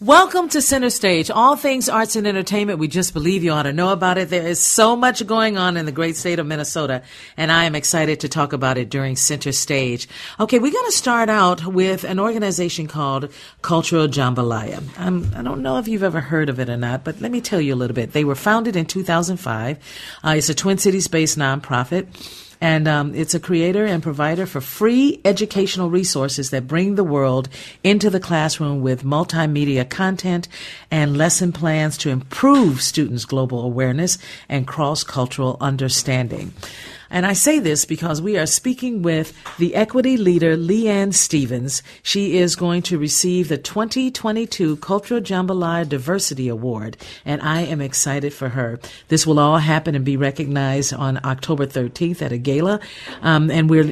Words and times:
Welcome 0.00 0.48
to 0.50 0.62
Center 0.62 0.90
Stage, 0.90 1.28
all 1.28 1.56
things 1.56 1.88
arts 1.88 2.14
and 2.14 2.24
entertainment. 2.24 2.78
We 2.78 2.86
just 2.86 3.12
believe 3.12 3.42
you 3.42 3.50
ought 3.50 3.64
to 3.64 3.72
know 3.72 3.88
about 3.88 4.16
it. 4.16 4.30
There 4.30 4.46
is 4.46 4.60
so 4.60 4.94
much 4.94 5.26
going 5.26 5.58
on 5.58 5.76
in 5.76 5.86
the 5.86 5.92
great 5.92 6.16
state 6.16 6.38
of 6.38 6.46
Minnesota, 6.46 7.02
and 7.36 7.50
I 7.50 7.64
am 7.64 7.74
excited 7.74 8.20
to 8.20 8.28
talk 8.28 8.52
about 8.52 8.78
it 8.78 8.90
during 8.90 9.16
Center 9.16 9.50
Stage. 9.50 10.06
Okay, 10.38 10.60
we're 10.60 10.70
going 10.70 10.86
to 10.86 10.96
start 10.96 11.28
out 11.28 11.66
with 11.66 12.04
an 12.04 12.20
organization 12.20 12.86
called 12.86 13.32
Cultural 13.60 14.06
Jambalaya. 14.06 14.84
I'm, 14.96 15.34
I 15.34 15.38
do 15.38 15.42
not 15.42 15.58
know 15.58 15.78
if 15.78 15.88
you've 15.88 16.04
ever 16.04 16.20
heard 16.20 16.48
of 16.48 16.60
it 16.60 16.70
or 16.70 16.76
not, 16.76 17.02
but 17.02 17.20
let 17.20 17.32
me 17.32 17.40
tell 17.40 17.60
you 17.60 17.74
a 17.74 17.80
little 17.80 17.96
bit. 17.96 18.12
They 18.12 18.22
were 18.22 18.36
founded 18.36 18.76
in 18.76 18.86
2005. 18.86 19.78
Uh, 20.22 20.34
it's 20.36 20.48
a 20.48 20.54
Twin 20.54 20.78
Cities 20.78 21.08
based 21.08 21.36
nonprofit. 21.36 22.06
And 22.60 22.88
um, 22.88 23.14
it's 23.14 23.34
a 23.34 23.40
creator 23.40 23.84
and 23.84 24.02
provider 24.02 24.46
for 24.46 24.60
free 24.60 25.20
educational 25.24 25.90
resources 25.90 26.50
that 26.50 26.66
bring 26.66 26.96
the 26.96 27.04
world 27.04 27.48
into 27.84 28.10
the 28.10 28.20
classroom 28.20 28.80
with 28.80 29.04
multimedia 29.04 29.88
content 29.88 30.48
and 30.90 31.16
lesson 31.16 31.52
plans 31.52 31.96
to 31.98 32.10
improve 32.10 32.82
students' 32.82 33.24
global 33.24 33.62
awareness 33.62 34.18
and 34.48 34.66
cross 34.66 35.04
cultural 35.04 35.56
understanding. 35.60 36.52
And 37.10 37.24
I 37.24 37.32
say 37.32 37.58
this 37.58 37.84
because 37.84 38.20
we 38.20 38.36
are 38.36 38.46
speaking 38.46 39.02
with 39.02 39.32
the 39.58 39.74
equity 39.74 40.16
leader, 40.16 40.56
Leanne 40.56 41.14
Stevens. 41.14 41.82
She 42.02 42.36
is 42.38 42.56
going 42.56 42.82
to 42.82 42.98
receive 42.98 43.48
the 43.48 43.58
2022 43.58 44.76
Cultural 44.76 45.20
Jambalaya 45.20 45.88
Diversity 45.88 46.48
Award, 46.48 46.96
and 47.24 47.40
I 47.40 47.62
am 47.62 47.80
excited 47.80 48.34
for 48.34 48.50
her. 48.50 48.78
This 49.08 49.26
will 49.26 49.38
all 49.38 49.58
happen 49.58 49.94
and 49.94 50.04
be 50.04 50.16
recognized 50.16 50.92
on 50.92 51.20
October 51.24 51.66
13th 51.66 52.20
at 52.20 52.32
a 52.32 52.38
gala, 52.38 52.80
um, 53.22 53.50
and 53.50 53.70
we're 53.70 53.88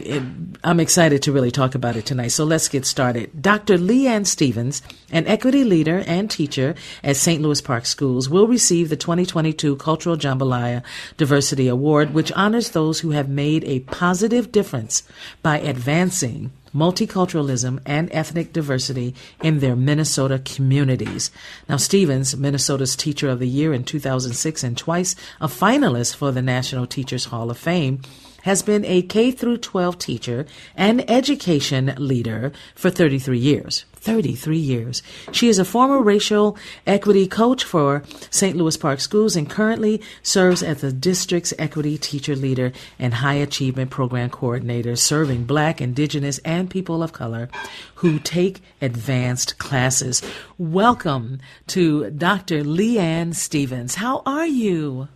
I'm 0.62 0.80
excited 0.80 1.22
to 1.22 1.32
really 1.32 1.50
talk 1.50 1.74
about 1.74 1.96
it 1.96 2.06
tonight. 2.06 2.28
So 2.28 2.44
let's 2.44 2.68
get 2.68 2.84
started. 2.84 3.30
Dr. 3.40 3.78
Leanne 3.78 4.26
Stevens, 4.26 4.82
an 5.10 5.26
equity 5.26 5.64
leader 5.64 6.02
and 6.06 6.30
teacher 6.30 6.74
at 7.02 7.16
St. 7.16 7.42
Louis 7.42 7.60
Park 7.60 7.86
Schools, 7.86 8.28
will 8.28 8.46
receive 8.46 8.88
the 8.88 8.96
2022 8.96 9.76
Cultural 9.76 10.16
Jambalaya 10.16 10.82
Diversity 11.16 11.68
Award, 11.68 12.12
which 12.12 12.32
honors 12.32 12.70
those 12.70 13.00
who 13.00 13.05
who 13.06 13.12
have 13.12 13.28
made 13.28 13.62
a 13.62 13.78
positive 13.78 14.50
difference 14.50 15.04
by 15.40 15.60
advancing 15.60 16.50
multiculturalism 16.74 17.78
and 17.86 18.08
ethnic 18.10 18.52
diversity 18.52 19.14
in 19.40 19.60
their 19.60 19.76
Minnesota 19.76 20.40
communities. 20.44 21.30
Now, 21.68 21.76
Stevens, 21.76 22.36
Minnesota's 22.36 22.96
Teacher 22.96 23.28
of 23.28 23.38
the 23.38 23.46
Year 23.46 23.72
in 23.72 23.84
2006 23.84 24.64
and 24.64 24.76
twice 24.76 25.14
a 25.40 25.46
finalist 25.46 26.16
for 26.16 26.32
the 26.32 26.42
National 26.42 26.84
Teachers 26.84 27.26
Hall 27.26 27.48
of 27.48 27.56
Fame, 27.56 28.00
has 28.46 28.62
been 28.62 28.84
a 28.84 29.02
K 29.02 29.32
through 29.32 29.56
12 29.56 29.98
teacher 29.98 30.46
and 30.76 31.10
education 31.10 31.92
leader 31.98 32.52
for 32.76 32.90
33 32.90 33.36
years. 33.36 33.84
33 33.94 34.56
years. 34.56 35.02
She 35.32 35.48
is 35.48 35.58
a 35.58 35.64
former 35.64 36.00
racial 36.00 36.56
equity 36.86 37.26
coach 37.26 37.64
for 37.64 38.04
St. 38.30 38.56
Louis 38.56 38.76
Park 38.76 39.00
Schools 39.00 39.34
and 39.34 39.50
currently 39.50 40.00
serves 40.22 40.62
as 40.62 40.80
the 40.80 40.92
district's 40.92 41.52
equity 41.58 41.98
teacher 41.98 42.36
leader 42.36 42.70
and 43.00 43.14
high 43.14 43.34
achievement 43.34 43.90
program 43.90 44.30
coordinator, 44.30 44.94
serving 44.94 45.42
Black, 45.42 45.80
Indigenous, 45.80 46.38
and 46.44 46.70
people 46.70 47.02
of 47.02 47.12
color 47.12 47.48
who 47.96 48.20
take 48.20 48.62
advanced 48.80 49.58
classes. 49.58 50.22
Welcome 50.56 51.40
to 51.66 52.10
Dr. 52.10 52.62
Leanne 52.62 53.34
Stevens. 53.34 53.96
How 53.96 54.22
are 54.24 54.46
you? 54.46 55.08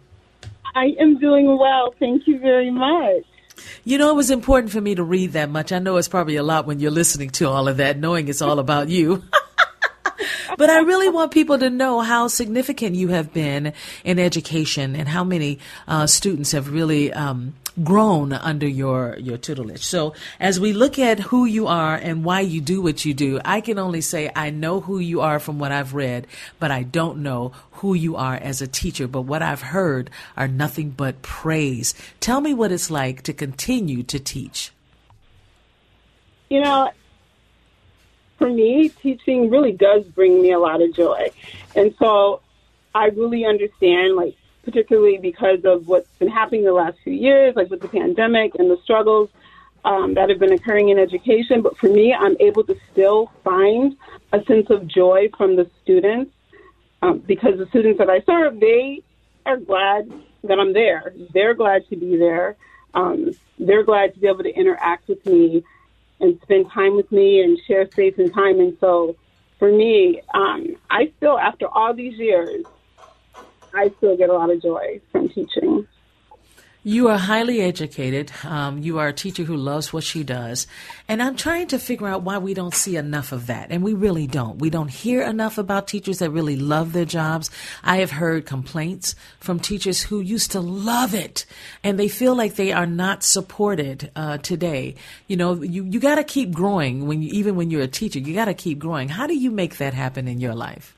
I 0.74 0.94
am 1.00 1.18
doing 1.18 1.58
well. 1.58 1.94
Thank 1.98 2.26
you 2.26 2.38
very 2.38 2.70
much. 2.70 3.24
You 3.84 3.98
know, 3.98 4.10
it 4.10 4.16
was 4.16 4.30
important 4.30 4.72
for 4.72 4.80
me 4.80 4.94
to 4.94 5.02
read 5.02 5.32
that 5.32 5.50
much. 5.50 5.72
I 5.72 5.78
know 5.78 5.96
it's 5.96 6.08
probably 6.08 6.36
a 6.36 6.42
lot 6.42 6.66
when 6.66 6.80
you're 6.80 6.90
listening 6.90 7.30
to 7.30 7.48
all 7.48 7.68
of 7.68 7.76
that, 7.78 7.98
knowing 7.98 8.28
it's 8.28 8.42
all 8.42 8.58
about 8.58 8.88
you. 8.88 9.22
but 10.56 10.70
I 10.70 10.80
really 10.80 11.08
want 11.08 11.32
people 11.32 11.58
to 11.58 11.70
know 11.70 12.00
how 12.00 12.28
significant 12.28 12.94
you 12.94 13.08
have 13.08 13.32
been 13.32 13.72
in 14.04 14.18
education 14.18 14.94
and 14.96 15.08
how 15.08 15.24
many 15.24 15.58
uh, 15.88 16.06
students 16.06 16.52
have 16.52 16.72
really 16.72 17.12
um, 17.12 17.54
grown 17.82 18.32
under 18.32 18.68
your 18.68 19.16
your 19.18 19.38
tutelage. 19.38 19.84
So 19.84 20.14
as 20.38 20.58
we 20.60 20.72
look 20.72 20.98
at 20.98 21.20
who 21.20 21.44
you 21.44 21.66
are 21.66 21.94
and 21.94 22.24
why 22.24 22.40
you 22.40 22.60
do 22.60 22.82
what 22.82 23.04
you 23.04 23.14
do, 23.14 23.40
I 23.44 23.60
can 23.60 23.78
only 23.78 24.00
say 24.00 24.30
I 24.34 24.50
know 24.50 24.80
who 24.80 24.98
you 24.98 25.20
are 25.20 25.38
from 25.38 25.58
what 25.58 25.72
I've 25.72 25.94
read, 25.94 26.26
but 26.58 26.70
I 26.70 26.82
don't 26.82 27.18
know 27.18 27.52
who 27.72 27.94
you 27.94 28.16
are 28.16 28.34
as 28.34 28.60
a 28.60 28.66
teacher. 28.66 29.06
But 29.06 29.22
what 29.22 29.42
I've 29.42 29.62
heard 29.62 30.10
are 30.36 30.48
nothing 30.48 30.90
but 30.90 31.22
praise. 31.22 31.94
Tell 32.20 32.40
me 32.40 32.54
what 32.54 32.72
it's 32.72 32.90
like 32.90 33.22
to 33.22 33.32
continue 33.32 34.02
to 34.04 34.18
teach. 34.18 34.72
You 36.48 36.60
know, 36.60 36.90
for 38.38 38.50
me, 38.50 38.88
teaching 38.88 39.50
really 39.50 39.72
does 39.72 40.04
bring 40.06 40.42
me 40.42 40.52
a 40.52 40.58
lot 40.58 40.82
of 40.82 40.94
joy. 40.94 41.30
And 41.76 41.94
so 41.98 42.40
I 42.94 43.06
really 43.06 43.44
understand 43.44 44.16
like 44.16 44.36
particularly 44.64 45.18
because 45.18 45.64
of 45.64 45.88
what's 45.88 46.10
been 46.18 46.28
happening 46.28 46.64
the 46.64 46.72
last 46.72 46.98
few 47.02 47.12
years, 47.12 47.56
like 47.56 47.70
with 47.70 47.80
the 47.80 47.88
pandemic 47.88 48.54
and 48.58 48.70
the 48.70 48.78
struggles 48.82 49.30
um, 49.84 50.14
that 50.14 50.28
have 50.28 50.38
been 50.38 50.52
occurring 50.52 50.90
in 50.90 50.98
education. 50.98 51.62
But 51.62 51.76
for 51.78 51.88
me, 51.88 52.14
I'm 52.14 52.36
able 52.40 52.64
to 52.64 52.76
still 52.92 53.32
find 53.42 53.96
a 54.32 54.44
sense 54.44 54.70
of 54.70 54.86
joy 54.86 55.30
from 55.36 55.56
the 55.56 55.68
students 55.82 56.32
um, 57.02 57.18
because 57.18 57.58
the 57.58 57.66
students 57.66 57.98
that 57.98 58.10
I 58.10 58.20
serve, 58.22 58.60
they 58.60 59.02
are 59.46 59.56
glad 59.56 60.12
that 60.44 60.58
I'm 60.58 60.72
there. 60.72 61.12
They're 61.32 61.54
glad 61.54 61.88
to 61.88 61.96
be 61.96 62.16
there. 62.16 62.56
Um, 62.94 63.32
they're 63.58 63.84
glad 63.84 64.14
to 64.14 64.20
be 64.20 64.26
able 64.26 64.42
to 64.42 64.54
interact 64.54 65.08
with 65.08 65.24
me 65.26 65.64
and 66.20 66.38
spend 66.42 66.70
time 66.70 66.96
with 66.96 67.10
me 67.10 67.40
and 67.42 67.58
share 67.66 67.90
space 67.90 68.14
and 68.18 68.32
time. 68.32 68.60
And 68.60 68.76
so 68.80 69.16
for 69.58 69.70
me, 69.70 70.20
um, 70.34 70.76
I 70.90 71.12
still, 71.16 71.38
after 71.38 71.66
all 71.66 71.94
these 71.94 72.18
years, 72.18 72.64
I 73.74 73.92
still 73.98 74.16
get 74.16 74.30
a 74.30 74.34
lot 74.34 74.50
of 74.50 74.62
joy 74.62 75.00
from 75.12 75.28
teaching. 75.28 75.86
You 76.82 77.08
are 77.08 77.18
highly 77.18 77.60
educated. 77.60 78.32
Um, 78.42 78.78
you 78.78 79.00
are 79.00 79.08
a 79.08 79.12
teacher 79.12 79.42
who 79.42 79.54
loves 79.54 79.92
what 79.92 80.02
she 80.02 80.24
does. 80.24 80.66
And 81.08 81.22
I'm 81.22 81.36
trying 81.36 81.66
to 81.68 81.78
figure 81.78 82.08
out 82.08 82.22
why 82.22 82.38
we 82.38 82.54
don't 82.54 82.74
see 82.74 82.96
enough 82.96 83.32
of 83.32 83.48
that. 83.48 83.70
And 83.70 83.82
we 83.82 83.92
really 83.92 84.26
don't. 84.26 84.58
We 84.58 84.70
don't 84.70 84.88
hear 84.88 85.20
enough 85.20 85.58
about 85.58 85.88
teachers 85.88 86.20
that 86.20 86.30
really 86.30 86.56
love 86.56 86.94
their 86.94 87.04
jobs. 87.04 87.50
I 87.84 87.98
have 87.98 88.12
heard 88.12 88.46
complaints 88.46 89.14
from 89.40 89.60
teachers 89.60 90.00
who 90.00 90.20
used 90.20 90.52
to 90.52 90.60
love 90.60 91.14
it 91.14 91.44
and 91.84 91.98
they 91.98 92.08
feel 92.08 92.34
like 92.34 92.54
they 92.54 92.72
are 92.72 92.86
not 92.86 93.24
supported 93.24 94.10
uh, 94.16 94.38
today. 94.38 94.94
You 95.26 95.36
know, 95.36 95.62
you, 95.62 95.84
you 95.84 96.00
got 96.00 96.14
to 96.14 96.24
keep 96.24 96.50
growing 96.50 97.06
when 97.06 97.20
you, 97.20 97.28
even 97.34 97.56
when 97.56 97.70
you're 97.70 97.82
a 97.82 97.88
teacher, 97.88 98.20
you 98.20 98.32
got 98.32 98.46
to 98.46 98.54
keep 98.54 98.78
growing. 98.78 99.10
How 99.10 99.26
do 99.26 99.36
you 99.36 99.50
make 99.50 99.76
that 99.76 99.92
happen 99.92 100.26
in 100.26 100.40
your 100.40 100.54
life? 100.54 100.96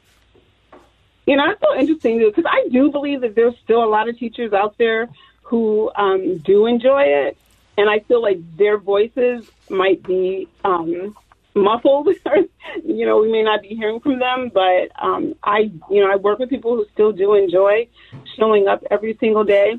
You 1.27 1.37
know, 1.37 1.51
it's 1.51 1.61
so 1.61 1.79
interesting 1.79 2.19
because 2.19 2.45
I 2.49 2.69
do 2.71 2.91
believe 2.91 3.21
that 3.21 3.35
there's 3.35 3.55
still 3.63 3.85
a 3.85 3.87
lot 3.87 4.09
of 4.09 4.19
teachers 4.19 4.53
out 4.53 4.77
there 4.79 5.09
who 5.43 5.91
um, 5.95 6.39
do 6.39 6.67
enjoy 6.67 7.03
it, 7.03 7.37
and 7.77 7.89
I 7.89 8.01
feel 8.01 8.21
like 8.21 8.39
their 8.57 8.79
voices 8.79 9.49
might 9.71 10.03
be 10.03 10.49
um, 10.65 11.17
muffled. 11.55 12.09
you 12.85 13.07
know, 13.07 13.19
we 13.19 13.31
may 13.31 13.43
not 13.43 13.63
be 13.63 13.69
hearing 13.69 14.01
from 14.01 14.19
them, 14.19 14.51
but 14.53 14.91
um, 15.01 15.35
I, 15.45 15.71
you 15.91 16.01
know, 16.01 16.11
I 16.11 16.17
work 16.17 16.39
with 16.39 16.51
people 16.51 16.77
who 16.77 16.87
still 16.93 17.13
do 17.13 17.35
enjoy 17.35 17.89
showing 18.37 18.67
up 18.67 18.83
every 18.91 19.17
single 19.19 19.45
day. 19.45 19.79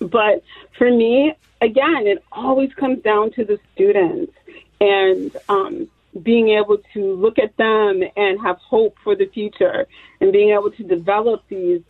But 0.00 0.42
for 0.76 0.90
me, 0.90 1.34
again, 1.60 2.06
it 2.06 2.22
always 2.30 2.72
comes 2.74 3.02
down 3.02 3.32
to 3.32 3.44
the 3.44 3.58
students, 3.74 4.32
and 4.80 5.36
um, 5.48 5.88
being 6.22 6.50
able 6.50 6.78
to 6.94 7.14
look 7.14 7.38
at 7.38 7.56
them 7.56 8.02
and 8.16 8.40
have 8.40 8.56
hope 8.58 8.96
for 9.04 9.14
the 9.14 9.26
future 9.26 9.86
and 10.20 10.32
being 10.32 10.50
able 10.50 10.70
to 10.70 10.82
develop 10.82 11.42
these 11.48 11.82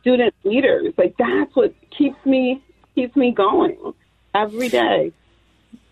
student 0.00 0.34
leaders. 0.44 0.94
Like 0.96 1.14
that's 1.18 1.54
what 1.54 1.74
keeps 1.96 2.24
me 2.24 2.62
keeps 2.94 3.14
me 3.16 3.32
going 3.32 3.76
every 4.34 4.68
day. 4.68 5.12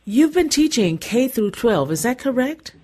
You've 0.05 0.35
been 0.35 0.49
teaching 0.49 0.99
K 0.99 1.29
through 1.29 1.53
12, 1.53 1.93
is 1.93 2.03
that 2.03 2.19
correct? 2.19 2.75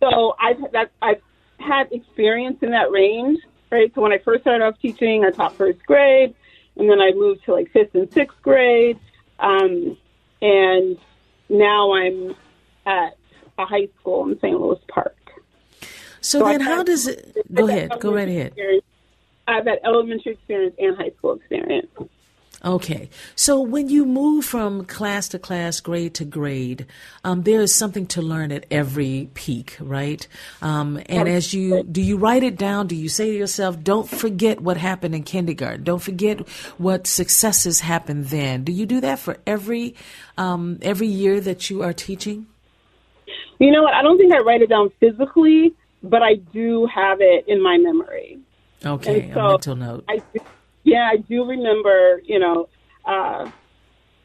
So 0.00 0.34
I've 0.38 0.72
that, 0.72 0.90
I've 1.02 1.20
had 1.58 1.92
experience 1.92 2.58
in 2.62 2.70
that 2.70 2.90
range, 2.90 3.38
right? 3.70 3.92
So 3.94 4.00
when 4.00 4.12
I 4.12 4.18
first 4.18 4.42
started 4.42 4.64
off 4.64 4.80
teaching, 4.80 5.24
I 5.24 5.30
taught 5.30 5.54
first 5.54 5.84
grade, 5.86 6.34
and 6.76 6.88
then 6.88 7.00
I 7.00 7.12
moved 7.12 7.44
to 7.44 7.52
like 7.52 7.70
fifth 7.70 7.94
and 7.94 8.10
sixth 8.12 8.40
grade, 8.42 8.98
um, 9.38 9.96
and 10.40 10.96
now 11.50 11.92
I'm 11.92 12.34
at 12.86 13.16
high 13.66 13.88
school 14.00 14.28
in 14.28 14.38
St. 14.40 14.58
Louis 14.58 14.78
Park. 14.88 15.16
So, 16.20 16.40
so 16.40 16.44
then, 16.44 16.60
how 16.60 16.82
does 16.82 17.06
it? 17.06 17.36
Go 17.52 17.66
ahead. 17.66 17.92
Go 17.98 18.12
right 18.14 18.28
ahead. 18.28 18.54
I've 19.48 19.66
had 19.66 19.80
elementary 19.84 20.32
experience 20.32 20.74
and 20.78 20.96
high 20.96 21.10
school 21.18 21.34
experience. 21.34 21.88
Okay. 22.62 23.08
So 23.36 23.60
when 23.60 23.88
you 23.88 24.04
move 24.04 24.44
from 24.44 24.84
class 24.84 25.28
to 25.28 25.38
class, 25.38 25.80
grade 25.80 26.14
to 26.14 26.26
grade, 26.26 26.86
um, 27.24 27.42
there 27.44 27.62
is 27.62 27.74
something 27.74 28.06
to 28.08 28.20
learn 28.20 28.52
at 28.52 28.66
every 28.70 29.30
peak, 29.32 29.78
right? 29.80 30.26
Um, 30.60 31.00
and 31.06 31.26
as 31.26 31.54
you, 31.54 31.82
do 31.84 32.02
you 32.02 32.18
write 32.18 32.42
it 32.42 32.58
down? 32.58 32.86
Do 32.86 32.96
you 32.96 33.08
say 33.08 33.30
to 33.30 33.36
yourself, 33.36 33.82
don't 33.82 34.08
forget 34.08 34.60
what 34.60 34.76
happened 34.76 35.14
in 35.14 35.22
kindergarten? 35.22 35.84
Don't 35.84 36.02
forget 36.02 36.46
what 36.76 37.06
successes 37.06 37.80
happened 37.80 38.26
then. 38.26 38.62
Do 38.64 38.72
you 38.72 38.84
do 38.84 39.00
that 39.00 39.18
for 39.18 39.38
every, 39.46 39.94
um, 40.36 40.78
every 40.82 41.08
year 41.08 41.40
that 41.40 41.70
you 41.70 41.82
are 41.82 41.94
teaching? 41.94 42.46
You 43.58 43.70
know 43.70 43.82
what? 43.82 43.94
I 43.94 44.02
don't 44.02 44.18
think 44.18 44.32
I 44.32 44.38
write 44.38 44.62
it 44.62 44.68
down 44.68 44.90
physically, 45.00 45.74
but 46.02 46.22
I 46.22 46.34
do 46.34 46.86
have 46.86 47.18
it 47.20 47.44
in 47.46 47.62
my 47.62 47.78
memory. 47.78 48.40
Okay, 48.84 49.30
so 49.34 49.40
a 49.40 49.48
mental 49.50 49.76
note. 49.76 50.04
I, 50.08 50.22
yeah, 50.84 51.10
I 51.12 51.18
do 51.18 51.44
remember, 51.44 52.22
you 52.24 52.38
know, 52.38 52.68
uh, 53.04 53.50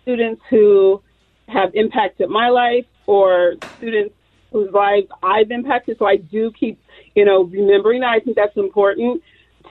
students 0.03 0.41
who 0.49 1.01
have 1.49 1.75
impacted 1.75 2.29
my 2.29 2.49
life 2.49 2.85
or 3.05 3.55
students 3.77 4.15
whose 4.51 4.71
lives 4.71 5.07
I've 5.21 5.51
impacted. 5.51 5.97
So 5.99 6.05
I 6.05 6.15
do 6.15 6.51
keep, 6.51 6.79
you 7.15 7.25
know, 7.25 7.43
remembering 7.43 8.01
that. 8.01 8.11
I 8.11 8.19
think 8.19 8.37
that's 8.37 8.55
important 8.55 9.21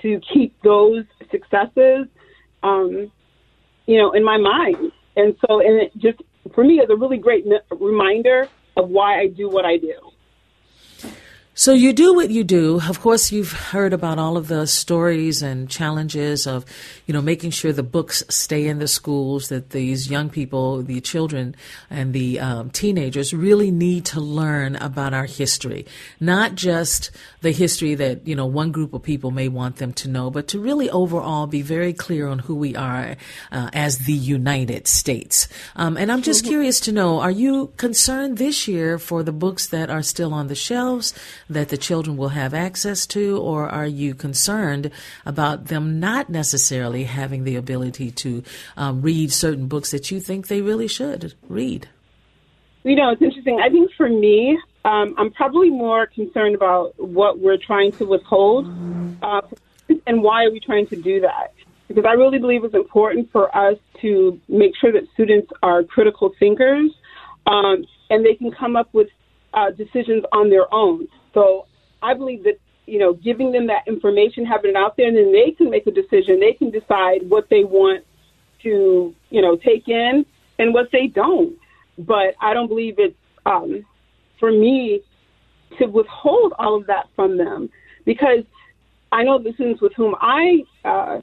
to 0.02 0.20
keep 0.32 0.54
those 0.62 1.04
successes, 1.30 2.06
um, 2.62 3.10
you 3.86 3.96
know, 3.96 4.12
in 4.12 4.22
my 4.22 4.36
mind. 4.36 4.92
And 5.16 5.36
so, 5.46 5.60
and 5.60 5.82
it 5.82 5.96
just, 5.96 6.20
for 6.54 6.64
me, 6.64 6.80
is 6.80 6.90
a 6.90 6.96
really 6.96 7.16
great 7.16 7.46
reminder 7.70 8.48
of 8.76 8.88
why 8.88 9.20
I 9.20 9.28
do 9.28 9.48
what 9.48 9.64
I 9.64 9.76
do. 9.78 9.94
So 11.56 11.72
you 11.72 11.92
do 11.92 12.14
what 12.14 12.30
you 12.30 12.42
do. 12.42 12.80
Of 12.88 13.00
course, 13.00 13.30
you've 13.30 13.52
heard 13.52 13.92
about 13.92 14.18
all 14.18 14.36
of 14.36 14.48
the 14.48 14.66
stories 14.66 15.40
and 15.40 15.70
challenges 15.70 16.48
of, 16.48 16.64
you 17.06 17.14
know, 17.14 17.22
making 17.22 17.52
sure 17.52 17.72
the 17.72 17.84
books 17.84 18.24
stay 18.28 18.66
in 18.66 18.80
the 18.80 18.88
schools, 18.88 19.50
that 19.50 19.70
these 19.70 20.10
young 20.10 20.30
people, 20.30 20.82
the 20.82 21.00
children 21.00 21.54
and 21.90 22.12
the 22.12 22.40
um, 22.40 22.70
teenagers 22.70 23.32
really 23.32 23.70
need 23.70 24.04
to 24.06 24.20
learn 24.20 24.74
about 24.74 25.14
our 25.14 25.26
history. 25.26 25.86
Not 26.18 26.56
just 26.56 27.12
the 27.40 27.52
history 27.52 27.94
that, 27.94 28.26
you 28.26 28.34
know, 28.34 28.46
one 28.46 28.72
group 28.72 28.92
of 28.92 29.04
people 29.04 29.30
may 29.30 29.46
want 29.46 29.76
them 29.76 29.92
to 29.92 30.08
know, 30.08 30.30
but 30.30 30.48
to 30.48 30.58
really 30.58 30.90
overall 30.90 31.46
be 31.46 31.62
very 31.62 31.92
clear 31.92 32.26
on 32.26 32.40
who 32.40 32.56
we 32.56 32.74
are 32.74 33.16
uh, 33.52 33.70
as 33.72 33.98
the 33.98 34.12
United 34.12 34.88
States. 34.88 35.46
Um, 35.76 35.96
and 35.96 36.10
I'm 36.10 36.22
just 36.22 36.44
curious 36.44 36.80
to 36.80 36.90
know, 36.90 37.20
are 37.20 37.30
you 37.30 37.72
concerned 37.76 38.38
this 38.38 38.66
year 38.66 38.98
for 38.98 39.22
the 39.22 39.30
books 39.30 39.68
that 39.68 39.88
are 39.88 40.02
still 40.02 40.34
on 40.34 40.48
the 40.48 40.56
shelves? 40.56 41.14
That 41.48 41.68
the 41.68 41.76
children 41.76 42.16
will 42.16 42.30
have 42.30 42.54
access 42.54 43.06
to, 43.08 43.38
or 43.38 43.68
are 43.68 43.86
you 43.86 44.14
concerned 44.14 44.90
about 45.24 45.66
them 45.66 46.00
not 46.00 46.30
necessarily 46.30 47.04
having 47.04 47.44
the 47.44 47.56
ability 47.56 48.10
to 48.10 48.42
um, 48.76 49.02
read 49.02 49.32
certain 49.32 49.66
books 49.66 49.90
that 49.90 50.10
you 50.10 50.20
think 50.20 50.48
they 50.48 50.60
really 50.60 50.88
should 50.88 51.34
read? 51.48 51.88
You 52.82 52.96
know, 52.96 53.10
it's 53.10 53.22
interesting. 53.22 53.60
I 53.64 53.70
think 53.70 53.90
for 53.96 54.08
me, 54.08 54.58
um, 54.84 55.14
I'm 55.16 55.30
probably 55.32 55.70
more 55.70 56.06
concerned 56.06 56.54
about 56.54 56.98
what 56.98 57.38
we're 57.38 57.56
trying 57.56 57.92
to 57.92 58.04
withhold 58.04 58.66
uh, 59.22 59.40
and 60.06 60.22
why 60.22 60.44
are 60.44 60.50
we 60.50 60.60
trying 60.60 60.86
to 60.88 60.96
do 60.96 61.20
that. 61.22 61.54
Because 61.88 62.04
I 62.04 62.12
really 62.12 62.38
believe 62.38 62.64
it's 62.64 62.74
important 62.74 63.30
for 63.32 63.54
us 63.56 63.78
to 64.00 64.38
make 64.48 64.76
sure 64.76 64.92
that 64.92 65.04
students 65.14 65.50
are 65.62 65.82
critical 65.82 66.34
thinkers 66.38 66.90
um, 67.46 67.84
and 68.10 68.24
they 68.24 68.34
can 68.34 68.50
come 68.52 68.76
up 68.76 68.92
with 68.92 69.08
uh, 69.54 69.70
decisions 69.70 70.24
on 70.32 70.50
their 70.50 70.72
own. 70.72 71.08
So 71.34 71.66
I 72.02 72.14
believe 72.14 72.44
that 72.44 72.58
you 72.86 72.98
know 72.98 73.12
giving 73.12 73.52
them 73.52 73.66
that 73.66 73.86
information, 73.86 74.46
having 74.46 74.70
it 74.70 74.76
out 74.76 74.96
there, 74.96 75.08
and 75.08 75.16
then 75.16 75.32
they 75.32 75.50
can 75.50 75.70
make 75.70 75.86
a 75.86 75.90
decision. 75.90 76.40
They 76.40 76.52
can 76.52 76.70
decide 76.70 77.28
what 77.28 77.48
they 77.50 77.64
want 77.64 78.04
to 78.62 79.14
you 79.30 79.42
know 79.42 79.56
take 79.56 79.88
in 79.88 80.24
and 80.58 80.72
what 80.72 80.88
they 80.92 81.08
don't. 81.08 81.56
But 81.98 82.34
I 82.40 82.54
don't 82.54 82.68
believe 82.68 82.94
it's 82.98 83.16
um, 83.46 83.84
for 84.40 84.50
me 84.50 85.00
to 85.78 85.86
withhold 85.86 86.54
all 86.58 86.76
of 86.76 86.86
that 86.86 87.08
from 87.16 87.36
them 87.36 87.68
because 88.04 88.44
I 89.12 89.22
know 89.22 89.42
the 89.42 89.52
students 89.54 89.80
with 89.80 89.92
whom 89.96 90.14
I 90.20 90.64
uh, 90.84 91.20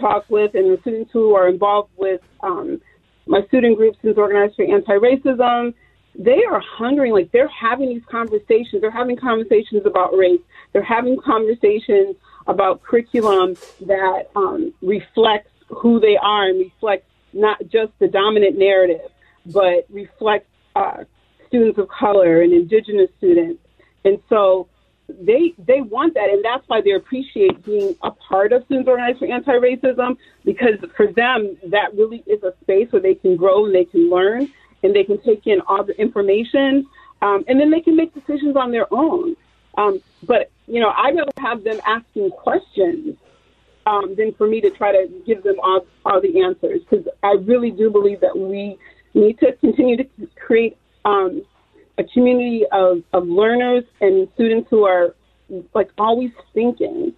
talk 0.00 0.24
with 0.28 0.54
and 0.54 0.76
the 0.76 0.80
students 0.80 1.10
who 1.12 1.34
are 1.34 1.48
involved 1.48 1.90
with 1.96 2.20
um, 2.40 2.80
my 3.26 3.40
student 3.48 3.76
groups, 3.76 3.98
Students 3.98 4.18
Organized 4.18 4.56
for 4.56 4.64
Anti-Racism, 4.64 5.74
they 6.18 6.44
are 6.44 6.60
hungering, 6.60 7.12
like 7.12 7.30
they're 7.32 7.48
having 7.48 7.88
these 7.88 8.04
conversations. 8.10 8.80
They're 8.80 8.90
having 8.90 9.16
conversations 9.16 9.84
about 9.84 10.16
race. 10.16 10.40
They're 10.72 10.82
having 10.82 11.18
conversations 11.20 12.16
about 12.46 12.82
curriculum 12.82 13.56
that 13.86 14.30
um, 14.34 14.72
reflects 14.80 15.50
who 15.68 16.00
they 16.00 16.16
are 16.16 16.46
and 16.48 16.58
reflects 16.58 17.06
not 17.32 17.60
just 17.68 17.92
the 17.98 18.08
dominant 18.08 18.56
narrative, 18.58 19.10
but 19.46 19.86
reflects 19.90 20.48
uh, 20.74 21.04
students 21.48 21.78
of 21.78 21.88
color 21.88 22.42
and 22.42 22.52
indigenous 22.52 23.10
students. 23.18 23.62
And 24.04 24.18
so 24.28 24.68
they 25.08 25.54
they 25.58 25.80
want 25.82 26.14
that, 26.14 26.30
and 26.30 26.44
that's 26.44 26.66
why 26.68 26.80
they 26.80 26.92
appreciate 26.92 27.64
being 27.64 27.94
a 28.02 28.10
part 28.10 28.52
of 28.52 28.64
Students 28.64 28.88
Organized 28.88 29.18
for 29.18 29.26
Anti-Racism 29.26 30.16
because 30.44 30.74
for 30.96 31.12
them 31.12 31.56
that 31.68 31.94
really 31.94 32.24
is 32.26 32.42
a 32.42 32.54
space 32.62 32.90
where 32.90 33.02
they 33.02 33.14
can 33.14 33.36
grow 33.36 33.66
and 33.66 33.74
they 33.74 33.84
can 33.84 34.10
learn 34.10 34.48
and 34.86 34.94
they 34.94 35.04
can 35.04 35.20
take 35.22 35.46
in 35.46 35.60
all 35.66 35.84
the 35.84 36.00
information, 36.00 36.86
um, 37.20 37.44
and 37.48 37.60
then 37.60 37.70
they 37.70 37.80
can 37.80 37.96
make 37.96 38.14
decisions 38.14 38.56
on 38.56 38.70
their 38.70 38.86
own. 38.92 39.36
Um, 39.76 40.00
but 40.22 40.50
you 40.66 40.80
know, 40.80 40.92
I'd 40.96 41.14
rather 41.16 41.32
have 41.38 41.64
them 41.64 41.80
asking 41.86 42.30
questions 42.30 43.16
um, 43.86 44.14
than 44.16 44.32
for 44.34 44.46
me 44.48 44.60
to 44.60 44.70
try 44.70 44.92
to 44.92 45.08
give 45.26 45.42
them 45.42 45.56
all, 45.62 45.86
all 46.04 46.20
the 46.20 46.40
answers 46.42 46.80
because 46.88 47.06
I 47.22 47.32
really 47.32 47.70
do 47.70 47.90
believe 47.90 48.20
that 48.20 48.36
we 48.36 48.78
need 49.14 49.38
to 49.40 49.52
continue 49.56 49.96
to 49.96 50.06
create 50.36 50.76
um, 51.04 51.42
a 51.98 52.04
community 52.04 52.64
of, 52.72 53.02
of 53.12 53.26
learners 53.26 53.84
and 54.00 54.28
students 54.34 54.68
who 54.70 54.84
are 54.84 55.14
like 55.74 55.90
always 55.98 56.30
thinking. 56.52 57.12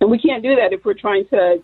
And 0.00 0.10
we 0.10 0.18
can't 0.18 0.42
do 0.42 0.56
that 0.56 0.72
if 0.72 0.84
we're 0.84 0.94
trying 0.94 1.26
to 1.28 1.62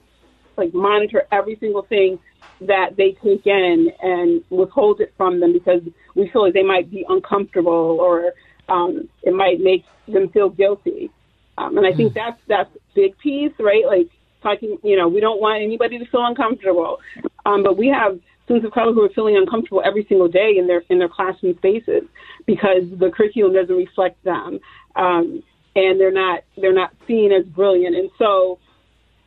like 0.56 0.74
monitor 0.74 1.24
every 1.30 1.56
single 1.60 1.82
thing 1.82 2.18
that 2.60 2.96
they 2.96 3.12
take 3.22 3.46
in 3.46 3.88
and 4.02 4.42
withhold 4.50 5.00
it 5.00 5.12
from 5.16 5.40
them 5.40 5.52
because 5.52 5.82
we 6.14 6.28
feel 6.30 6.42
like 6.42 6.54
they 6.54 6.62
might 6.62 6.90
be 6.90 7.04
uncomfortable 7.08 7.98
or 8.00 8.32
um, 8.68 9.08
it 9.22 9.34
might 9.34 9.60
make 9.60 9.84
them 10.06 10.28
feel 10.28 10.48
guilty. 10.48 11.10
Um, 11.58 11.76
and 11.76 11.86
I 11.86 11.92
think 11.92 12.12
hmm. 12.12 12.18
that's 12.18 12.40
that's 12.48 12.70
big 12.94 13.16
piece, 13.18 13.52
right? 13.58 13.84
Like 13.86 14.08
talking, 14.42 14.78
you 14.82 14.96
know, 14.96 15.08
we 15.08 15.20
don't 15.20 15.40
want 15.40 15.62
anybody 15.62 15.98
to 15.98 16.06
feel 16.06 16.24
uncomfortable, 16.24 16.98
um, 17.44 17.62
but 17.62 17.76
we 17.76 17.88
have 17.88 18.18
students 18.44 18.66
of 18.66 18.72
color 18.72 18.92
who 18.92 19.04
are 19.04 19.10
feeling 19.10 19.36
uncomfortable 19.36 19.82
every 19.84 20.04
single 20.08 20.28
day 20.28 20.56
in 20.58 20.66
their 20.66 20.82
in 20.88 20.98
their 20.98 21.08
classroom 21.08 21.56
spaces 21.58 22.02
because 22.46 22.82
the 22.98 23.10
curriculum 23.10 23.52
doesn't 23.54 23.76
reflect 23.76 24.22
them, 24.24 24.58
um, 24.96 25.42
and 25.76 26.00
they're 26.00 26.12
not 26.12 26.42
they're 26.56 26.72
not 26.72 26.92
seen 27.06 27.32
as 27.32 27.44
brilliant. 27.44 27.94
And 27.94 28.10
so, 28.18 28.58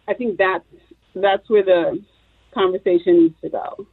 I 0.08 0.14
think 0.14 0.38
that's 0.38 0.66
that's 1.16 1.50
where 1.50 1.64
the 1.64 2.04
conversation 2.54 3.24
needs 3.24 3.36
to 3.44 3.50
go. 3.50 3.88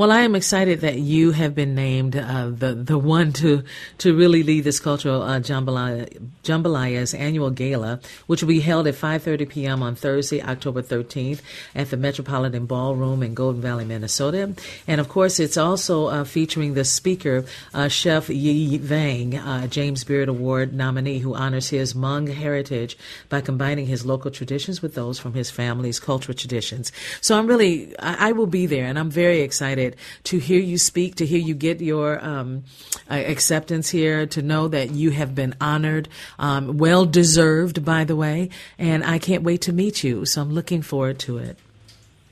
Well, 0.00 0.12
I 0.12 0.22
am 0.22 0.34
excited 0.34 0.80
that 0.80 0.98
you 0.98 1.32
have 1.32 1.54
been 1.54 1.74
named 1.74 2.16
uh, 2.16 2.48
the 2.48 2.72
the 2.72 2.96
one 2.96 3.34
to 3.34 3.64
to 3.98 4.16
really 4.16 4.42
lead 4.42 4.64
this 4.64 4.80
cultural 4.80 5.20
uh, 5.20 5.40
jambalaya, 5.40 6.08
Jambalaya's 6.42 7.12
annual 7.12 7.50
gala, 7.50 8.00
which 8.26 8.42
will 8.42 8.48
be 8.48 8.60
held 8.60 8.86
at 8.86 8.94
5:30 8.94 9.46
p.m. 9.50 9.82
on 9.82 9.94
Thursday, 9.94 10.42
October 10.42 10.80
13th, 10.80 11.42
at 11.74 11.90
the 11.90 11.98
Metropolitan 11.98 12.64
Ballroom 12.64 13.22
in 13.22 13.34
Golden 13.34 13.60
Valley, 13.60 13.84
Minnesota. 13.84 14.54
And 14.86 15.02
of 15.02 15.10
course, 15.10 15.38
it's 15.38 15.58
also 15.58 16.06
uh, 16.06 16.24
featuring 16.24 16.72
the 16.72 16.86
speaker, 16.86 17.44
uh, 17.74 17.88
Chef 17.88 18.30
Yia 18.30 18.78
Vang, 18.78 19.36
uh, 19.36 19.66
James 19.66 20.02
Beard 20.04 20.30
Award 20.30 20.72
nominee, 20.72 21.18
who 21.18 21.34
honors 21.34 21.68
his 21.68 21.92
Hmong 21.92 22.32
heritage 22.32 22.96
by 23.28 23.42
combining 23.42 23.84
his 23.84 24.06
local 24.06 24.30
traditions 24.30 24.80
with 24.80 24.94
those 24.94 25.18
from 25.18 25.34
his 25.34 25.50
family's 25.50 26.00
cultural 26.00 26.34
traditions. 26.34 26.90
So 27.20 27.36
I'm 27.36 27.46
really 27.46 27.94
I, 27.98 28.30
I 28.30 28.32
will 28.32 28.46
be 28.46 28.64
there, 28.64 28.86
and 28.86 28.98
I'm 28.98 29.10
very 29.10 29.42
excited 29.42 29.89
excited 29.90 30.24
to 30.24 30.38
hear 30.38 30.60
you 30.60 30.78
speak, 30.78 31.16
to 31.16 31.26
hear 31.26 31.38
you 31.38 31.54
get 31.54 31.80
your 31.80 32.22
um, 32.24 32.64
uh, 33.10 33.14
acceptance 33.14 33.90
here, 33.90 34.26
to 34.26 34.42
know 34.42 34.68
that 34.68 34.90
you 34.90 35.10
have 35.10 35.34
been 35.34 35.54
honored, 35.60 36.08
um, 36.38 36.78
well 36.78 37.06
deserved, 37.06 37.84
by 37.84 38.04
the 38.04 38.16
way. 38.16 38.50
And 38.78 39.04
I 39.04 39.18
can't 39.18 39.42
wait 39.42 39.62
to 39.62 39.72
meet 39.72 40.04
you. 40.04 40.24
So 40.26 40.42
I'm 40.42 40.52
looking 40.52 40.82
forward 40.82 41.18
to 41.20 41.38
it. 41.38 41.58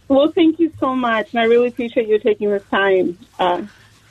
Well, 0.09 0.33
thank 0.33 0.59
you 0.59 0.73
so 0.81 0.95
much, 0.97 1.33
and 1.33 1.41
I 1.41 1.45
really 1.45 1.69
appreciate 1.69 2.09
you 2.09 2.19
taking 2.19 2.49
this 2.49 2.63
time 2.71 3.19
uh, 3.39 3.63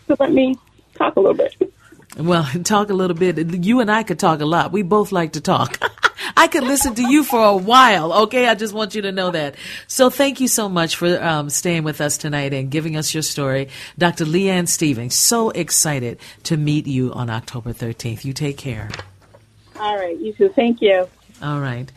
to 0.07 0.15
let 0.19 0.31
me 0.31 0.55
talk 0.93 1.15
a 1.15 1.19
little 1.19 1.35
bit. 1.35 1.73
Well, 2.17 2.43
talk 2.63 2.91
a 2.91 2.93
little 2.93 3.17
bit. 3.17 3.37
You 3.65 3.79
and 3.79 3.89
I 3.89 4.03
could 4.03 4.19
talk 4.19 4.39
a 4.41 4.45
lot. 4.45 4.71
We 4.71 4.83
both 4.83 5.11
like 5.11 5.33
to 5.33 5.41
talk. 5.41 5.79
I 6.37 6.47
could 6.47 6.63
listen 6.63 6.93
to 6.93 7.01
you 7.01 7.23
for 7.23 7.43
a 7.43 7.57
while. 7.57 8.13
Okay, 8.13 8.47
I 8.47 8.53
just 8.53 8.71
want 8.71 8.93
you 8.93 9.01
to 9.01 9.11
know 9.11 9.31
that. 9.31 9.55
So 9.87 10.11
thank 10.11 10.39
you 10.39 10.47
so 10.47 10.69
much 10.69 10.95
for 10.95 11.21
um, 11.21 11.49
staying 11.49 11.83
with 11.83 11.99
us 11.99 12.15
tonight 12.15 12.53
and 12.53 12.69
giving 12.69 12.95
us 12.95 13.11
your 13.11 13.23
story, 13.23 13.69
Dr. 13.97 14.23
Leanne 14.23 14.67
Stevens. 14.67 15.15
So 15.15 15.49
excited 15.49 16.19
to 16.43 16.55
meet 16.55 16.85
you 16.85 17.11
on 17.11 17.31
October 17.31 17.73
13th. 17.73 18.23
You 18.23 18.33
take 18.33 18.55
care. 18.55 18.89
All 19.79 19.97
right, 19.97 20.15
you 20.19 20.31
too. 20.31 20.49
Thank 20.49 20.79
you. 20.79 21.07
All 21.41 21.59
right. 21.59 21.91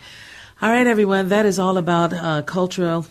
All 0.62 0.70
right, 0.70 0.86
everyone. 0.86 1.28
That 1.28 1.44
is 1.44 1.58
all 1.58 1.76
about 1.76 2.14
uh, 2.14 2.40
cultural 2.40 3.04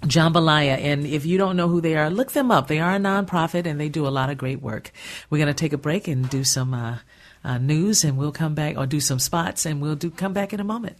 Jambalaya. 0.00 0.78
And 0.78 1.06
if 1.06 1.26
you 1.26 1.36
don't 1.36 1.58
know 1.58 1.68
who 1.68 1.82
they 1.82 1.94
are, 1.94 2.08
look 2.08 2.32
them 2.32 2.50
up. 2.50 2.68
They 2.68 2.80
are 2.80 2.94
a 2.94 2.98
nonprofit 2.98 3.66
and 3.66 3.78
they 3.78 3.90
do 3.90 4.06
a 4.06 4.08
lot 4.08 4.30
of 4.30 4.38
great 4.38 4.62
work. 4.62 4.92
We're 5.28 5.38
going 5.38 5.48
to 5.48 5.54
take 5.54 5.74
a 5.74 5.78
break 5.78 6.08
and 6.08 6.28
do 6.30 6.42
some 6.42 6.72
uh, 6.72 6.98
uh, 7.44 7.58
news 7.58 8.04
and 8.04 8.16
we'll 8.16 8.32
come 8.32 8.54
back 8.54 8.76
or 8.76 8.86
do 8.86 9.00
some 9.00 9.18
spots 9.18 9.66
and 9.66 9.80
we'll 9.80 9.96
do 9.96 10.10
come 10.10 10.32
back 10.32 10.52
in 10.52 10.60
a 10.60 10.64
moment. 10.64 10.96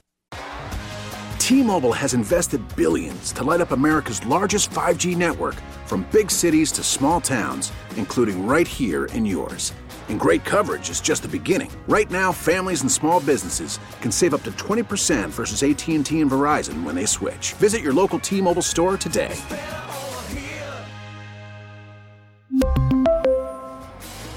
T-Mobile 1.39 1.93
has 1.93 2.15
invested 2.15 2.61
billions 2.77 3.33
to 3.33 3.43
light 3.43 3.61
up 3.61 3.73
America's 3.73 4.25
largest 4.27 4.71
5G 4.71 5.17
network 5.17 5.57
from 5.87 6.07
big 6.13 6.31
cities 6.31 6.73
to 6.73 6.83
small 6.83 7.21
towns, 7.21 7.73
including 7.97 8.47
right 8.47 8.67
here 8.67 9.07
in 9.07 9.27
yours. 9.27 9.73
And 10.09 10.21
great 10.21 10.45
coverage 10.45 10.89
is 10.89 11.01
just 11.01 11.23
the 11.23 11.29
beginning. 11.29 11.71
Right 11.89 12.11
now, 12.11 12.33
families 12.33 12.83
and 12.83 12.91
small 12.91 13.21
businesses 13.21 13.79
can 14.01 14.13
save 14.13 14.35
up 14.35 14.45
to 14.45 14.53
20% 14.53 15.31
versus 15.31 15.63
AT&T 15.63 16.21
and 16.21 16.31
Verizon 16.31 16.85
when 16.85 16.95
they 16.95 17.07
switch. 17.07 17.55
Visit 17.55 17.83
your 17.83 17.93
local 17.93 18.19
T-Mobile 18.19 18.63
store 18.63 18.97
today. 18.97 19.37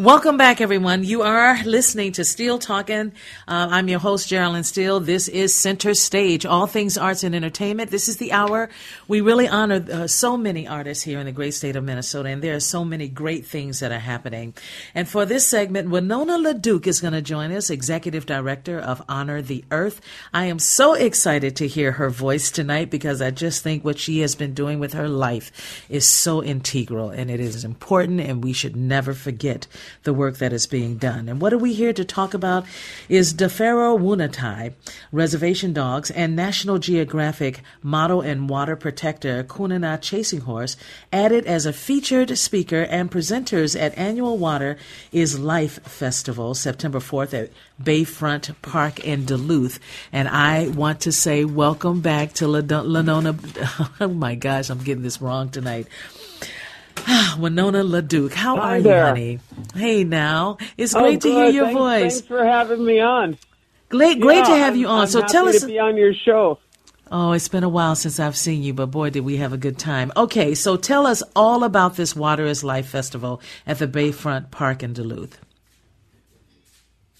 Welcome 0.00 0.38
back, 0.38 0.62
everyone. 0.62 1.04
You 1.04 1.20
are 1.20 1.62
listening 1.64 2.12
to 2.12 2.24
Steele 2.24 2.58
Talking. 2.58 3.12
Uh, 3.46 3.68
I'm 3.70 3.88
your 3.88 3.98
host, 3.98 4.26
Geraldine 4.26 4.64
Steele. 4.64 5.00
This 5.00 5.28
is 5.28 5.54
Center 5.54 5.92
Stage, 5.92 6.46
all 6.46 6.66
things 6.66 6.96
arts 6.96 7.24
and 7.24 7.34
entertainment. 7.34 7.90
This 7.90 8.08
is 8.08 8.16
the 8.16 8.32
hour. 8.32 8.70
We 9.06 9.20
really 9.20 9.48
honor 9.48 9.84
uh, 9.92 10.06
so 10.06 10.38
many 10.38 10.66
artists 10.66 11.04
here 11.04 11.18
in 11.18 11.26
the 11.26 11.32
great 11.32 11.52
state 11.52 11.76
of 11.76 11.84
Minnesota, 11.84 12.30
and 12.30 12.40
there 12.40 12.56
are 12.56 12.60
so 12.60 12.86
many 12.86 13.06
great 13.06 13.44
things 13.44 13.80
that 13.80 13.92
are 13.92 13.98
happening. 13.98 14.54
And 14.94 15.06
for 15.06 15.26
this 15.26 15.46
segment, 15.46 15.90
Winona 15.90 16.38
LaDuke 16.38 16.86
is 16.86 17.02
going 17.02 17.12
to 17.12 17.20
join 17.20 17.52
us, 17.52 17.68
Executive 17.68 18.24
Director 18.24 18.78
of 18.80 19.02
Honor 19.10 19.42
the 19.42 19.62
Earth. 19.70 20.00
I 20.32 20.46
am 20.46 20.58
so 20.58 20.94
excited 20.94 21.54
to 21.56 21.68
hear 21.68 21.92
her 21.92 22.08
voice 22.08 22.50
tonight 22.50 22.88
because 22.88 23.20
I 23.20 23.30
just 23.30 23.62
think 23.62 23.84
what 23.84 23.98
she 23.98 24.20
has 24.20 24.36
been 24.36 24.54
doing 24.54 24.78
with 24.78 24.94
her 24.94 25.06
life 25.06 25.84
is 25.90 26.06
so 26.06 26.42
integral 26.42 27.10
and 27.10 27.30
it 27.30 27.40
is 27.40 27.62
important, 27.62 28.20
and 28.20 28.42
we 28.42 28.54
should 28.54 28.74
never 28.74 29.12
forget 29.12 29.66
the 30.02 30.12
work 30.12 30.38
that 30.38 30.52
is 30.52 30.66
being 30.66 30.96
done. 30.96 31.28
And 31.28 31.40
what 31.40 31.52
are 31.52 31.58
we 31.58 31.72
here 31.72 31.92
to 31.92 32.04
talk 32.04 32.34
about 32.34 32.64
is 33.08 33.32
D'Pharaoh 33.32 33.98
Woon-A-Tai, 33.98 34.74
reservation 35.10 35.72
dogs, 35.72 36.10
and 36.10 36.36
National 36.36 36.78
Geographic 36.78 37.62
model 37.82 38.20
and 38.20 38.48
water 38.48 38.76
protector 38.76 39.42
Quannah 39.42 39.98
Chasing 39.98 40.40
Horse 40.40 40.76
added 41.12 41.46
as 41.46 41.66
a 41.66 41.72
featured 41.72 42.36
speaker 42.38 42.82
and 42.82 43.10
presenters 43.10 43.78
at 43.78 43.96
annual 43.98 44.38
Water 44.38 44.76
is 45.12 45.38
Life 45.38 45.82
Festival, 45.82 46.54
September 46.54 46.98
4th 46.98 47.34
at 47.34 47.50
Bayfront 47.82 48.54
Park 48.62 49.00
in 49.00 49.24
Duluth. 49.24 49.78
And 50.12 50.28
I 50.28 50.68
want 50.68 51.00
to 51.02 51.12
say 51.12 51.44
welcome 51.44 52.00
back 52.00 52.32
to 52.34 52.46
Lenona. 52.46 53.32
Oh 54.00 54.08
my 54.08 54.34
gosh, 54.34 54.70
I'm 54.70 54.78
getting 54.78 55.02
this 55.02 55.20
wrong 55.20 55.50
tonight. 55.50 55.86
Winona 57.38 57.82
LaDuke, 57.82 58.32
how 58.32 58.56
Hi 58.56 58.78
are 58.78 58.80
there. 58.80 59.00
you, 59.00 59.06
honey? 59.06 59.38
Hey, 59.74 60.04
now 60.04 60.58
it's 60.76 60.94
Oh, 60.94 61.00
great 61.00 61.20
to 61.22 61.28
hear 61.30 61.46
your 61.50 61.64
thanks, 61.66 61.78
voice. 61.78 62.12
Thanks 62.14 62.26
for 62.28 62.44
having 62.44 62.84
me 62.84 63.00
on. 63.00 63.38
Great, 63.88 64.20
great 64.20 64.44
to 64.44 64.54
have 64.56 64.76
you 64.76 64.86
I'm- 64.88 64.96
on. 64.96 65.00
I'm 65.02 65.08
so 65.08 65.22
tell 65.22 65.48
us. 65.48 65.60
to 65.60 65.66
be 65.66 65.78
on 65.78 65.96
your 65.96 66.14
show. 66.14 66.58
Oh, 67.10 67.32
it's 67.32 67.48
been 67.48 67.64
a 67.64 67.68
while 67.68 67.94
since 67.94 68.18
I've 68.18 68.36
seen 68.38 68.62
you, 68.62 68.72
but 68.72 68.86
boy, 68.86 69.10
did 69.10 69.20
we 69.24 69.36
have 69.36 69.52
a 69.52 69.58
good 69.58 69.78
time. 69.78 70.10
Okay, 70.16 70.54
so 70.54 70.76
tell 70.78 71.06
us 71.06 71.22
all 71.36 71.62
about 71.62 71.96
this 71.96 72.16
Water 72.16 72.46
is 72.46 72.64
Life 72.64 72.86
Festival 72.88 73.40
at 73.66 73.78
the 73.78 73.86
Bayfront 73.86 74.50
Park 74.50 74.82
in 74.82 74.94
Duluth. 74.94 75.38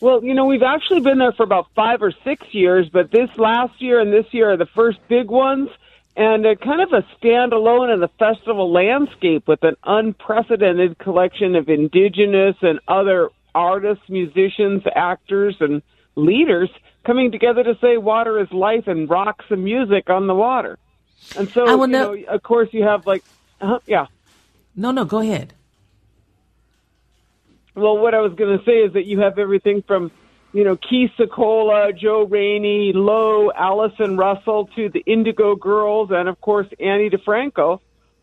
Well, 0.00 0.24
you 0.24 0.32
know, 0.34 0.46
we've 0.46 0.62
actually 0.62 1.00
been 1.00 1.18
there 1.18 1.32
for 1.32 1.42
about 1.42 1.66
five 1.76 2.02
or 2.02 2.12
six 2.24 2.46
years, 2.52 2.88
but 2.90 3.10
this 3.10 3.28
last 3.36 3.80
year 3.82 4.00
and 4.00 4.12
this 4.12 4.24
year 4.32 4.50
are 4.52 4.56
the 4.56 4.66
first 4.66 4.98
big 5.08 5.28
ones, 5.28 5.68
and 6.16 6.46
uh, 6.46 6.54
kind 6.56 6.80
of 6.82 6.92
a 6.92 7.04
standalone 7.18 7.92
in 7.92 8.00
the 8.00 8.08
festival 8.18 8.70
landscape 8.70 9.48
with 9.48 9.62
an 9.62 9.76
unprecedented 9.84 10.98
collection 10.98 11.54
of 11.56 11.68
indigenous 11.68 12.56
and 12.60 12.80
other 12.86 13.30
artists, 13.54 14.04
musicians, 14.08 14.82
actors, 14.94 15.56
and 15.60 15.82
leaders 16.16 16.70
coming 17.04 17.32
together 17.32 17.64
to 17.64 17.76
say 17.80 17.96
water 17.96 18.40
is 18.40 18.50
life 18.52 18.86
and 18.86 19.08
rocks 19.08 19.44
and 19.48 19.64
music 19.64 20.10
on 20.10 20.26
the 20.26 20.34
water. 20.34 20.78
And 21.36 21.48
so, 21.50 21.66
you 21.66 21.86
know- 21.86 22.14
know, 22.14 22.24
of 22.28 22.42
course, 22.42 22.68
you 22.72 22.82
have 22.84 23.06
like, 23.06 23.24
uh, 23.60 23.78
yeah. 23.86 24.06
No, 24.76 24.90
no, 24.90 25.04
go 25.04 25.20
ahead. 25.20 25.54
Well, 27.74 27.96
what 27.96 28.14
I 28.14 28.20
was 28.20 28.34
going 28.34 28.58
to 28.58 28.64
say 28.64 28.78
is 28.78 28.92
that 28.92 29.06
you 29.06 29.20
have 29.20 29.38
everything 29.38 29.82
from, 29.82 30.10
you 30.52 30.64
know, 30.64 30.76
Keith 30.76 31.10
Secola, 31.18 31.96
Joe 31.96 32.24
Rainey, 32.24 32.92
Low, 32.92 33.50
Allison 33.52 34.16
Russell 34.16 34.68
to 34.76 34.88
the 34.88 35.00
Indigo 35.06 35.54
Girls, 35.54 36.10
and 36.10 36.28
of 36.28 36.40
course 36.40 36.66
Ani 36.78 37.10
DiFranco, 37.10 37.80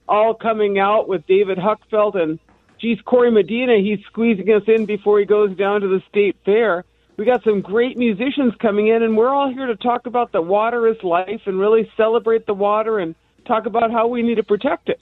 all 0.08 0.34
coming 0.34 0.80
out 0.80 1.08
with 1.08 1.26
David 1.28 1.58
Huckfelt 1.58 2.16
and, 2.16 2.40
geez, 2.80 3.00
Corey 3.02 3.32
Medina. 3.32 3.78
He's 3.78 4.00
squeezing 4.06 4.50
us 4.50 4.64
in 4.68 4.86
before 4.86 5.20
he 5.20 5.26
goes 5.26 5.56
down 5.58 5.82
to 5.82 5.88
the 5.88 6.02
state 6.10 6.36
fair. 6.46 6.86
We 7.18 7.26
got 7.26 7.44
some 7.44 7.62
great 7.62 7.98
musicians 7.98 8.54
coming 8.60 8.88
in, 8.88 9.04
and 9.04 9.18
we're 9.18 9.30
all 9.30 9.52
here 9.52 9.68
to 9.68 9.76
talk 9.76 10.06
about 10.06 10.32
the 10.32 10.42
water 10.42 10.88
is 10.88 11.02
life 11.04 11.42
and 11.46 11.60
really 11.60 11.92
celebrate 11.98 12.46
the 12.46 12.54
water 12.54 13.00
and 13.00 13.14
talk 13.46 13.66
about 13.66 13.92
how 13.92 14.08
we 14.08 14.22
need 14.22 14.36
to 14.36 14.44
protect 14.44 14.90
it 14.90 15.02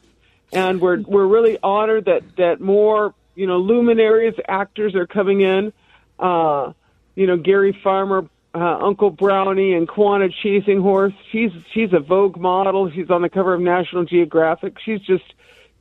and 0.53 0.79
we're 0.79 1.01
we're 1.01 1.25
really 1.25 1.57
honored 1.61 2.05
that 2.05 2.23
that 2.37 2.61
more 2.61 3.13
you 3.35 3.47
know 3.47 3.57
luminaries 3.57 4.33
actors 4.47 4.95
are 4.95 5.07
coming 5.07 5.41
in 5.41 5.73
uh 6.19 6.71
you 7.17 7.25
know 7.25 7.35
Gary 7.35 7.77
Farmer 7.83 8.29
uh, 8.53 8.77
Uncle 8.79 9.09
Brownie 9.09 9.73
and 9.73 9.87
Quannah 9.87 10.29
Chasing 10.29 10.81
Horse. 10.81 11.13
She's 11.31 11.51
she's 11.73 11.91
a 11.91 11.99
Vogue 11.99 12.37
model. 12.37 12.89
She's 12.91 13.09
on 13.09 13.23
the 13.23 13.29
cover 13.29 13.53
of 13.55 13.59
National 13.59 14.05
Geographic. 14.05 14.77
She's 14.85 15.01
just 15.01 15.25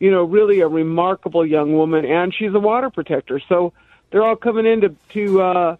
you 0.01 0.11
know 0.11 0.25
really 0.25 0.61
a 0.61 0.69
remarkable 0.69 1.47
young 1.47 1.75
woman 1.75 2.05
and 2.05 2.35
she's 2.35 2.55
a 2.55 2.59
water 2.59 2.91
protector. 2.91 3.41
So 3.49 3.75
they're 4.11 4.25
all 4.25 4.37
coming 4.37 4.67
in 4.67 4.81
to 4.81 4.97
to 5.13 5.43
uh 5.43 5.77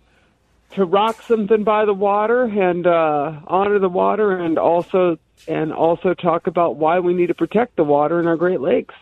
to 0.73 0.85
rock 0.85 1.23
something 1.23 1.65
by 1.65 1.85
the 1.85 1.95
water 1.95 2.45
and 2.45 2.87
uh, 2.87 3.41
honor 3.47 3.79
the 3.79 3.89
water, 3.89 4.37
and 4.37 4.59
also 4.59 5.19
and 5.49 5.73
also 5.73 6.13
talk 6.13 6.47
about 6.47 6.77
why 6.77 6.99
we 6.99 7.15
need 7.15 7.29
to 7.29 7.35
protect 7.35 7.77
the 7.77 7.85
water 7.85 8.21
in 8.21 8.27
our 8.27 8.37
Great 8.37 8.61
Lakes. 8.61 8.95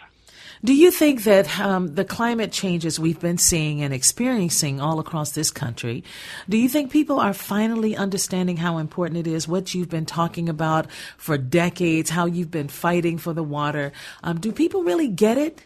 Do 0.65 0.75
you 0.75 0.91
think 0.91 1.25
that 1.25 1.61
um, 1.61 1.95
the 1.95 2.07
climate 2.07 2.51
changes 2.51 2.99
we've 2.99 3.21
been 3.21 3.37
seeing 3.37 3.83
and 3.83 3.93
experiencing 3.93 4.81
all 4.81 4.99
across 4.99 5.33
this 5.33 5.51
country, 5.51 6.03
do 6.49 6.57
you 6.57 6.71
think 6.71 6.91
people 6.91 7.21
are 7.21 7.35
finally 7.35 7.95
understanding 7.95 8.57
how 8.57 8.79
important 8.79 9.19
it 9.19 9.27
is, 9.27 9.47
what 9.47 9.75
you've 9.75 9.91
been 9.91 10.07
talking 10.07 10.49
about 10.49 10.91
for 11.19 11.37
decades, 11.37 12.09
how 12.09 12.25
you've 12.25 12.51
been 12.51 12.69
fighting 12.69 13.19
for 13.19 13.35
the 13.35 13.43
water? 13.43 13.93
Um, 14.23 14.41
do 14.41 14.53
people 14.53 14.83
really 14.85 15.09
get 15.09 15.37
it? 15.37 15.63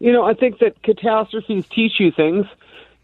You 0.00 0.12
know, 0.12 0.24
I 0.24 0.34
think 0.34 0.58
that 0.58 0.82
catastrophes 0.82 1.64
teach 1.68 2.00
you 2.00 2.10
things, 2.10 2.44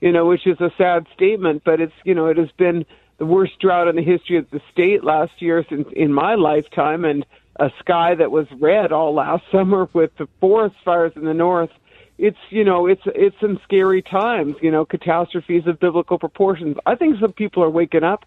you 0.00 0.10
know, 0.10 0.26
which 0.26 0.48
is 0.48 0.60
a 0.60 0.72
sad 0.76 1.06
statement, 1.14 1.62
but 1.64 1.80
it's 1.80 1.94
you 2.02 2.14
know 2.14 2.26
it 2.26 2.38
has 2.38 2.50
been 2.58 2.84
the 3.18 3.24
worst 3.24 3.60
drought 3.60 3.86
in 3.86 3.94
the 3.94 4.02
history 4.02 4.36
of 4.36 4.50
the 4.50 4.60
state 4.72 5.04
last 5.04 5.40
year 5.40 5.64
since 5.68 5.86
in 5.94 6.12
my 6.12 6.34
lifetime, 6.34 7.04
and 7.04 7.24
a 7.56 7.70
sky 7.80 8.14
that 8.14 8.30
was 8.30 8.46
red 8.52 8.92
all 8.92 9.14
last 9.14 9.44
summer 9.52 9.88
with 9.92 10.16
the 10.16 10.28
forest 10.40 10.76
fires 10.84 11.12
in 11.16 11.24
the 11.24 11.34
north. 11.34 11.70
It's 12.18 12.38
you 12.50 12.64
know 12.64 12.86
it's 12.86 13.02
it's 13.06 13.38
some 13.40 13.58
scary 13.64 14.02
times. 14.02 14.56
You 14.60 14.70
know 14.70 14.84
catastrophes 14.84 15.66
of 15.66 15.80
biblical 15.80 16.18
proportions. 16.18 16.76
I 16.86 16.94
think 16.94 17.18
some 17.20 17.32
people 17.32 17.64
are 17.64 17.70
waking 17.70 18.04
up, 18.04 18.24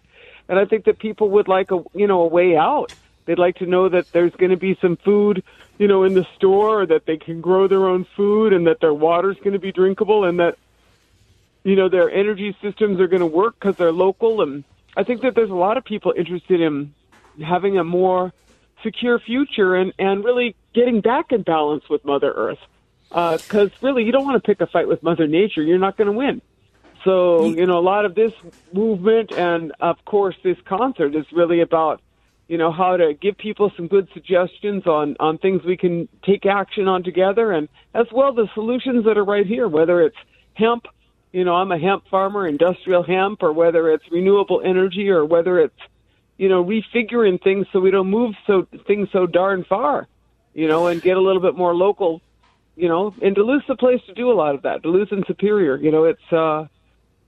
and 0.48 0.58
I 0.58 0.64
think 0.64 0.84
that 0.84 0.98
people 0.98 1.30
would 1.30 1.48
like 1.48 1.70
a 1.70 1.82
you 1.94 2.06
know 2.06 2.22
a 2.22 2.26
way 2.26 2.56
out. 2.56 2.92
They'd 3.24 3.38
like 3.38 3.56
to 3.56 3.66
know 3.66 3.88
that 3.88 4.12
there's 4.12 4.32
going 4.36 4.52
to 4.52 4.56
be 4.56 4.78
some 4.80 4.96
food, 4.96 5.42
you 5.78 5.88
know, 5.88 6.04
in 6.04 6.14
the 6.14 6.24
store, 6.36 6.82
or 6.82 6.86
that 6.86 7.06
they 7.06 7.16
can 7.16 7.40
grow 7.40 7.66
their 7.66 7.86
own 7.86 8.06
food, 8.16 8.52
and 8.52 8.68
that 8.68 8.80
their 8.80 8.94
water's 8.94 9.36
going 9.38 9.54
to 9.54 9.58
be 9.58 9.72
drinkable, 9.72 10.24
and 10.24 10.38
that 10.40 10.58
you 11.64 11.76
know 11.76 11.88
their 11.88 12.10
energy 12.10 12.56
systems 12.60 13.00
are 13.00 13.08
going 13.08 13.20
to 13.20 13.26
work 13.26 13.54
because 13.58 13.76
they're 13.76 13.92
local. 13.92 14.42
And 14.42 14.64
I 14.96 15.04
think 15.04 15.22
that 15.22 15.34
there's 15.34 15.50
a 15.50 15.54
lot 15.54 15.76
of 15.76 15.84
people 15.84 16.12
interested 16.16 16.60
in 16.60 16.94
having 17.44 17.78
a 17.78 17.84
more 17.84 18.32
secure 18.86 19.18
future 19.18 19.74
and 19.74 19.92
and 19.98 20.24
really 20.24 20.54
getting 20.74 21.00
back 21.00 21.32
in 21.32 21.42
balance 21.42 21.84
with 21.90 22.04
Mother 22.04 22.32
Earth. 22.32 22.58
Because 23.08 23.70
uh, 23.70 23.82
really, 23.82 24.04
you 24.04 24.12
don't 24.12 24.24
want 24.24 24.42
to 24.42 24.46
pick 24.46 24.60
a 24.60 24.66
fight 24.66 24.88
with 24.88 25.02
Mother 25.02 25.26
Nature. 25.26 25.62
You're 25.62 25.78
not 25.78 25.96
going 25.96 26.06
to 26.06 26.12
win. 26.12 26.40
So 27.04 27.46
you 27.46 27.66
know, 27.66 27.78
a 27.78 27.86
lot 27.94 28.04
of 28.04 28.14
this 28.14 28.32
movement 28.72 29.32
and 29.32 29.72
of 29.80 30.04
course 30.04 30.36
this 30.42 30.56
concert 30.64 31.14
is 31.14 31.24
really 31.32 31.60
about 31.60 32.00
you 32.48 32.58
know 32.58 32.70
how 32.70 32.96
to 32.96 33.14
give 33.14 33.36
people 33.38 33.72
some 33.76 33.88
good 33.88 34.08
suggestions 34.12 34.86
on 34.86 35.16
on 35.18 35.38
things 35.38 35.62
we 35.64 35.76
can 35.76 36.08
take 36.24 36.46
action 36.46 36.88
on 36.88 37.02
together 37.02 37.52
and 37.52 37.68
as 37.94 38.06
well 38.12 38.32
the 38.32 38.48
solutions 38.54 39.04
that 39.04 39.18
are 39.18 39.24
right 39.24 39.46
here 39.46 39.68
whether 39.68 40.00
it's 40.00 40.16
hemp 40.54 40.86
you 41.32 41.44
know 41.44 41.54
i'm 41.54 41.72
a 41.72 41.78
hemp 41.78 42.04
farmer 42.08 42.46
industrial 42.46 43.02
hemp 43.02 43.42
or 43.42 43.52
whether 43.52 43.90
it's 43.90 44.04
renewable 44.12 44.62
energy 44.64 45.08
or 45.08 45.24
whether 45.24 45.58
it's 45.58 45.80
you 46.38 46.48
know 46.48 46.64
refiguring 46.64 47.42
things 47.42 47.66
so 47.72 47.80
we 47.80 47.90
don't 47.90 48.10
move 48.10 48.34
so 48.46 48.66
things 48.86 49.08
so 49.12 49.26
darn 49.26 49.64
far 49.68 50.06
you 50.54 50.68
know 50.68 50.86
and 50.86 51.02
get 51.02 51.16
a 51.16 51.20
little 51.20 51.42
bit 51.42 51.56
more 51.56 51.74
local 51.74 52.20
you 52.76 52.88
know 52.88 53.14
and 53.22 53.34
duluth's 53.34 53.66
the 53.68 53.76
place 53.76 54.00
to 54.06 54.14
do 54.14 54.30
a 54.30 54.34
lot 54.34 54.54
of 54.54 54.62
that 54.62 54.82
duluth 54.82 55.08
and 55.12 55.24
superior 55.26 55.76
you 55.76 55.90
know 55.90 56.04
it's 56.04 56.32
uh 56.32 56.64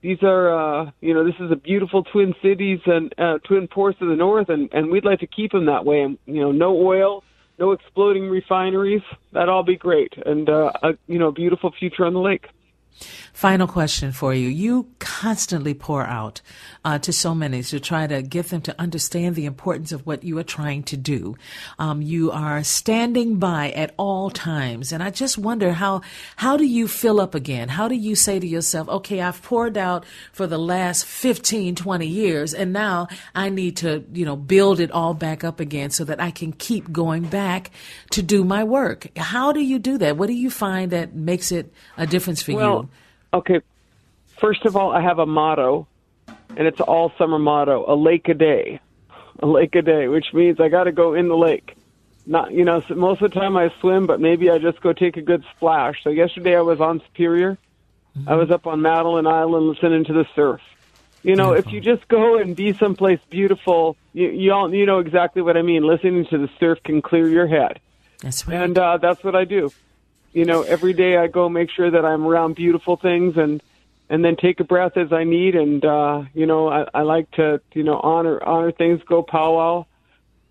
these 0.01 0.21
are 0.21 0.83
uh 0.83 0.91
you 1.01 1.13
know 1.13 1.23
this 1.25 1.35
is 1.39 1.51
a 1.51 1.55
beautiful 1.55 2.03
twin 2.03 2.33
cities 2.41 2.79
and 2.85 3.13
uh, 3.17 3.37
twin 3.39 3.67
ports 3.67 3.97
of 4.01 4.07
the 4.07 4.15
north 4.15 4.49
and 4.49 4.69
and 4.73 4.89
we'd 4.89 5.05
like 5.05 5.19
to 5.19 5.27
keep 5.27 5.51
them 5.51 5.65
that 5.65 5.85
way 5.85 6.01
and 6.01 6.17
you 6.25 6.41
know 6.41 6.51
no 6.51 6.75
oil 6.75 7.23
no 7.57 7.71
exploding 7.71 8.29
refineries 8.29 9.01
that'd 9.33 9.49
all 9.49 9.63
be 9.63 9.75
great 9.75 10.13
and 10.25 10.49
uh 10.49 10.71
a 10.83 10.89
you 11.07 11.19
know 11.19 11.31
beautiful 11.31 11.71
future 11.77 12.05
on 12.05 12.13
the 12.13 12.19
lake 12.19 12.47
Final 13.33 13.67
question 13.67 14.11
for 14.11 14.33
you. 14.33 14.49
You 14.49 14.87
constantly 14.99 15.73
pour 15.73 16.03
out 16.03 16.41
uh, 16.83 16.99
to 16.99 17.13
so 17.13 17.33
many 17.33 17.63
to 17.63 17.79
try 17.79 18.07
to 18.07 18.21
get 18.21 18.47
them 18.49 18.61
to 18.61 18.79
understand 18.79 19.35
the 19.35 19.45
importance 19.45 19.91
of 19.91 20.05
what 20.05 20.23
you 20.23 20.37
are 20.37 20.43
trying 20.43 20.83
to 20.83 20.97
do. 20.97 21.35
Um, 21.77 22.01
you 22.01 22.31
are 22.31 22.63
standing 22.63 23.37
by 23.37 23.71
at 23.71 23.93
all 23.97 24.29
times. 24.29 24.91
And 24.91 25.01
I 25.01 25.09
just 25.09 25.37
wonder 25.37 25.73
how, 25.73 26.01
how 26.35 26.57
do 26.57 26.65
you 26.65 26.87
fill 26.87 27.19
up 27.21 27.35
again? 27.35 27.69
How 27.69 27.87
do 27.87 27.95
you 27.95 28.15
say 28.15 28.39
to 28.39 28.47
yourself, 28.47 28.89
okay, 28.89 29.21
I've 29.21 29.41
poured 29.41 29.77
out 29.77 30.05
for 30.31 30.47
the 30.47 30.57
last 30.57 31.05
15, 31.05 31.75
20 31.75 32.07
years, 32.07 32.53
and 32.53 32.73
now 32.73 33.07
I 33.35 33.49
need 33.49 33.77
to, 33.77 34.03
you 34.13 34.25
know, 34.25 34.35
build 34.35 34.79
it 34.79 34.91
all 34.91 35.13
back 35.13 35.43
up 35.43 35.59
again 35.59 35.89
so 35.91 36.03
that 36.05 36.19
I 36.19 36.31
can 36.31 36.53
keep 36.53 36.91
going 36.91 37.23
back 37.23 37.71
to 38.11 38.21
do 38.21 38.43
my 38.43 38.63
work. 38.63 39.07
How 39.17 39.51
do 39.51 39.61
you 39.61 39.79
do 39.79 39.97
that? 39.99 40.17
What 40.17 40.27
do 40.27 40.33
you 40.33 40.49
find 40.49 40.91
that 40.91 41.15
makes 41.15 41.51
it 41.51 41.71
a 41.97 42.05
difference 42.05 42.41
for 42.41 42.53
well, 42.53 42.81
you? 42.81 42.88
Okay, 43.33 43.61
first 44.39 44.65
of 44.65 44.75
all, 44.75 44.91
I 44.91 45.01
have 45.01 45.19
a 45.19 45.25
motto, 45.25 45.87
and 46.27 46.67
it's 46.67 46.81
all 46.81 47.11
summer 47.17 47.39
motto: 47.39 47.85
a 47.87 47.95
lake 47.95 48.27
a 48.29 48.33
day, 48.33 48.79
a 49.39 49.45
lake 49.45 49.75
a 49.75 49.81
day, 49.81 50.07
which 50.07 50.33
means 50.33 50.59
I 50.59 50.69
got 50.69 50.85
to 50.85 50.91
go 50.91 51.13
in 51.13 51.27
the 51.27 51.37
lake. 51.37 51.75
Not, 52.25 52.51
you 52.51 52.63
know, 52.65 52.83
most 52.89 53.21
of 53.21 53.31
the 53.31 53.39
time 53.39 53.57
I 53.57 53.71
swim, 53.79 54.05
but 54.05 54.19
maybe 54.19 54.49
I 54.49 54.59
just 54.59 54.81
go 54.81 54.93
take 54.93 55.17
a 55.17 55.21
good 55.21 55.43
splash. 55.55 56.03
So 56.03 56.09
yesterday 56.09 56.55
I 56.55 56.61
was 56.61 56.79
on 56.79 57.01
Superior. 57.01 57.57
Mm-hmm. 58.17 58.29
I 58.29 58.35
was 58.35 58.51
up 58.51 58.67
on 58.67 58.81
Madeline 58.81 59.25
Island 59.25 59.67
listening 59.67 60.05
to 60.05 60.13
the 60.13 60.25
surf. 60.35 60.61
You 61.23 61.35
know, 61.35 61.53
beautiful. 61.53 61.69
if 61.69 61.73
you 61.73 61.81
just 61.81 62.07
go 62.07 62.37
and 62.37 62.55
be 62.55 62.73
someplace 62.73 63.19
beautiful, 63.29 63.97
you 64.13 64.29
you 64.29 64.53
all 64.53 64.73
you 64.73 64.85
know 64.85 64.99
exactly 64.99 65.41
what 65.41 65.57
I 65.57 65.61
mean. 65.61 65.83
Listening 65.83 66.25
to 66.27 66.37
the 66.37 66.49
surf 66.59 66.79
can 66.83 67.01
clear 67.01 67.27
your 67.27 67.47
head. 67.47 67.79
That's 68.21 68.47
right. 68.47 68.61
And 68.61 68.77
uh, 68.77 68.97
that's 68.97 69.23
what 69.23 69.35
I 69.35 69.45
do 69.45 69.71
you 70.33 70.45
know, 70.45 70.61
every 70.61 70.93
day 70.93 71.17
I 71.17 71.27
go 71.27 71.49
make 71.49 71.69
sure 71.71 71.89
that 71.89 72.05
I'm 72.05 72.25
around 72.25 72.55
beautiful 72.55 72.97
things 72.97 73.37
and 73.37 73.61
and 74.09 74.25
then 74.25 74.35
take 74.35 74.59
a 74.59 74.63
breath 74.63 74.97
as 74.97 75.13
I 75.13 75.23
need. 75.23 75.55
And 75.55 75.83
uh, 75.85 76.23
you 76.33 76.45
know, 76.45 76.67
I, 76.69 76.85
I 76.93 77.01
like 77.01 77.29
to 77.31 77.61
you 77.73 77.83
know 77.83 77.99
honor 77.99 78.41
honor 78.43 78.71
things, 78.71 79.01
go 79.07 79.23
powwow, 79.23 79.85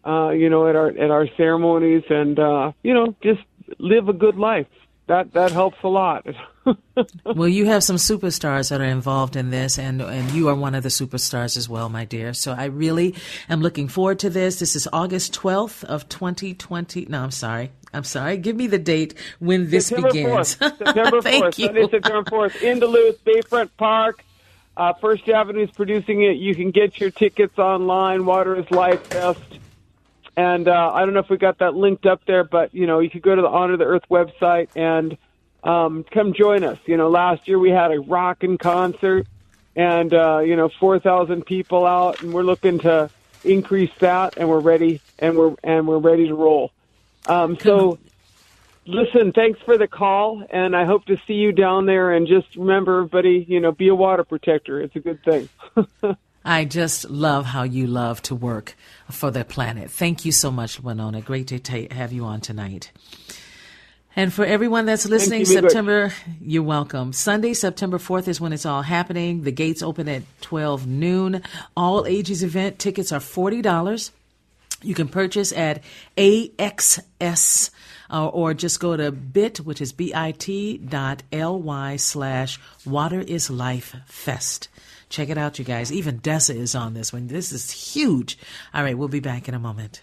uh, 0.05 0.31
you 0.31 0.49
know, 0.49 0.69
at 0.69 0.77
our 0.77 0.89
at 0.89 1.11
our 1.11 1.29
ceremonies, 1.37 2.05
and 2.09 2.39
uh, 2.39 2.73
you 2.83 2.95
know, 2.95 3.15
just 3.23 3.43
live 3.79 4.09
a 4.09 4.13
good 4.13 4.37
life. 4.37 4.67
That 5.07 5.33
that 5.33 5.53
helps 5.53 5.79
a 5.83 5.89
lot. 5.89 6.27
well, 7.25 7.49
you 7.49 7.67
have 7.67 7.85
some 7.85 7.97
superstars 7.97 8.71
that 8.71 8.81
are 8.81 8.85
involved 8.85 9.37
in 9.37 9.51
this, 9.51 9.79
and 9.79 10.01
and 10.01 10.31
you 10.33 10.49
are 10.49 10.55
one 10.55 10.75
of 10.75 10.83
the 10.83 10.89
superstars 10.89 11.57
as 11.57 11.69
well, 11.69 11.89
my 11.89 12.05
dear. 12.05 12.35
So 12.35 12.53
I 12.53 12.67
really 12.67 13.15
am 13.49 13.61
looking 13.61 13.89
forward 13.89 14.19
to 14.21 14.31
this. 14.31 14.59
This 14.59 14.77
is 14.77 14.89
August 14.93 15.35
twelfth 15.35 15.85
of 15.85 16.09
twenty 16.09 16.55
twenty. 16.55 17.07
No, 17.09 17.23
I'm 17.23 17.31
sorry. 17.31 17.71
I'm 17.93 18.05
sorry. 18.05 18.37
Give 18.37 18.57
me 18.57 18.67
the 18.67 18.79
date 18.79 19.15
when 19.39 19.71
this 19.71 19.87
September 19.87 20.11
begins. 20.11 20.57
4th. 20.57 20.59
September 20.79 21.21
4th. 21.23 21.59
you. 21.59 21.67
Sunday, 21.67 21.89
September 21.89 22.31
4th 22.31 22.63
in 22.63 22.81
Duluth, 22.81 23.25
Bayfront 23.25 23.71
Park. 23.79 24.23
Uh, 24.77 24.93
First 24.93 25.29
Avenue 25.29 25.65
is 25.65 25.71
producing 25.71 26.23
it. 26.23 26.37
You 26.37 26.55
can 26.55 26.71
get 26.71 27.01
your 27.01 27.11
tickets 27.11 27.59
online. 27.59 28.27
Water 28.27 28.57
is 28.57 28.71
Life 28.71 29.07
Fest. 29.07 29.41
And 30.37 30.69
uh, 30.69 30.93
I 30.95 31.05
don't 31.05 31.15
know 31.15 31.21
if 31.21 31.31
we 31.31 31.37
got 31.37 31.59
that 31.59 31.75
linked 31.75 32.07
up 32.07 32.25
there, 32.27 32.45
but 32.45 32.73
you 32.73 32.87
know, 32.87 33.01
you 33.01 33.11
could 33.11 33.23
go 33.23 33.35
to 33.35 33.43
the 33.43 33.49
Honor 33.49 33.77
the 33.77 33.85
Earth 33.85 34.05
website 34.09 34.69
and 34.77 35.19
um, 35.69 36.05
come 36.05 36.33
join 36.33 36.65
us. 36.65 36.79
You 36.87 36.97
know, 36.97 37.11
last 37.11 37.47
year 37.47 37.59
we 37.59 37.71
had 37.71 37.93
a 37.93 38.01
rockin' 38.01 38.57
concert, 38.57 39.27
and 39.77 40.13
uh, 40.15 40.39
you 40.39 40.57
know, 40.57 40.71
four 40.81 40.99
thousand 40.99 41.45
people 41.45 41.85
out, 41.85 42.23
and 42.23 42.33
we're 42.33 42.43
looking 42.43 42.79
to 42.81 43.11
increase 43.45 43.93
that, 44.01 44.39
and 44.39 44.49
we're 44.49 44.61
ready, 44.61 45.01
and 45.19 45.37
we're 45.37 45.55
and 45.63 45.87
we're 45.87 45.99
ready 45.99 46.27
to 46.29 46.35
roll. 46.35 46.73
Um, 47.27 47.59
so, 47.61 47.99
listen, 48.87 49.33
thanks 49.33 49.61
for 49.61 49.77
the 49.77 49.87
call, 49.87 50.43
and 50.49 50.75
I 50.75 50.87
hope 50.87 51.05
to 51.07 51.19
see 51.27 51.35
you 51.35 51.53
down 51.53 51.85
there. 51.85 52.13
And 52.13 52.27
just 52.27 52.57
remember, 52.57 53.01
everybody, 53.01 53.45
you 53.47 53.61
know, 53.61 53.71
be 53.71 53.89
a 53.89 53.95
water 53.95 54.25
protector. 54.25 54.81
It's 54.81 54.97
a 54.97 55.01
good 55.01 55.23
thing. 55.23 55.51
I 56.47 56.65
just 56.65 57.11
love 57.11 57.45
how 57.45 57.65
you 57.65 57.87
love 57.87 58.23
to 58.23 58.35
work 58.35 58.75
for 59.11 59.31
the 59.31 59.45
planet. 59.45 59.91
Thank 59.91 60.25
you 60.25 60.33
so 60.33 60.51
much, 60.51 60.81
Winona. 60.81 61.21
Great 61.21 61.49
to 61.49 61.59
ta- 61.59 61.95
have 61.95 62.11
you 62.11 62.25
on 62.25 62.41
tonight. 62.41 62.91
And 64.19 64.35
for 64.35 64.45
everyone 64.45 64.85
that's 64.85 65.07
listening, 65.07 65.41
you, 65.41 65.47
September, 65.47 66.13
you're 66.41 66.65
welcome. 66.65 67.13
Sunday, 67.13 67.55
September 67.55 67.99
4th 67.99 68.27
is 68.27 68.41
when 68.41 68.53
it's 68.53 68.67
all 68.67 68.83
happening. 68.83 69.45
The 69.45 69.53
gates 69.53 69.81
open 69.81 70.09
at 70.09 70.25
12 70.41 70.89
noon. 70.89 71.41
All 71.77 72.05
ages 72.05 72.43
event 72.43 72.81
tickets 72.81 73.13
are 73.13 73.21
$40. 73.21 74.11
You 74.83 74.97
can 74.97 75.07
purchase 75.07 75.53
at 75.53 75.85
AXS 76.17 77.71
uh, 78.11 78.27
or 78.27 78.55
just 78.55 78.81
go 78.81 78.97
to 78.97 79.13
bit, 79.13 79.59
which 79.59 79.81
is 79.81 79.93
bit 79.93 80.91
dot 80.91 81.23
ly 81.33 81.95
slash 81.95 82.59
water 82.85 83.21
is 83.21 83.51
life 83.51 83.95
fest. 84.07 84.69
Check 85.11 85.29
it 85.29 85.39
out, 85.39 85.61
you 85.61 85.65
guys. 85.65 85.93
Even 85.93 86.19
Dessa 86.19 86.57
is 86.57 86.75
on 86.75 86.95
this 86.95 87.13
one. 87.13 87.29
This 87.29 87.53
is 87.53 87.71
huge. 87.71 88.37
All 88.75 88.83
right, 88.83 88.99
we'll 88.99 89.07
be 89.07 89.21
back 89.21 89.47
in 89.47 89.55
a 89.55 89.61
moment. 89.61 90.03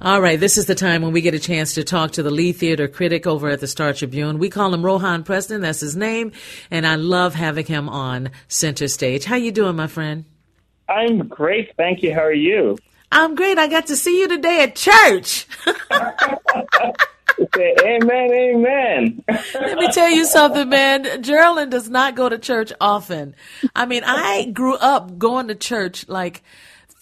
All 0.00 0.20
right, 0.20 0.38
this 0.38 0.56
is 0.56 0.66
the 0.66 0.76
time 0.76 1.02
when 1.02 1.12
we 1.12 1.20
get 1.20 1.34
a 1.34 1.40
chance 1.40 1.74
to 1.74 1.82
talk 1.82 2.12
to 2.12 2.22
the 2.22 2.30
lead 2.30 2.52
theater 2.52 2.86
critic 2.86 3.26
over 3.26 3.48
at 3.48 3.58
the 3.58 3.66
Star 3.66 3.92
Tribune. 3.92 4.38
We 4.38 4.48
call 4.48 4.72
him 4.72 4.84
Rohan 4.84 5.24
Preston, 5.24 5.60
that's 5.62 5.80
his 5.80 5.96
name, 5.96 6.30
and 6.70 6.86
I 6.86 6.94
love 6.94 7.34
having 7.34 7.66
him 7.66 7.88
on 7.88 8.30
center 8.46 8.86
stage. 8.86 9.24
How 9.24 9.34
you 9.34 9.50
doing, 9.50 9.74
my 9.74 9.88
friend? 9.88 10.24
I'm 10.88 11.26
great, 11.26 11.74
thank 11.76 12.04
you. 12.04 12.14
How 12.14 12.20
are 12.20 12.32
you? 12.32 12.78
I'm 13.10 13.34
great. 13.34 13.58
I 13.58 13.66
got 13.66 13.88
to 13.88 13.96
see 13.96 14.20
you 14.20 14.28
today 14.28 14.62
at 14.62 14.76
church. 14.76 15.48
Say, 17.54 17.74
amen, 17.82 18.30
amen. 18.32 19.24
Let 19.28 19.78
me 19.78 19.90
tell 19.90 20.10
you 20.10 20.24
something, 20.24 20.68
man. 20.68 21.22
Geraldine 21.22 21.70
does 21.70 21.88
not 21.88 22.14
go 22.14 22.28
to 22.28 22.38
church 22.38 22.72
often. 22.80 23.34
I 23.74 23.86
mean, 23.86 24.02
I 24.04 24.44
grew 24.52 24.76
up 24.76 25.18
going 25.18 25.48
to 25.48 25.54
church 25.56 26.08
like 26.08 26.42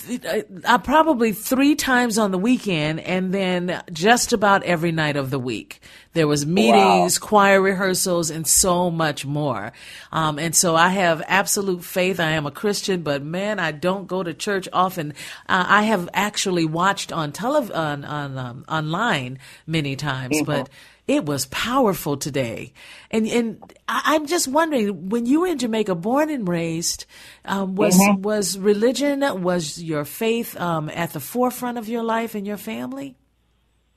I 0.08 0.78
probably 0.78 1.32
three 1.32 1.74
times 1.74 2.18
on 2.18 2.30
the 2.30 2.38
weekend 2.38 3.00
and 3.00 3.32
then 3.32 3.82
just 3.92 4.32
about 4.32 4.62
every 4.62 4.92
night 4.92 5.16
of 5.16 5.30
the 5.30 5.38
week. 5.38 5.80
There 6.16 6.26
was 6.26 6.46
meetings, 6.46 7.20
wow. 7.20 7.26
choir 7.28 7.60
rehearsals, 7.60 8.30
and 8.30 8.46
so 8.46 8.90
much 8.90 9.26
more. 9.26 9.72
Um, 10.10 10.38
and 10.38 10.56
so 10.56 10.74
I 10.74 10.88
have 10.88 11.22
absolute 11.26 11.84
faith. 11.84 12.18
I 12.20 12.30
am 12.30 12.46
a 12.46 12.50
Christian, 12.50 13.02
but 13.02 13.22
man, 13.22 13.58
I 13.58 13.70
don't 13.70 14.06
go 14.06 14.22
to 14.22 14.32
church 14.32 14.66
often. 14.72 15.12
Uh, 15.46 15.66
I 15.68 15.82
have 15.82 16.08
actually 16.14 16.64
watched 16.64 17.12
on 17.12 17.32
tele 17.32 17.70
on 17.70 18.06
on 18.06 18.38
um, 18.38 18.64
online 18.66 19.38
many 19.66 19.94
times, 19.94 20.36
mm-hmm. 20.36 20.46
but 20.46 20.70
it 21.06 21.26
was 21.26 21.44
powerful 21.46 22.16
today. 22.16 22.72
And 23.10 23.26
and 23.28 23.74
I'm 23.86 24.26
just 24.26 24.48
wondering, 24.48 25.10
when 25.10 25.26
you 25.26 25.42
were 25.42 25.48
in 25.48 25.58
Jamaica, 25.58 25.96
born 25.96 26.30
and 26.30 26.48
raised, 26.48 27.04
um, 27.44 27.74
was 27.74 27.98
mm-hmm. 27.98 28.22
was 28.22 28.58
religion, 28.58 29.20
was 29.42 29.82
your 29.82 30.06
faith 30.06 30.58
um, 30.58 30.88
at 30.88 31.12
the 31.12 31.20
forefront 31.20 31.76
of 31.76 31.90
your 31.90 32.02
life 32.02 32.34
and 32.34 32.46
your 32.46 32.56
family? 32.56 33.16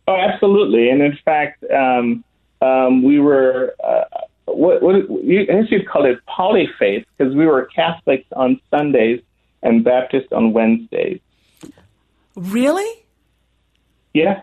Oh, 0.10 0.16
absolutely. 0.16 0.90
And 0.90 1.02
in 1.02 1.18
fact, 1.24 1.64
um, 1.72 2.24
um 2.62 3.04
we 3.04 3.20
were. 3.20 3.76
Uh, 3.84 4.04
what, 4.46 4.82
what 4.82 4.96
you, 5.24 5.42
I 5.42 5.62
guess 5.62 5.72
you'd 5.72 5.88
call 5.88 6.06
it 6.06 6.20
polyfaith 6.28 7.06
because 7.18 7.36
we 7.36 7.46
were 7.46 7.66
Catholics 7.68 8.26
on 8.36 8.60
Sundays 8.72 9.22
and 9.62 9.84
Baptists 9.84 10.32
on 10.32 10.54
Wednesdays. 10.54 11.20
Really? 12.36 13.06
Yeah. 14.14 14.42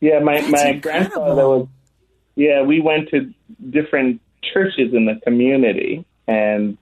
Yeah, 0.00 0.18
my 0.20 0.40
That's 0.40 0.50
my 0.52 0.66
incredible. 0.68 1.10
grandfather 1.14 1.48
was. 1.48 1.68
Yeah, 2.34 2.62
we 2.62 2.82
went 2.82 3.08
to 3.10 3.32
different 3.70 4.20
churches 4.42 4.92
in 4.92 5.06
the 5.06 5.18
community 5.24 6.04
and 6.28 6.76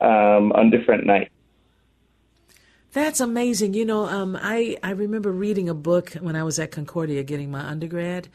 um, 0.00 0.52
on 0.52 0.70
different 0.70 1.04
nights. 1.04 1.33
That's 2.94 3.18
amazing. 3.18 3.74
You 3.74 3.84
know, 3.84 4.06
um, 4.06 4.38
I 4.40 4.76
I 4.80 4.90
remember 4.90 5.32
reading 5.32 5.68
a 5.68 5.74
book 5.74 6.12
when 6.12 6.36
I 6.36 6.44
was 6.44 6.60
at 6.60 6.70
Concordia 6.70 7.24
getting 7.24 7.50
my 7.50 7.58
undergrad 7.58 8.28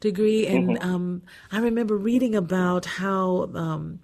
degree, 0.00 0.46
and 0.46 0.70
mm-hmm. 0.70 0.90
um, 0.90 1.22
I 1.52 1.58
remember 1.58 1.98
reading 1.98 2.34
about 2.34 2.86
how 2.86 3.50
um, 3.54 4.00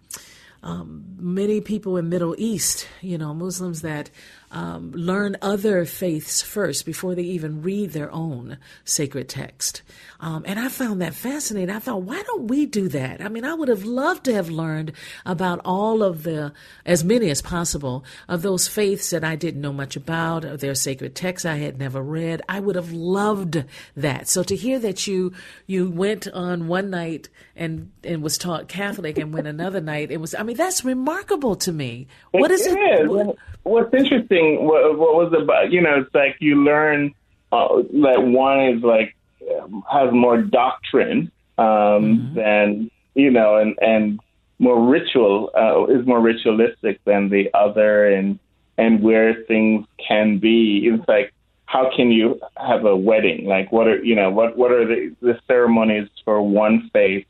um 0.63 1.07
many 1.19 1.63
people 1.63 1.97
in 1.97 2.11
Middle 2.11 2.35
East, 2.37 2.87
you 3.01 3.17
know, 3.17 3.33
Muslims 3.33 3.81
that 3.81 4.11
um, 4.53 4.93
learn 4.93 5.37
other 5.43 5.85
faiths 5.85 6.43
first 6.43 6.87
before 6.87 7.15
they 7.15 7.23
even 7.23 7.63
read 7.63 7.91
their 7.91 8.13
own 8.13 8.59
sacred 8.85 9.29
text. 9.29 9.83
Um, 10.21 10.45
and 10.47 10.61
I 10.61 10.69
found 10.69 11.01
that 11.01 11.15
fascinating. 11.15 11.75
I 11.75 11.81
thought, 11.81 12.03
why 12.03 12.23
don't 12.23 12.49
we 12.49 12.67
do 12.67 12.87
that? 12.89 13.21
I 13.21 13.29
mean, 13.29 13.45
I 13.45 13.55
would 13.55 13.69
have 13.69 13.85
loved 13.85 14.25
to 14.27 14.35
have 14.35 14.51
learned 14.51 14.93
about 15.27 15.61
all 15.65 16.03
of 16.03 16.23
the, 16.23 16.53
as 16.87 17.03
many 17.03 17.31
as 17.31 17.43
possible, 17.43 18.05
of 18.29 18.43
those 18.43 18.69
faiths 18.69 19.11
that 19.11 19.25
I 19.25 19.37
didn't 19.37 19.63
know 19.63 19.73
much 19.73 19.97
about, 19.97 20.45
or 20.45 20.57
their 20.57 20.75
sacred 20.75 21.17
texts 21.17 21.47
I 21.47 21.57
had 21.57 21.79
never 21.79 22.03
read. 22.03 22.43
I 22.49 22.61
would 22.61 22.77
have 22.77 22.93
loved 22.93 23.65
that. 23.97 24.29
So 24.29 24.43
to 24.43 24.55
hear 24.55 24.79
that 24.81 25.07
you 25.07 25.33
you 25.67 25.91
went 25.91 26.29
on 26.29 26.69
one 26.69 26.91
night 26.91 27.29
and 27.57 27.91
and 28.05 28.23
was 28.23 28.37
taught 28.39 28.69
Catholic 28.69 29.19
and 29.19 29.33
went 29.33 29.47
another 29.47 29.81
night, 29.81 30.11
it 30.11 30.21
was. 30.21 30.35
I 30.35 30.43
mean, 30.43 30.57
that's 30.57 30.85
remarkable 30.85 31.57
to 31.57 31.73
me. 31.73 32.07
What 32.33 32.51
is 32.51 32.67
it? 32.67 32.77
Is. 32.77 33.09
What, 33.09 33.37
what's 33.63 33.95
interesting, 33.95 34.42
what, 34.61 34.99
what 34.99 35.15
was 35.15 35.33
about, 35.33 35.73
you 35.73 35.81
know, 35.81 36.01
it's 36.01 36.15
like 36.15 36.37
you 36.41 36.63
learn 36.63 37.15
uh, 37.51 37.69
that 38.03 38.23
one 38.23 38.61
is 38.61 38.83
like, 38.83 39.15
um, 39.61 39.83
has 39.91 40.13
more 40.13 40.41
doctrine 40.41 41.31
um, 41.59 41.67
mm-hmm. 41.67 42.35
than, 42.35 42.91
you 43.15 43.31
know, 43.31 43.57
and, 43.57 43.77
and 43.81 44.21
more 44.59 44.81
ritual, 44.85 45.51
uh, 45.57 45.85
is 45.87 46.07
more 46.07 46.21
ritualistic 46.21 47.01
than 47.05 47.29
the 47.29 47.51
other 47.55 48.07
and, 48.07 48.39
and 48.79 49.03
where 49.03 49.45
things 49.45 49.87
can 50.07 50.39
be. 50.39 50.87
It's 50.87 51.07
like, 51.09 51.33
how 51.67 51.91
can 51.95 52.11
you 52.11 52.41
have 52.57 52.85
a 52.85 52.97
wedding? 52.97 53.47
Like, 53.47 53.73
what 53.73 53.89
are, 53.89 54.03
you 54.03 54.15
know, 54.15 54.31
what, 54.31 54.57
what 54.57 54.71
are 54.71 54.87
the, 54.87 55.15
the 55.21 55.39
ceremonies 55.47 56.09
for 56.25 56.43
one 56.43 56.91
faith 56.93 57.27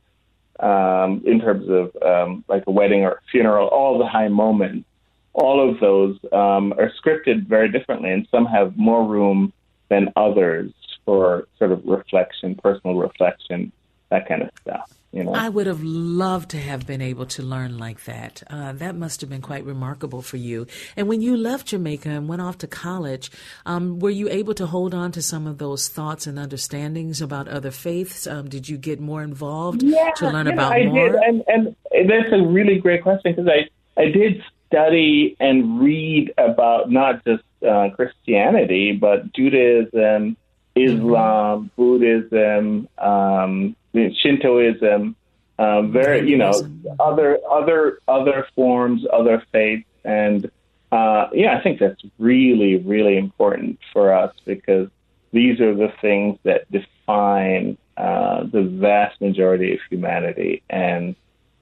um, 0.61 1.23
in 1.25 1.41
terms 1.41 1.69
of 1.69 1.97
um, 2.03 2.45
like 2.49 2.65
a 2.67 2.71
wedding 2.71 3.05
or 3.05 3.13
a 3.13 3.21
funeral, 3.31 3.69
all 3.69 3.99
the 3.99 4.07
high 4.07 4.29
moments 4.29 4.87
all 5.35 5.69
of 5.69 5.81
those 5.81 6.17
um, 6.33 6.73
are 6.75 6.93
scripted 7.03 7.47
very 7.47 7.71
differently, 7.71 8.11
and 8.11 8.27
some 8.31 8.47
have 8.47 8.77
more 8.77 9.07
room 9.07 9.53
than 9.89 10.13
others 10.17 10.73
for 11.05 11.49
sort 11.59 11.73
of 11.73 11.85
reflection, 11.85 12.55
personal 12.55 12.97
reflection, 12.97 13.73
that 14.11 14.29
kind 14.29 14.43
of 14.43 14.51
stuff. 14.61 14.93
You 15.13 15.25
know? 15.25 15.35
I 15.35 15.51
would 15.51 15.67
have 15.67 15.83
loved 15.83 16.51
to 16.51 16.59
have 16.59 16.87
been 16.87 17.03
able 17.03 17.27
to 17.27 17.43
learn 17.43 17.77
like 17.77 18.05
that. 18.05 18.43
Uh, 18.49 18.73
that 18.73 18.97
must 18.97 19.21
have 19.21 19.29
been 19.29 19.43
quite 19.43 19.65
remarkable 19.67 20.23
for 20.23 20.39
you. 20.39 20.67
And 20.97 21.07
when 21.07 21.21
you 21.21 21.37
left 21.37 21.67
Jamaica 21.67 22.09
and 22.09 22.29
went 22.29 22.41
off 22.41 22.57
to 22.59 22.67
college, 22.67 23.31
um, 23.67 23.99
were 23.99 24.11
you 24.11 24.31
able 24.31 24.55
to 24.55 24.65
hold 24.65 24.95
on 24.95 25.13
to 25.13 25.21
some 25.21 25.47
of 25.47 25.59
those 25.59 25.89
thoughts 25.89 26.27
and 26.27 26.39
understandings 26.39 27.21
about 27.21 27.47
other 27.47 27.71
faiths? 27.71 28.27
Um, 28.27 28.49
did 28.49 28.71
you 28.71 28.79
get 28.79 29.01
more 29.01 29.23
involved 29.23 29.83
yeah, 29.83 30.13
to 30.17 30.31
learn 30.31 30.47
yeah, 30.47 30.55
about 30.55 30.73
I 30.73 30.87
more? 30.87 31.13
Did. 31.13 31.21
And, 31.21 31.45
and 31.47 31.77
that's 31.93 32.33
a 32.33 32.43
really 32.47 32.79
great 32.79 33.03
question 33.03 33.35
because 33.35 33.49
I, 33.49 34.01
I 34.01 34.07
did 34.07 34.43
study 34.73 35.37
and 35.39 35.81
read 35.81 36.33
about 36.39 36.91
not 36.91 37.25
just 37.25 37.45
uh, 37.69 37.91
Christianity, 37.95 38.93
but 38.93 39.33
Judaism, 39.35 40.37
Islam, 40.75 41.71
mm-hmm. 41.77 41.77
Buddhism, 41.77 42.89
um, 42.99 43.77
Shintoism, 43.95 45.15
um, 45.59 45.93
very 45.93 46.29
you 46.29 46.39
know 46.39 46.53
other 46.99 47.39
other 47.49 47.99
other 48.09 48.49
forms, 48.55 49.05
other 49.13 49.45
faiths, 49.53 49.87
and 50.05 50.51
uh, 50.91 51.29
yeah, 51.33 51.57
I 51.57 51.63
think 51.63 51.79
that's 51.79 52.03
really 52.19 52.77
really 52.79 53.19
important 53.19 53.79
for 53.93 54.15
us 54.15 54.35
because 54.47 54.89
these 55.33 55.61
are 55.61 55.75
the 55.75 55.93
things 56.01 56.39
that 56.45 56.71
define 56.73 57.77
uh, 57.97 58.45
the 58.45 58.63
vast 58.63 59.21
majority 59.21 59.75
of 59.75 59.81
humanity, 59.91 60.63
and 60.71 61.15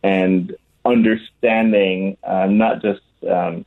and 0.03 0.55
understanding 0.91 2.17
uh, 2.23 2.47
not 2.47 2.83
just 2.83 3.01
um, 3.29 3.65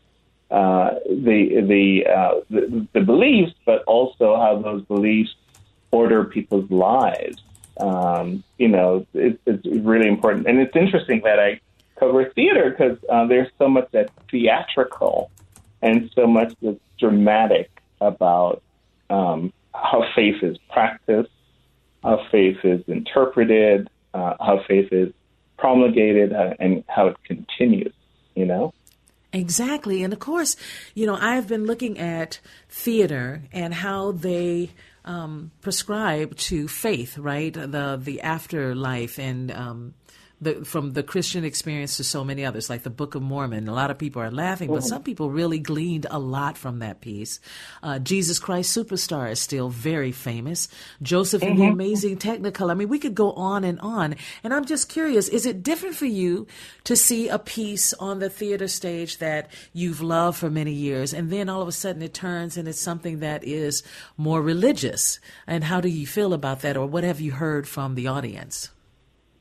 uh, 0.51 0.95
the 1.05 1.62
the, 1.67 2.05
uh, 2.07 2.41
the, 2.49 2.88
the 2.93 3.01
beliefs, 3.01 3.53
but 3.65 3.83
also 3.83 4.36
how 4.38 4.62
those 4.62 4.83
beliefs 4.83 5.33
order 5.91 6.25
people's 6.25 6.69
lives. 6.69 7.41
Um, 7.79 8.43
you 8.57 8.67
know, 8.67 9.05
it, 9.13 9.39
it's 9.45 9.65
really 9.65 10.07
important, 10.07 10.47
and 10.47 10.59
it's 10.59 10.75
interesting 10.75 11.21
that 11.23 11.39
I 11.39 11.59
cover 11.97 12.29
theater 12.36 12.69
because 12.69 12.97
uh, 13.09 13.25
there's 13.25 13.49
so 13.57 13.67
much 13.67 13.88
that's 13.91 14.12
theatrical 14.29 15.31
and 15.81 16.09
so 16.15 16.27
much 16.27 16.53
that's 16.62 16.79
dramatic 16.99 17.69
about 17.99 18.62
um, 19.09 19.51
how 19.73 20.05
faith 20.15 20.41
is 20.43 20.57
practiced, 20.71 21.31
how 22.03 22.25
faith 22.31 22.57
is 22.63 22.81
interpreted, 22.88 23.89
uh, 24.13 24.36
how 24.39 24.62
faith 24.67 24.89
is 24.91 25.13
promulgated 25.63 26.34
uh, 26.34 26.54
and 26.60 26.84
how 26.89 27.08
it 27.08 27.15
continues, 27.23 27.93
you 28.36 28.45
know? 28.45 28.73
Exactly. 29.32 30.04
And 30.04 30.12
of 30.12 30.19
course, 30.19 30.58
you 30.93 31.06
know, 31.06 31.15
I've 31.15 31.47
been 31.47 31.65
looking 31.65 31.97
at 31.97 32.41
theater 32.67 33.43
and 33.54 33.73
how 33.73 34.12
they 34.12 34.71
um, 35.06 35.52
prescribe 35.62 36.36
to 36.49 36.67
faith, 36.67 37.17
right? 37.17 37.54
The 37.54 37.97
the 38.02 38.21
afterlife 38.21 39.17
and 39.17 39.52
um, 39.52 39.93
the, 40.43 40.65
from 40.65 40.93
the 40.93 41.03
Christian 41.03 41.43
experience 41.43 41.97
to 41.97 42.03
so 42.03 42.23
many 42.23 42.45
others, 42.45 42.69
like 42.69 42.84
the 42.84 42.89
Book 42.89 43.15
of 43.15 43.21
Mormon. 43.21 43.67
A 43.67 43.73
lot 43.73 43.91
of 43.91 43.97
people 43.97 44.21
are 44.21 44.32
laughing, 44.32 44.69
but 44.69 44.84
some 44.84 45.03
people 45.03 45.29
really 45.29 45.60
gleaned 45.60 46.06
a 46.10 46.19
lot 46.19 46.58
from 46.58 46.79
that 46.79 47.01
piece. 47.01 47.39
Uh, 47.82 47.99
Jesus 47.99 48.39
Christ 48.39 48.75
Superstar 48.75 49.32
is 49.32 49.39
still 49.39 49.69
very 49.69 50.12
famous. 50.12 50.67
Joseph 51.01 51.41
mm-hmm. 51.41 51.51
and 51.51 51.60
the 51.60 51.63
mm-hmm. 51.63 51.73
Amazing 51.73 52.17
Technicolor. 52.17 52.71
I 52.71 52.73
mean, 52.75 52.89
we 52.89 52.99
could 52.99 53.15
go 53.15 53.32
on 53.34 53.63
and 53.63 53.79
on. 53.79 54.15
And 54.43 54.53
I'm 54.53 54.65
just 54.65 54.89
curious, 54.89 55.27
is 55.27 55.45
it 55.45 55.63
different 55.63 55.95
for 55.95 56.06
you 56.06 56.47
to 56.84 56.95
see 56.95 57.29
a 57.29 57.39
piece 57.39 57.93
on 57.93 58.19
the 58.19 58.29
theater 58.29 58.67
stage 58.67 59.17
that 59.17 59.49
you've 59.73 60.01
loved 60.01 60.38
for 60.38 60.49
many 60.49 60.73
years, 60.73 61.13
and 61.13 61.29
then 61.29 61.49
all 61.49 61.62
of 61.62 61.67
a 61.67 61.71
sudden 61.71 62.01
it 62.01 62.13
turns 62.13 62.58
and 62.58 62.67
it's 62.67 62.79
something 62.79 63.19
that 63.19 63.43
is 63.43 63.84
more 64.17 64.41
religious? 64.41 65.19
And 65.47 65.63
how 65.63 65.82
do 65.82 65.89
you 65.89 66.06
feel 66.06 66.34
about 66.34 66.62
that, 66.62 66.77
or 66.77 66.88
what 66.88 67.03
have 67.03 67.21
you 67.21 67.32
heard 67.32 67.67
from 67.67 67.95
the 67.95 68.08
audience? 68.08 68.69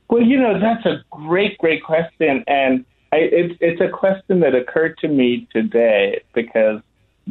Well, 0.09 0.21
you 0.21 0.39
know, 0.39 0.59
that's 0.59 0.85
a 0.85 1.03
great, 1.09 1.57
great 1.57 1.83
question. 1.83 2.43
And 2.47 2.85
I, 3.11 3.17
it, 3.17 3.57
it's 3.61 3.81
a 3.81 3.89
question 3.89 4.39
that 4.41 4.55
occurred 4.55 4.97
to 4.99 5.07
me 5.07 5.47
today 5.51 6.23
because 6.33 6.81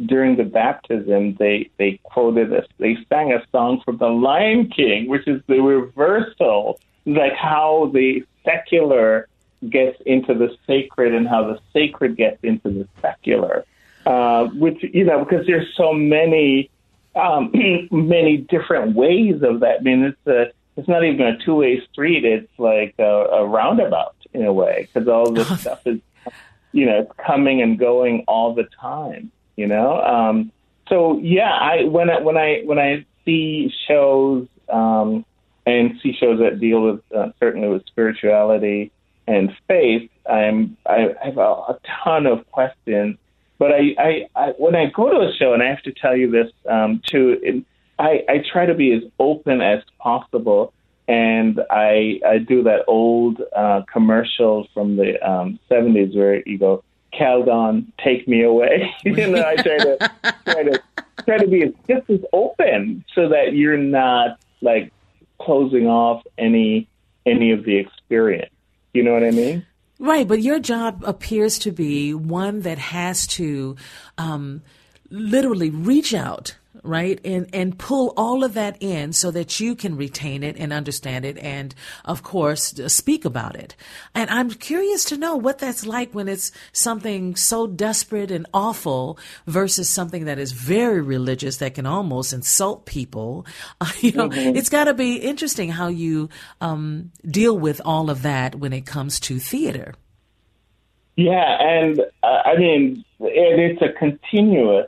during 0.05 0.37
the 0.37 0.43
baptism, 0.43 1.35
they, 1.35 1.69
they 1.77 1.99
quoted 2.03 2.51
us, 2.53 2.65
they 2.79 2.97
sang 3.09 3.31
a 3.31 3.45
song 3.51 3.81
from 3.85 3.97
The 3.97 4.07
Lion 4.07 4.69
King, 4.69 5.07
which 5.07 5.27
is 5.27 5.41
the 5.47 5.59
reversal, 5.59 6.79
like 7.05 7.33
how 7.33 7.91
the 7.93 8.25
secular 8.43 9.27
gets 9.69 10.01
into 10.05 10.33
the 10.33 10.55
sacred 10.67 11.13
and 11.13 11.27
how 11.27 11.43
the 11.43 11.59
sacred 11.71 12.17
gets 12.17 12.43
into 12.43 12.69
the 12.69 12.87
secular. 13.01 13.65
Uh, 14.05 14.45
which, 14.47 14.83
you 14.93 15.05
know, 15.05 15.23
because 15.23 15.45
there's 15.45 15.67
so 15.77 15.93
many, 15.93 16.69
um, 17.15 17.51
many 17.91 18.37
different 18.37 18.95
ways 18.95 19.41
of 19.43 19.61
that. 19.61 19.79
I 19.79 19.83
mean, 19.83 20.03
it's 20.03 20.27
a, 20.27 20.51
it's 20.75 20.87
not 20.87 21.03
even 21.03 21.25
a 21.25 21.37
two 21.37 21.55
way 21.55 21.81
street. 21.91 22.25
It's 22.25 22.51
like 22.57 22.95
a, 22.99 23.03
a 23.03 23.47
roundabout 23.47 24.15
in 24.33 24.45
a 24.45 24.53
way 24.53 24.89
because 24.91 25.07
all 25.07 25.31
this 25.31 25.47
stuff 25.61 25.85
is, 25.85 25.99
you 26.71 26.85
know, 26.85 27.01
it's 27.01 27.11
coming 27.25 27.61
and 27.61 27.77
going 27.77 28.23
all 28.27 28.53
the 28.53 28.67
time. 28.79 29.31
You 29.55 29.67
know, 29.67 30.01
um, 30.01 30.51
so 30.89 31.19
yeah, 31.19 31.51
I 31.51 31.83
when 31.83 32.09
I 32.09 32.21
when 32.21 32.37
I 32.37 32.61
when 32.65 32.79
I 32.79 33.05
see 33.23 33.71
shows 33.87 34.47
um, 34.67 35.25
and 35.65 35.99
see 36.01 36.13
shows 36.13 36.39
that 36.39 36.59
deal 36.59 36.81
with 36.81 37.01
uh, 37.15 37.29
certainly 37.39 37.67
with 37.67 37.85
spirituality 37.85 38.91
and 39.27 39.51
faith, 39.67 40.09
I'm 40.29 40.75
I 40.87 41.13
have 41.23 41.37
a, 41.37 41.41
a 41.41 41.79
ton 42.03 42.25
of 42.25 42.49
questions. 42.51 43.17
But 43.59 43.71
I, 43.71 43.95
I, 43.97 44.27
I 44.35 44.47
when 44.57 44.75
I 44.75 44.87
go 44.87 45.09
to 45.09 45.29
a 45.29 45.33
show, 45.37 45.53
and 45.53 45.61
I 45.61 45.67
have 45.67 45.83
to 45.83 45.93
tell 45.93 46.17
you 46.17 46.31
this 46.31 46.51
um, 46.67 47.01
too. 47.05 47.39
It, 47.41 47.63
I, 47.99 48.23
I 48.27 48.43
try 48.51 48.65
to 48.65 48.73
be 48.73 48.93
as 48.93 49.03
open 49.19 49.61
as 49.61 49.83
possible 49.99 50.73
and 51.07 51.59
I 51.69 52.19
I 52.25 52.37
do 52.37 52.63
that 52.63 52.85
old 52.87 53.41
uh, 53.55 53.81
commercial 53.91 54.67
from 54.73 54.95
the 54.95 55.19
um, 55.27 55.59
70s 55.69 56.15
where 56.15 56.41
you 56.47 56.57
go, 56.57 56.83
Calgon, 57.13 57.87
take 58.03 58.27
me 58.27 58.43
away. 58.43 58.93
you 59.03 59.27
know, 59.27 59.43
I 59.45 59.55
try 59.55 59.77
to 59.77 60.11
try 60.45 60.63
to 60.63 60.81
try 61.25 61.37
to 61.37 61.47
be 61.47 61.63
as, 61.63 61.73
just 61.89 62.09
as 62.09 62.19
open 62.31 63.03
so 63.13 63.29
that 63.29 63.53
you're 63.53 63.77
not 63.77 64.39
like 64.61 64.91
closing 65.41 65.87
off 65.87 66.23
any 66.37 66.87
any 67.25 67.51
of 67.51 67.65
the 67.65 67.77
experience. 67.77 68.53
You 68.93 69.03
know 69.03 69.13
what 69.13 69.23
I 69.23 69.31
mean? 69.31 69.65
Right, 69.99 70.27
but 70.27 70.41
your 70.41 70.59
job 70.59 71.03
appears 71.05 71.59
to 71.59 71.71
be 71.71 72.13
one 72.13 72.61
that 72.61 72.77
has 72.77 73.25
to 73.27 73.75
um, 74.17 74.61
literally 75.09 75.69
reach 75.69 76.13
out 76.13 76.57
right? 76.83 77.19
And 77.23 77.47
and 77.53 77.77
pull 77.79 78.13
all 78.15 78.43
of 78.43 78.53
that 78.53 78.77
in 78.81 79.13
so 79.13 79.31
that 79.31 79.59
you 79.59 79.75
can 79.75 79.95
retain 79.95 80.43
it 80.43 80.57
and 80.57 80.73
understand 80.73 81.25
it 81.25 81.37
and 81.37 81.73
of 82.05 82.23
course 82.23 82.73
speak 82.87 83.25
about 83.25 83.55
it. 83.55 83.75
And 84.13 84.29
I'm 84.29 84.49
curious 84.51 85.05
to 85.05 85.17
know 85.17 85.35
what 85.35 85.59
that's 85.59 85.85
like 85.85 86.13
when 86.13 86.27
it's 86.27 86.51
something 86.73 87.35
so 87.35 87.65
desperate 87.67 88.31
and 88.31 88.45
awful 88.53 89.17
versus 89.47 89.89
something 89.89 90.25
that 90.25 90.37
is 90.37 90.51
very 90.51 91.01
religious 91.01 91.57
that 91.57 91.75
can 91.75 91.85
almost 91.85 92.33
insult 92.33 92.85
people. 92.85 93.45
Uh, 93.79 93.89
you 94.01 94.11
know, 94.11 94.29
mm-hmm. 94.29 94.55
it's 94.55 94.69
got 94.69 94.85
to 94.85 94.93
be 94.93 95.15
interesting 95.15 95.69
how 95.69 95.87
you 95.87 96.29
um, 96.61 97.11
deal 97.25 97.57
with 97.57 97.81
all 97.85 98.09
of 98.09 98.21
that 98.23 98.55
when 98.55 98.73
it 98.73 98.85
comes 98.85 99.19
to 99.21 99.39
theater. 99.39 99.93
Yeah, 101.15 101.57
and 101.61 101.99
uh, 102.23 102.41
I 102.45 102.57
mean, 102.57 103.05
it, 103.19 103.79
it's 103.79 103.81
a 103.81 103.97
continuous 103.97 104.87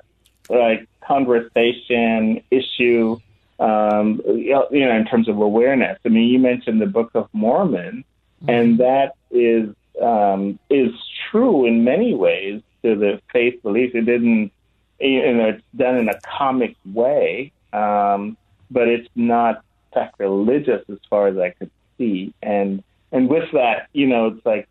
like 0.49 0.87
conversation 1.07 2.43
issue, 2.51 3.17
um, 3.59 4.21
you 4.25 4.51
know, 4.53 4.95
in 4.95 5.05
terms 5.05 5.27
of 5.27 5.37
awareness. 5.37 5.97
I 6.05 6.09
mean, 6.09 6.29
you 6.29 6.39
mentioned 6.39 6.81
the 6.81 6.87
Book 6.87 7.11
of 7.13 7.29
Mormon, 7.33 8.03
mm-hmm. 8.41 8.49
and 8.49 8.77
that 8.79 9.15
is 9.31 9.73
um, 10.01 10.59
is 10.69 10.91
true 11.31 11.65
in 11.65 11.83
many 11.83 12.13
ways 12.13 12.61
to 12.83 12.95
the 12.95 13.21
faith 13.31 13.61
belief. 13.63 13.95
It 13.95 14.01
didn't, 14.01 14.51
you 14.99 15.33
know, 15.33 15.49
it's 15.49 15.63
done 15.75 15.97
in 15.97 16.09
a 16.09 16.19
comic 16.21 16.75
way, 16.85 17.51
um, 17.73 18.37
but 18.69 18.87
it's 18.87 19.09
not 19.15 19.63
sacrilegious 19.93 20.83
as 20.89 20.99
far 21.09 21.27
as 21.27 21.37
I 21.37 21.51
could 21.51 21.71
see. 21.97 22.33
And 22.41 22.83
and 23.11 23.29
with 23.29 23.51
that, 23.53 23.87
you 23.93 24.07
know, 24.07 24.27
it's 24.27 24.45
like 24.45 24.67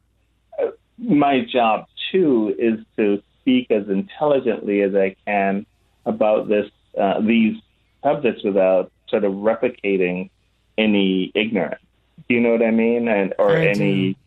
uh, 0.62 0.70
my 0.98 1.40
job 1.40 1.86
too 2.12 2.54
is 2.58 2.80
to 2.96 3.22
speak 3.40 3.70
as 3.70 3.88
intelligently 3.88 4.82
as 4.82 4.94
I 4.94 5.16
can 5.26 5.66
about 6.06 6.48
this 6.48 6.70
uh, 7.00 7.20
these 7.20 7.56
subjects 8.02 8.44
without 8.44 8.90
sort 9.08 9.24
of 9.24 9.32
replicating 9.32 10.30
any 10.78 11.32
ignorance. 11.34 11.80
Do 12.28 12.34
you 12.34 12.40
know 12.40 12.52
what 12.52 12.62
I 12.62 12.70
mean? 12.70 13.08
And 13.08 13.34
or 13.38 13.56
I 13.56 13.66
any 13.66 14.12
do. 14.12 14.18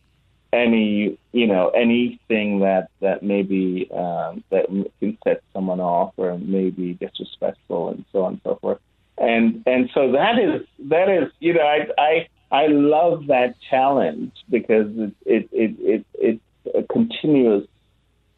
any 0.52 1.18
you 1.32 1.46
know 1.46 1.70
anything 1.70 2.60
that 2.60 2.90
that 3.00 3.22
maybe 3.22 3.88
um, 3.92 4.44
that 4.50 4.66
can 5.00 5.18
set 5.24 5.42
someone 5.52 5.80
off 5.80 6.14
or 6.16 6.38
maybe 6.38 6.94
disrespectful 6.94 7.90
and 7.90 8.04
so 8.12 8.24
on 8.24 8.32
and 8.34 8.40
so 8.44 8.58
forth. 8.60 8.78
And 9.16 9.62
and 9.66 9.90
so 9.94 10.12
that 10.12 10.38
is 10.38 10.66
that 10.90 11.08
is 11.08 11.32
you 11.40 11.54
know 11.54 11.62
I 11.62 11.88
I 11.98 12.28
I 12.50 12.66
love 12.68 13.26
that 13.28 13.56
challenge 13.68 14.32
because 14.48 14.86
it 14.96 15.14
it 15.26 15.48
it, 15.52 15.76
it 15.80 16.06
it's 16.14 16.40
a 16.74 16.82
continuous 16.92 17.66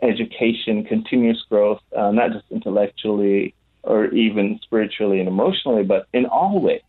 education, 0.02 0.84
continuous 0.84 1.42
growth, 1.48 1.80
uh, 1.96 2.10
not 2.10 2.32
just 2.32 2.44
intellectually 2.50 3.54
or 3.82 4.06
even 4.06 4.60
spiritually 4.62 5.20
and 5.20 5.28
emotionally, 5.28 5.82
but 5.82 6.06
in 6.12 6.26
all 6.26 6.60
ways. 6.60 6.82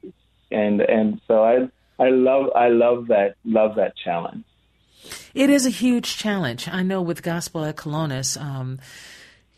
And 0.52 0.82
and 0.82 1.21
so 1.28 1.43
I 1.43 1.69
I 2.04 2.10
love 2.10 2.50
I 2.56 2.69
love 2.69 3.08
that 3.08 3.36
love 3.45 3.76
that 3.76 3.95
challenge. 3.95 4.43
It 5.34 5.50
is 5.50 5.65
a 5.65 5.69
huge 5.69 6.17
challenge. 6.17 6.67
I 6.67 6.84
know 6.84 7.02
with 7.02 7.24
Gospel 7.24 7.65
at 7.65 7.76
Colonus, 7.76 8.39
um, 8.39 8.80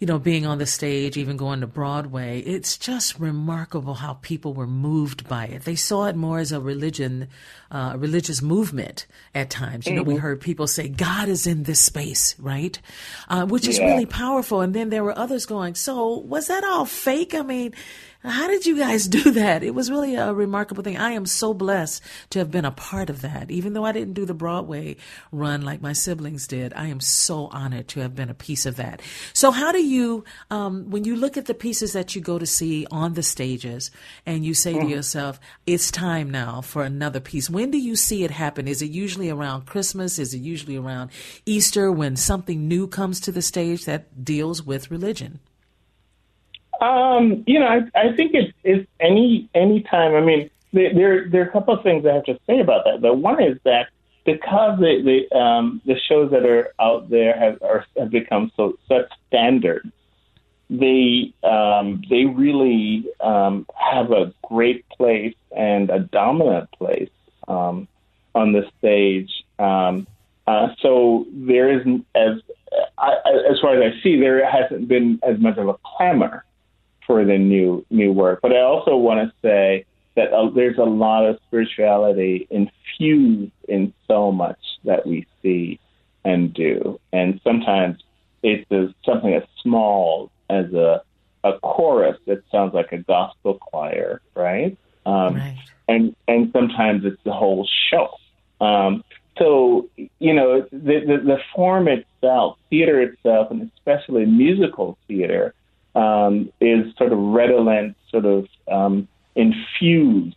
you 0.04 0.08
know, 0.08 0.20
being 0.20 0.46
on 0.46 0.58
the 0.58 0.66
stage, 0.66 1.16
even 1.16 1.38
going 1.38 1.62
to 1.62 1.66
Broadway, 1.66 2.42
it's 2.42 2.78
just 2.78 3.18
remarkable 3.22 3.94
how 3.94 4.16
people 4.16 4.54
were 4.54 4.68
moved 4.68 5.30
by 5.30 5.46
it. 5.46 5.62
They 5.62 5.76
saw 5.76 6.08
it 6.08 6.18
more 6.18 6.40
as 6.40 6.52
a 6.52 6.60
religion, 6.60 7.30
uh, 7.72 7.92
a 7.94 7.98
religious 7.98 8.42
movement 8.42 9.08
at 9.34 9.50
times. 9.50 9.86
You 9.86 9.92
mm-hmm. 9.94 9.98
know, 10.00 10.04
we 10.04 10.14
mm-hmm. 10.16 10.24
heard 10.24 10.42
people 10.42 10.68
say, 10.68 10.90
God 10.90 11.30
is 11.30 11.48
in 11.48 11.64
this 11.64 11.80
space, 11.80 12.36
right? 12.38 12.78
Uh, 13.30 13.46
which 13.46 13.66
is 13.66 13.80
yeah. 13.80 13.86
really 13.86 14.06
powerful. 14.06 14.60
And 14.60 14.74
then 14.76 14.90
there 14.90 15.06
were 15.06 15.18
others 15.18 15.46
going, 15.46 15.74
so 15.74 16.18
was 16.18 16.48
that 16.48 16.66
all 16.66 16.84
fake? 16.84 17.34
I 17.34 17.42
mean, 17.42 17.74
how 18.24 18.48
did 18.48 18.66
you 18.66 18.78
guys 18.78 19.08
do 19.08 19.32
that? 19.32 19.64
It 19.64 19.76
was 19.76 19.92
really 19.92 20.16
a 20.16 20.34
remarkable 20.34 20.84
thing. 20.84 20.98
I 20.98 21.12
am 21.12 21.26
so 21.26 21.54
blessed 21.54 22.02
to 22.32 22.40
have 22.40 22.52
been 22.52 22.66
a 22.66 22.72
part 22.72 23.10
of 23.10 23.22
that. 23.22 23.52
Even 23.52 23.74
though 23.74 23.86
I 23.86 23.92
didn't 23.92 24.14
do 24.14 24.26
the 24.26 24.34
Broadway 24.34 24.98
run 25.32 25.62
like 25.62 25.82
my 25.82 25.94
siblings 25.94 26.48
did, 26.48 26.74
I 26.74 26.88
am 26.88 27.00
so 27.00 27.48
honored 27.48 27.88
to 27.90 28.00
have 28.00 28.16
been 28.16 28.30
a 28.30 28.34
piece 28.34 28.66
of 28.66 28.78
that. 28.78 29.02
So, 29.34 29.52
how 29.52 29.72
do 29.72 29.84
you, 29.84 30.24
um, 30.50 30.90
when 30.90 31.04
you 31.04 31.16
look 31.16 31.38
at 31.38 31.46
the 31.46 31.54
pieces 31.54 31.94
that 31.94 32.16
you 32.16 32.22
go 32.22 32.40
to 32.40 32.46
see 32.46 32.86
on 32.92 33.14
the 33.14 33.24
stages 33.24 33.92
and 34.26 34.46
you 34.46 34.54
say 34.54 34.74
mm. 34.74 34.82
to 34.82 34.88
yourself, 34.88 35.40
it's 35.66 35.92
time 35.92 36.32
now 36.32 36.62
for 36.62 36.84
another 36.84 37.20
piece, 37.20 37.50
when 37.50 37.72
do 37.72 37.78
you 37.78 37.96
see 37.96 38.24
it 38.24 38.32
happen? 38.32 38.68
Is 38.68 38.82
it 38.82 38.92
usually 38.92 39.30
around 39.30 39.66
Christmas? 39.66 40.20
Is 40.20 40.34
it 40.34 40.40
usually 40.40 40.78
around 40.78 41.12
Easter 41.46 41.92
when 41.92 42.16
something 42.16 42.68
new 42.68 42.88
comes 42.88 43.20
to 43.22 43.32
the 43.32 43.42
stage 43.42 43.86
that 43.86 44.24
deals 44.24 44.64
with 44.64 44.92
religion? 44.92 45.40
Um, 46.82 47.44
you 47.48 47.60
know, 47.60 47.68
I, 47.68 47.82
I 48.00 48.16
think 48.16 48.34
it's, 48.34 48.54
it's 48.64 48.88
any 49.00 49.50
any 49.54 49.82
time. 49.84 50.16
I 50.16 50.22
mean, 50.22 50.50
there 50.74 51.30
there 51.30 51.42
are 51.42 51.48
a 51.48 51.52
couple 51.52 51.74
of 51.74 51.84
things 51.84 52.06
I 52.06 52.14
have 52.14 52.26
to 52.26 52.40
say 52.48 52.60
about 52.60 52.86
that. 52.86 53.02
The 53.02 53.14
one 53.14 53.42
is 53.42 53.58
that 53.64 53.88
because 54.26 54.80
the 54.80 55.28
the, 55.30 55.38
um, 55.38 55.82
the 55.86 55.96
shows 56.08 56.32
that 56.32 56.46
are 56.46 56.74
out 56.80 57.10
there 57.10 57.38
have 57.38 57.62
are, 57.62 57.86
have 57.98 58.10
become 58.10 58.52
so 58.58 58.78
such 58.88 59.10
standards, 59.28 59.90
they 60.70 61.34
um, 61.44 62.02
they 62.10 62.26
really 62.26 63.06
um, 63.22 63.68
have 63.76 64.12
a 64.12 64.34
great 64.48 64.88
place 64.90 65.36
and 65.56 65.90
a 65.90 66.00
dominant 66.00 66.72
place 66.72 67.10
um, 67.48 67.88
on 68.34 68.52
the 68.52 68.64
stage. 68.80 69.32
Um, 69.60 70.08
uh, 70.48 70.70
so 70.82 71.26
there 71.32 71.80
isn't 71.80 72.06
as 72.16 72.42
I, 72.98 73.14
as 73.50 73.60
far 73.62 73.82
as 73.82 73.94
I 73.94 74.04
see, 74.04 74.20
there 74.20 74.50
hasn't 74.50 74.88
been 74.88 75.20
as 75.24 75.40
much 75.40 75.58
of 75.58 75.68
a 75.68 75.76
clamor 75.86 76.44
for 77.06 77.26
the 77.26 77.38
new 77.38 77.86
new 77.90 78.12
work. 78.12 78.40
But 78.42 78.54
I 78.54 78.62
also 78.62 78.96
want 78.96 79.28
to 79.28 79.34
say 79.42 79.86
that 80.16 80.32
uh, 80.32 80.50
there's 80.50 80.78
a 80.78 80.84
lot 80.84 81.26
of 81.26 81.40
spirituality 81.48 82.48
infused 82.50 83.52
in 83.68 83.94
so 84.08 84.32
much 84.32 84.60
that 84.84 85.06
we 85.06 85.26
see 85.42 85.80
and 86.24 86.54
do, 86.54 87.00
and 87.12 87.42
sometimes 87.44 88.02
it's 88.44 88.70
something 89.06 89.34
as 89.34 89.44
small 89.62 90.32
as 90.50 90.74
a 90.74 91.02
a 91.44 91.60
chorus 91.60 92.18
that 92.26 92.42
sounds 92.52 92.74
like 92.74 92.92
a 92.92 92.98
gospel 93.00 93.56
choir, 93.56 94.22
right? 94.36 94.78
Um, 95.06 95.36
right. 95.36 95.58
And 95.88 96.16
and 96.28 96.52
sometimes 96.54 97.04
it's 97.06 97.22
the 97.24 97.34
whole 97.34 97.68
show. 97.90 98.16
Um, 98.62 99.04
so 99.38 99.90
you 100.20 100.34
know 100.34 100.62
the, 100.72 101.00
the 101.06 101.18
the 101.26 101.38
form 101.56 101.88
itself, 101.88 102.58
theater 102.70 103.02
itself, 103.02 103.52
and 103.52 103.70
especially 103.76 104.26
musical 104.26 104.98
theater, 105.08 105.54
um, 105.96 106.52
is 106.60 106.96
sort 106.98 107.12
of 107.12 107.20
redolent, 107.20 107.96
sort 108.10 108.26
of 108.26 108.48
um, 108.72 109.08
infused 109.36 110.36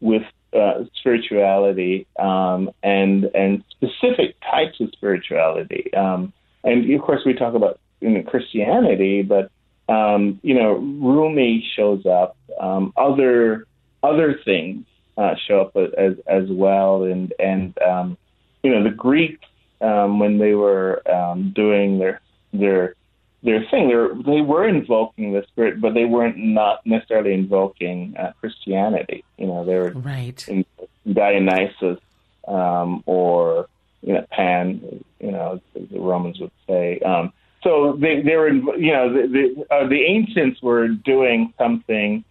with 0.00 0.22
uh, 0.52 0.84
spirituality 0.98 2.06
um, 2.18 2.70
and 2.82 3.24
and 3.34 3.64
specific 3.70 4.36
types 4.40 4.80
of 4.80 4.90
spirituality. 4.92 5.92
Um, 5.94 6.32
and 6.64 6.90
of 6.92 7.02
course, 7.02 7.22
we 7.26 7.34
talk 7.34 7.54
about 7.54 7.78
you 8.00 8.10
know, 8.10 8.22
Christianity, 8.22 9.22
but 9.22 9.50
um, 9.88 10.40
you 10.42 10.54
know, 10.54 10.74
Rumi 10.74 11.66
shows 11.76 12.06
up. 12.06 12.36
Um, 12.58 12.92
other 12.96 13.66
other 14.02 14.40
things 14.44 14.84
uh, 15.18 15.34
show 15.46 15.60
up 15.60 15.76
as 15.76 16.14
as 16.26 16.48
well, 16.48 17.02
and 17.04 17.32
and 17.38 17.74
you 18.62 18.70
know, 18.70 18.82
the 18.82 18.94
Greeks 18.96 19.46
when 19.78 20.38
they 20.38 20.54
were 20.54 21.02
doing 21.54 21.98
their 21.98 22.20
their 22.52 22.94
their 23.46 23.64
thing. 23.70 23.88
They 23.88 23.94
were, 23.94 24.14
they 24.24 24.40
were 24.42 24.68
invoking 24.68 25.32
the 25.32 25.44
spirit, 25.48 25.80
but 25.80 25.94
they 25.94 26.04
weren't 26.04 26.36
not 26.36 26.84
necessarily 26.84 27.32
invoking 27.32 28.14
uh, 28.18 28.32
Christianity. 28.40 29.24
You 29.38 29.46
know, 29.46 29.64
they 29.64 29.76
were 29.76 29.92
right. 29.92 30.46
in 30.48 30.66
Dionysus 31.10 31.98
um, 32.46 33.02
or 33.06 33.68
you 34.02 34.14
know 34.14 34.26
Pan. 34.30 35.04
You 35.20 35.30
know, 35.30 35.60
the 35.74 35.98
Romans 35.98 36.38
would 36.40 36.50
say. 36.66 36.98
Um, 37.00 37.32
so 37.62 37.96
they 37.98 38.20
they 38.20 38.36
were 38.36 38.48
you 38.48 38.92
know 38.92 39.12
the 39.12 39.28
the, 39.28 39.74
uh, 39.74 39.88
the 39.88 40.02
ancients 40.02 40.60
were 40.60 40.88
doing 40.88 41.54
something 41.56 42.24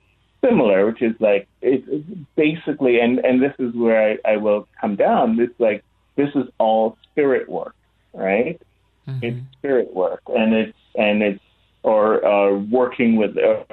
similar, 0.44 0.86
which 0.86 1.02
is 1.02 1.16
like 1.20 1.48
it's 1.62 1.88
basically, 2.36 3.00
and 3.00 3.20
and 3.20 3.42
this 3.42 3.54
is 3.58 3.74
where 3.74 4.12
I, 4.12 4.34
I 4.34 4.38
will 4.38 4.68
come 4.80 4.96
down. 4.96 5.40
It's 5.40 5.60
like 5.60 5.84
this 6.16 6.30
is 6.36 6.46
all 6.58 6.98
spirit 7.12 7.50
work, 7.50 7.76
right? 8.14 8.62
Mm-hmm. 9.08 9.26
It's 9.26 9.38
spirit 9.58 9.94
work, 9.94 10.22
and 10.28 10.54
it's 10.54 10.78
and 10.96 11.22
it's 11.22 11.44
or 11.84 12.26
uh, 12.26 12.58
working 12.58 13.16
with 13.16 13.38
uh, 13.38 13.64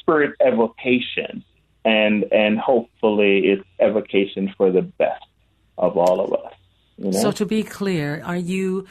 spirit 0.00 0.34
evocation. 0.40 1.44
and 1.84 2.24
and 2.32 2.58
hopefully 2.58 3.38
it's 3.50 3.64
evocation 3.80 4.52
for 4.56 4.70
the 4.70 4.82
best 4.82 5.24
of 5.78 5.96
all 5.96 6.20
of 6.20 6.32
us. 6.32 6.52
You 6.96 7.10
know? 7.10 7.18
So 7.18 7.32
to 7.32 7.46
be 7.46 7.62
clear, 7.62 8.22
are 8.24 8.36
you 8.36 8.86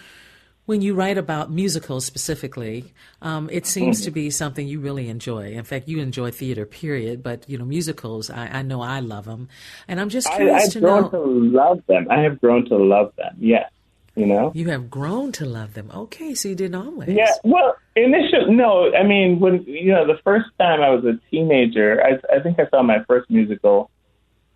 when 0.65 0.81
you 0.81 0.93
write 0.93 1.17
about 1.17 1.51
musicals 1.51 2.05
specifically, 2.05 2.93
um, 3.21 3.49
it 3.51 3.65
seems 3.65 3.99
mm-hmm. 3.99 4.05
to 4.05 4.11
be 4.11 4.29
something 4.29 4.67
you 4.67 4.79
really 4.79 5.09
enjoy. 5.09 5.51
In 5.53 5.63
fact, 5.63 5.87
you 5.87 5.99
enjoy 5.99 6.31
theater, 6.31 6.65
period. 6.65 7.23
But 7.23 7.49
you 7.49 7.57
know, 7.57 7.65
musicals, 7.65 8.29
I, 8.29 8.47
I 8.47 8.61
know 8.61 8.81
I 8.81 8.99
love 8.99 9.25
them, 9.25 9.49
and 9.87 9.99
I'm 9.99 10.09
just 10.09 10.31
curious 10.31 10.63
I, 10.63 10.65
I've 10.65 10.71
to 10.71 10.79
grown 10.79 11.01
know. 11.03 11.09
to 11.09 11.23
love 11.23 11.83
them. 11.87 12.07
I 12.09 12.21
have 12.21 12.39
grown 12.39 12.65
to 12.69 12.77
love 12.77 13.13
them. 13.17 13.35
Yes, 13.39 13.71
you 14.15 14.25
know. 14.25 14.51
You 14.53 14.69
have 14.69 14.89
grown 14.89 15.31
to 15.33 15.45
love 15.45 15.73
them. 15.73 15.91
Okay, 15.93 16.33
so 16.35 16.49
you 16.49 16.55
didn't 16.55 16.75
always. 16.75 17.09
Yeah. 17.09 17.31
Well, 17.43 17.75
initially, 17.95 18.53
no. 18.53 18.93
I 18.93 19.03
mean, 19.03 19.39
when 19.39 19.63
you 19.63 19.91
know, 19.91 20.05
the 20.05 20.19
first 20.23 20.47
time 20.59 20.81
I 20.81 20.89
was 20.89 21.05
a 21.05 21.19
teenager, 21.29 22.01
I, 22.03 22.35
I 22.35 22.39
think 22.41 22.59
I 22.59 22.67
saw 22.69 22.83
my 22.83 23.03
first 23.05 23.29
musical. 23.29 23.89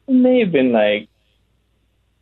It 0.08 0.14
may 0.14 0.40
have 0.40 0.52
been 0.52 0.72
like 0.72 1.10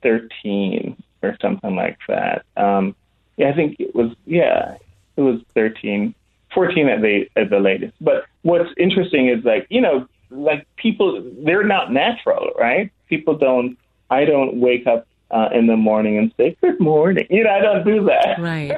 thirteen 0.01 1.01
or 1.21 1.37
something 1.41 1.75
like 1.75 1.97
that. 2.07 2.45
Um, 2.57 2.95
yeah, 3.37 3.49
I 3.49 3.53
think 3.53 3.77
it 3.79 3.95
was 3.95 4.11
yeah, 4.25 4.77
it 5.17 5.21
was 5.21 5.39
13, 5.55 6.13
14 6.53 6.89
at 6.89 7.01
the 7.01 7.29
at 7.35 7.49
the 7.49 7.59
latest. 7.59 7.93
But 7.99 8.25
what's 8.43 8.69
interesting 8.77 9.29
is 9.29 9.43
like 9.43 9.67
you 9.69 9.81
know 9.81 10.07
like 10.29 10.67
people 10.75 11.23
they're 11.43 11.63
not 11.63 11.91
natural, 11.91 12.51
right? 12.57 12.91
People 13.09 13.37
don't. 13.37 13.77
I 14.09 14.25
don't 14.25 14.59
wake 14.59 14.85
up 14.85 15.07
uh, 15.31 15.49
in 15.53 15.67
the 15.67 15.77
morning 15.77 16.17
and 16.17 16.33
say 16.37 16.55
good 16.61 16.79
morning. 16.79 17.25
You 17.29 17.43
know, 17.43 17.49
I 17.51 17.59
don't 17.59 17.85
do 17.85 18.05
that. 18.05 18.39
Right. 18.39 18.71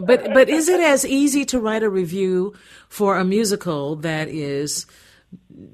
but 0.06 0.32
but 0.34 0.48
is 0.48 0.68
it 0.68 0.80
as 0.80 1.06
easy 1.06 1.44
to 1.46 1.60
write 1.60 1.82
a 1.82 1.90
review 1.90 2.54
for 2.88 3.16
a 3.16 3.24
musical 3.24 3.96
that 3.96 4.28
is 4.28 4.86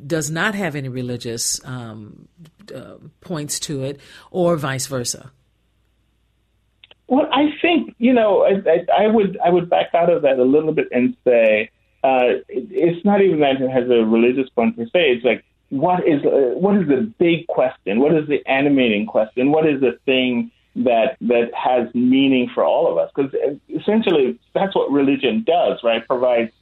does 0.07 0.31
not 0.31 0.55
have 0.55 0.77
any 0.77 0.89
religious 0.89 1.61
um, 1.65 2.29
uh, 2.75 2.95
points 3.21 3.59
to 3.61 3.83
it, 3.83 4.01
or 4.31 4.57
vice 4.57 4.87
versa? 4.87 5.33
Well, 7.09 7.29
I 7.33 7.51
think 7.61 7.95
you 7.99 8.13
know 8.13 8.43
I, 8.43 8.63
I, 8.71 9.05
I 9.05 9.07
would 9.09 9.39
I 9.45 9.51
would 9.51 9.69
back 9.69 9.95
out 9.95 10.11
of 10.11 10.23
that 10.23 10.39
a 10.39 10.45
little 10.45 10.73
bit 10.73 10.89
and 10.93 11.17
say 11.25 11.71
uh, 12.05 12.39
it, 12.49 12.69
it's 12.71 13.05
not 13.05 13.21
even 13.21 13.41
that 13.41 13.61
it 13.61 13.71
has 13.71 13.91
a 13.91 14.05
religious 14.05 14.49
point 14.51 14.77
per 14.77 14.85
se. 14.85 14.91
It's 14.95 15.25
like 15.25 15.45
what 15.71 16.07
is 16.07 16.25
uh, 16.25 16.55
what 16.59 16.77
is 16.77 16.87
the 16.89 17.13
big 17.19 17.47
question? 17.47 18.01
What 18.01 18.15
is 18.15 18.29
the 18.29 18.45
animating 18.47 19.07
question? 19.07 19.53
What 19.53 19.67
is 19.67 19.81
the 19.81 19.99
thing 20.05 20.51
that 20.77 21.17
that 21.23 21.51
has 21.55 21.93
meaning 21.95 22.51
for 22.53 22.65
all 22.65 22.91
of 22.91 22.99
us? 22.99 23.11
Because 23.15 23.33
essentially 23.69 24.39
that's 24.53 24.75
what 24.75 24.91
religion 24.91 25.45
does, 25.47 25.79
right? 25.83 26.07
Provides 26.07 26.53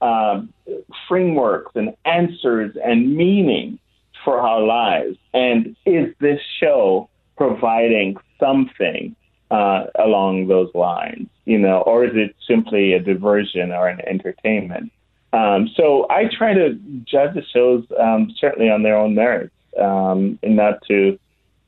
um, 0.00 0.52
frameworks 1.08 1.72
and 1.74 1.96
answers 2.04 2.76
and 2.82 3.16
meaning 3.16 3.78
for 4.24 4.40
our 4.40 4.60
lives. 4.60 5.16
And 5.32 5.74
is 5.86 6.14
this 6.20 6.40
show 6.60 7.08
providing 7.36 8.16
something 8.38 9.16
uh, 9.50 9.86
along 9.98 10.48
those 10.48 10.70
lines, 10.74 11.28
you 11.46 11.58
know, 11.58 11.80
or 11.80 12.04
is 12.04 12.12
it 12.14 12.36
simply 12.46 12.92
a 12.92 13.00
diversion 13.00 13.72
or 13.72 13.88
an 13.88 14.00
entertainment? 14.06 14.92
Um, 15.32 15.68
so 15.76 16.06
I 16.08 16.24
try 16.26 16.54
to 16.54 16.74
judge 17.04 17.34
the 17.34 17.44
shows 17.52 17.84
um, 17.98 18.32
certainly 18.38 18.70
on 18.70 18.82
their 18.82 18.96
own 18.96 19.14
merits, 19.14 19.54
um, 19.78 20.38
and 20.42 20.56
not 20.56 20.82
to, 20.88 21.18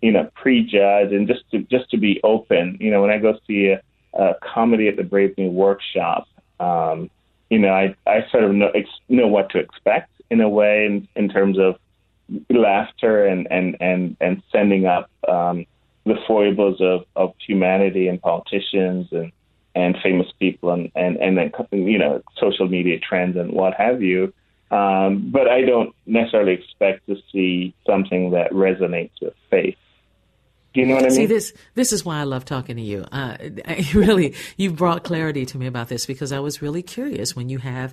you 0.01 0.13
know, 0.13 0.31
prejudge 0.35 1.13
and 1.13 1.29
just 1.29 1.49
to 1.51 1.59
just 1.65 1.91
to 1.91 1.99
be 1.99 2.21
open. 2.25 2.79
You 2.81 2.91
know, 2.91 3.03
when 3.03 3.11
I 3.11 3.19
go 3.19 3.39
see 3.47 3.69
a, 3.69 3.83
a 4.15 4.35
comedy 4.41 4.89
at 4.89 4.97
the 4.97 5.05
Brave 5.05 5.37
New 5.37 5.51
Workshop, 5.51 6.27
um, 6.59 7.11
you 7.51 7.59
know, 7.59 7.73
I 7.73 7.95
I 8.07 8.27
sort 8.31 8.45
of 8.45 8.55
know 8.55 8.71
ex- 8.71 8.89
know 9.09 9.29
what 9.29 9.51
to 9.51 9.59
expect 9.59 10.11
in 10.31 10.41
a 10.41 10.49
way 10.49 10.87
in, 10.87 11.09
in 11.17 11.29
terms 11.29 11.59
of 11.59 11.77
laughter 12.49 13.27
and 13.27 13.47
and 13.51 13.77
and 13.81 14.17
and 14.21 14.43
sending 14.51 14.87
up 14.87 15.11
um, 15.29 15.67
the 16.07 16.17
foibles 16.27 16.81
of, 16.81 17.05
of 17.15 17.35
humanity 17.47 18.09
and 18.09 18.21
politicians 18.23 19.09
and, 19.13 19.33
and 19.75 19.97
famous 20.03 20.27
people 20.39 20.71
and, 20.71 20.91
and, 20.95 21.17
and 21.17 21.39
then, 21.39 21.53
you 21.71 21.99
know, 21.99 22.23
social 22.39 22.69
media 22.69 22.99
trends 22.99 23.37
and 23.37 23.53
what 23.53 23.75
have 23.75 24.03
you. 24.03 24.33
Um, 24.71 25.31
but 25.33 25.49
I 25.49 25.63
don't 25.63 25.95
necessarily 26.07 26.53
expect 26.53 27.07
to 27.07 27.17
see 27.33 27.75
something 27.87 28.31
that 28.31 28.53
resonates 28.53 29.11
with 29.21 29.35
faith. 29.51 29.77
Do 30.73 30.81
you 30.81 30.87
know 30.87 30.95
what 30.95 31.05
I 31.05 31.09
mean? 31.09 31.17
See, 31.17 31.27
this 31.27 31.53
this 31.75 31.93
is 31.93 32.05
why 32.05 32.21
I 32.21 32.23
love 32.23 32.45
talking 32.45 32.77
to 32.77 32.83
you. 32.83 33.05
Uh, 33.11 33.37
really, 33.95 34.35
you've 34.57 34.77
brought 34.77 35.03
clarity 35.03 35.45
to 35.47 35.59
me 35.59 35.67
about 35.67 35.89
this 35.89 36.07
because 36.07 36.31
I 36.31 36.39
was 36.39 36.63
really 36.63 36.83
curious 36.83 37.35
when 37.35 37.49
you 37.49 37.59
have 37.59 37.93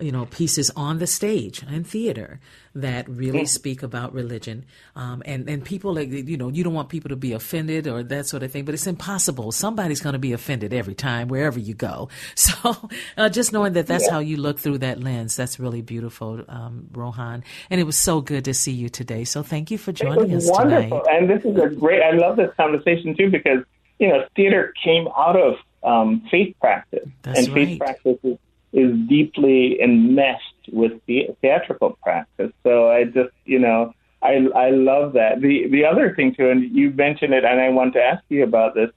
you 0.00 0.12
know, 0.12 0.26
pieces 0.26 0.70
on 0.76 0.98
the 0.98 1.06
stage 1.06 1.62
and 1.68 1.86
theater 1.86 2.40
that 2.74 3.08
really 3.08 3.44
speak 3.46 3.82
about 3.82 4.12
religion. 4.12 4.64
Um, 4.94 5.22
and, 5.26 5.48
and 5.48 5.64
people, 5.64 5.94
like, 5.94 6.10
you 6.10 6.36
know, 6.36 6.48
you 6.48 6.62
don't 6.62 6.74
want 6.74 6.88
people 6.88 7.08
to 7.08 7.16
be 7.16 7.32
offended 7.32 7.88
or 7.88 8.02
that 8.04 8.26
sort 8.26 8.42
of 8.42 8.52
thing, 8.52 8.64
but 8.64 8.74
it's 8.74 8.86
impossible. 8.86 9.50
Somebody's 9.52 10.00
going 10.00 10.12
to 10.12 10.20
be 10.20 10.32
offended 10.32 10.72
every 10.72 10.94
time, 10.94 11.28
wherever 11.28 11.58
you 11.58 11.74
go. 11.74 12.08
So 12.40 12.90
uh, 13.16 13.28
just 13.28 13.52
knowing 13.52 13.74
that 13.74 13.86
that's 13.86 14.06
yeah. 14.06 14.12
how 14.12 14.18
you 14.18 14.36
look 14.36 14.58
through 14.58 14.78
that 14.78 15.00
lens, 15.00 15.36
that's 15.36 15.60
really 15.60 15.82
beautiful, 15.82 16.42
um, 16.48 16.88
Rohan. 16.92 17.44
And 17.70 17.80
it 17.80 17.84
was 17.84 17.96
so 17.96 18.20
good 18.20 18.44
to 18.46 18.54
see 18.54 18.72
you 18.72 18.88
today. 18.88 19.24
So 19.24 19.42
thank 19.42 19.70
you 19.70 19.78
for 19.78 19.92
joining 19.92 20.34
us 20.34 20.48
wonderful. 20.50 21.00
tonight. 21.00 21.16
And 21.16 21.30
this 21.30 21.44
is 21.44 21.56
a 21.56 21.68
great, 21.68 22.02
I 22.02 22.12
love 22.12 22.36
this 22.36 22.52
conversation 22.56 23.16
too, 23.16 23.30
because, 23.30 23.64
you 23.98 24.08
know, 24.08 24.24
theater 24.34 24.72
came 24.82 25.08
out 25.16 25.36
of 25.36 25.56
um, 25.82 26.26
faith 26.30 26.56
practice. 26.60 27.08
That's 27.22 27.40
and 27.40 27.48
right. 27.48 27.66
faith 27.66 27.78
practice 27.78 28.18
is 28.24 28.38
is 28.72 28.92
deeply 29.08 29.80
enmeshed 29.80 30.68
with 30.72 30.92
the 31.06 31.28
theatrical 31.40 31.98
practice. 32.02 32.52
So 32.62 32.90
I 32.90 33.04
just, 33.04 33.32
you 33.44 33.58
know, 33.58 33.92
I 34.22 34.46
I 34.54 34.70
love 34.70 35.14
that. 35.14 35.40
The 35.40 35.68
the 35.68 35.84
other 35.84 36.14
thing 36.14 36.34
too, 36.34 36.50
and 36.50 36.74
you 36.74 36.90
mentioned 36.90 37.34
it, 37.34 37.44
and 37.44 37.60
I 37.60 37.68
want 37.70 37.94
to 37.94 38.02
ask 38.02 38.22
you 38.28 38.44
about 38.44 38.74
this. 38.74 38.90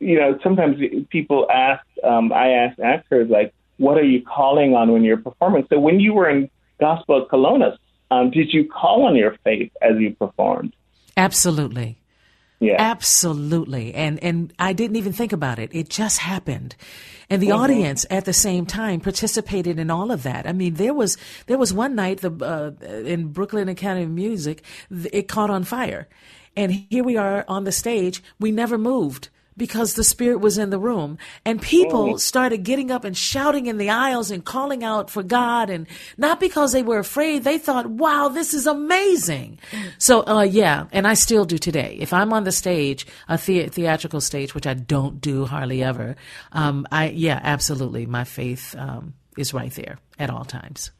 You 0.00 0.18
know, 0.18 0.38
sometimes 0.42 0.78
people 1.10 1.46
ask, 1.50 1.84
um, 2.02 2.32
I 2.32 2.50
ask 2.50 2.78
actors 2.80 3.30
like, 3.30 3.52
"What 3.76 3.98
are 3.98 4.04
you 4.04 4.22
calling 4.22 4.74
on 4.74 4.90
when 4.92 5.04
you're 5.04 5.18
performing?" 5.18 5.66
So 5.68 5.78
when 5.78 6.00
you 6.00 6.14
were 6.14 6.28
in 6.28 6.50
Gospel 6.80 7.22
of 7.22 7.28
Colonus, 7.28 7.76
um, 8.10 8.30
did 8.30 8.52
you 8.52 8.68
call 8.68 9.04
on 9.04 9.14
your 9.14 9.36
faith 9.44 9.70
as 9.80 9.98
you 9.98 10.14
performed? 10.14 10.74
Absolutely. 11.16 11.98
Yeah. 12.62 12.76
Absolutely. 12.78 13.92
And 13.92 14.22
and 14.22 14.52
I 14.58 14.72
didn't 14.72 14.96
even 14.96 15.12
think 15.12 15.32
about 15.32 15.58
it. 15.58 15.70
It 15.72 15.88
just 15.88 16.18
happened. 16.18 16.76
And 17.28 17.42
the 17.42 17.48
mm-hmm. 17.48 17.58
audience 17.58 18.06
at 18.08 18.24
the 18.24 18.32
same 18.32 18.66
time 18.66 19.00
participated 19.00 19.80
in 19.80 19.90
all 19.90 20.12
of 20.12 20.22
that. 20.22 20.46
I 20.46 20.52
mean, 20.52 20.74
there 20.74 20.94
was 20.94 21.16
there 21.46 21.58
was 21.58 21.74
one 21.74 21.96
night 21.96 22.20
the 22.20 22.30
uh, 22.30 22.84
in 22.86 23.32
Brooklyn 23.32 23.68
Academy 23.68 24.04
of 24.04 24.10
Music, 24.10 24.62
it 25.12 25.26
caught 25.26 25.50
on 25.50 25.64
fire. 25.64 26.08
And 26.56 26.70
here 26.70 27.02
we 27.02 27.16
are 27.16 27.44
on 27.48 27.64
the 27.64 27.72
stage. 27.72 28.22
We 28.38 28.52
never 28.52 28.78
moved 28.78 29.28
because 29.56 29.94
the 29.94 30.04
spirit 30.04 30.38
was 30.38 30.58
in 30.58 30.70
the 30.70 30.78
room. 30.78 31.18
And 31.44 31.60
people 31.60 32.18
started 32.18 32.58
getting 32.58 32.90
up 32.90 33.04
and 33.04 33.16
shouting 33.16 33.66
in 33.66 33.78
the 33.78 33.90
aisles 33.90 34.30
and 34.30 34.44
calling 34.44 34.82
out 34.84 35.10
for 35.10 35.22
God. 35.22 35.70
And 35.70 35.86
not 36.16 36.40
because 36.40 36.72
they 36.72 36.82
were 36.82 36.98
afraid. 36.98 37.44
They 37.44 37.58
thought 37.58 37.86
wow 37.86 38.28
this 38.28 38.54
is 38.54 38.66
amazing. 38.66 39.58
So 39.98 40.26
uh, 40.26 40.42
yeah. 40.42 40.86
And 40.92 41.06
I 41.06 41.14
still 41.14 41.44
do 41.44 41.58
today. 41.58 41.96
If 42.00 42.12
I'm 42.12 42.32
on 42.32 42.44
the 42.44 42.52
stage 42.52 43.06
a 43.28 43.36
the- 43.36 43.68
theatrical 43.68 44.20
stage 44.20 44.54
which 44.54 44.66
I 44.66 44.74
don't 44.74 45.20
do 45.20 45.44
hardly 45.44 45.82
ever 45.82 46.16
um, 46.52 46.86
I 46.90 47.10
yeah 47.10 47.40
absolutely. 47.42 48.06
My 48.06 48.24
faith 48.24 48.74
um, 48.78 49.14
is 49.36 49.54
right 49.54 49.72
there 49.72 49.98
at 50.18 50.30
all 50.30 50.44
times 50.44 50.90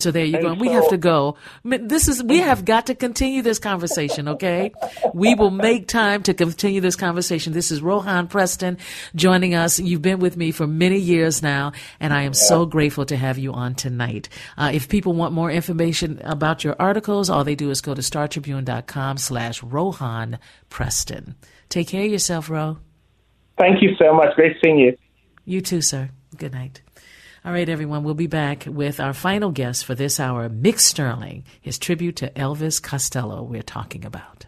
so 0.00 0.12
there 0.12 0.24
you 0.24 0.36
and 0.36 0.42
go. 0.42 0.54
So, 0.54 0.60
we 0.60 0.68
have 0.68 0.88
to 0.90 0.96
go. 0.96 1.36
This 1.64 2.06
is 2.06 2.22
we 2.22 2.38
have 2.38 2.64
got 2.64 2.86
to 2.86 2.94
continue 2.94 3.42
this 3.42 3.58
conversation, 3.58 4.28
okay? 4.28 4.72
we 5.12 5.34
will 5.34 5.50
make 5.50 5.88
time 5.88 6.22
to 6.24 6.34
continue 6.34 6.80
this 6.80 6.94
conversation. 6.94 7.52
This 7.52 7.70
is 7.70 7.82
Rohan 7.82 8.28
Preston 8.28 8.78
joining 9.14 9.54
us. 9.54 9.80
You've 9.80 10.02
been 10.02 10.20
with 10.20 10.36
me 10.36 10.52
for 10.52 10.66
many 10.66 10.98
years 10.98 11.42
now, 11.42 11.72
and 11.98 12.14
I 12.14 12.22
am 12.22 12.32
yeah. 12.32 12.48
so 12.48 12.66
grateful 12.66 13.06
to 13.06 13.16
have 13.16 13.38
you 13.38 13.52
on 13.52 13.74
tonight. 13.74 14.28
Uh, 14.56 14.70
if 14.72 14.88
people 14.88 15.14
want 15.14 15.32
more 15.32 15.50
information 15.50 16.20
about 16.22 16.62
your 16.62 16.76
articles, 16.78 17.28
all 17.28 17.42
they 17.42 17.56
do 17.56 17.70
is 17.70 17.80
go 17.80 17.94
to 17.94 18.02
startribune.com 18.02 19.18
slash 19.18 19.62
Rohan 19.62 20.38
Preston. 20.68 21.34
Take 21.68 21.88
care 21.88 22.04
of 22.04 22.10
yourself, 22.10 22.48
Ro. 22.48 22.78
Thank 23.58 23.82
you 23.82 23.96
so 23.98 24.14
much. 24.14 24.34
Great 24.36 24.56
seeing 24.62 24.78
you. 24.78 24.96
You 25.44 25.60
too, 25.60 25.80
sir. 25.80 26.10
Good 26.36 26.52
night. 26.52 26.82
All 27.48 27.54
right, 27.54 27.66
everyone, 27.66 28.04
we'll 28.04 28.12
be 28.12 28.26
back 28.26 28.66
with 28.66 29.00
our 29.00 29.14
final 29.14 29.52
guest 29.52 29.86
for 29.86 29.94
this 29.94 30.20
hour, 30.20 30.50
Mick 30.50 30.78
Sterling, 30.78 31.44
his 31.62 31.78
tribute 31.78 32.16
to 32.16 32.28
Elvis 32.32 32.82
Costello 32.82 33.42
we're 33.42 33.62
talking 33.62 34.04
about. 34.04 34.44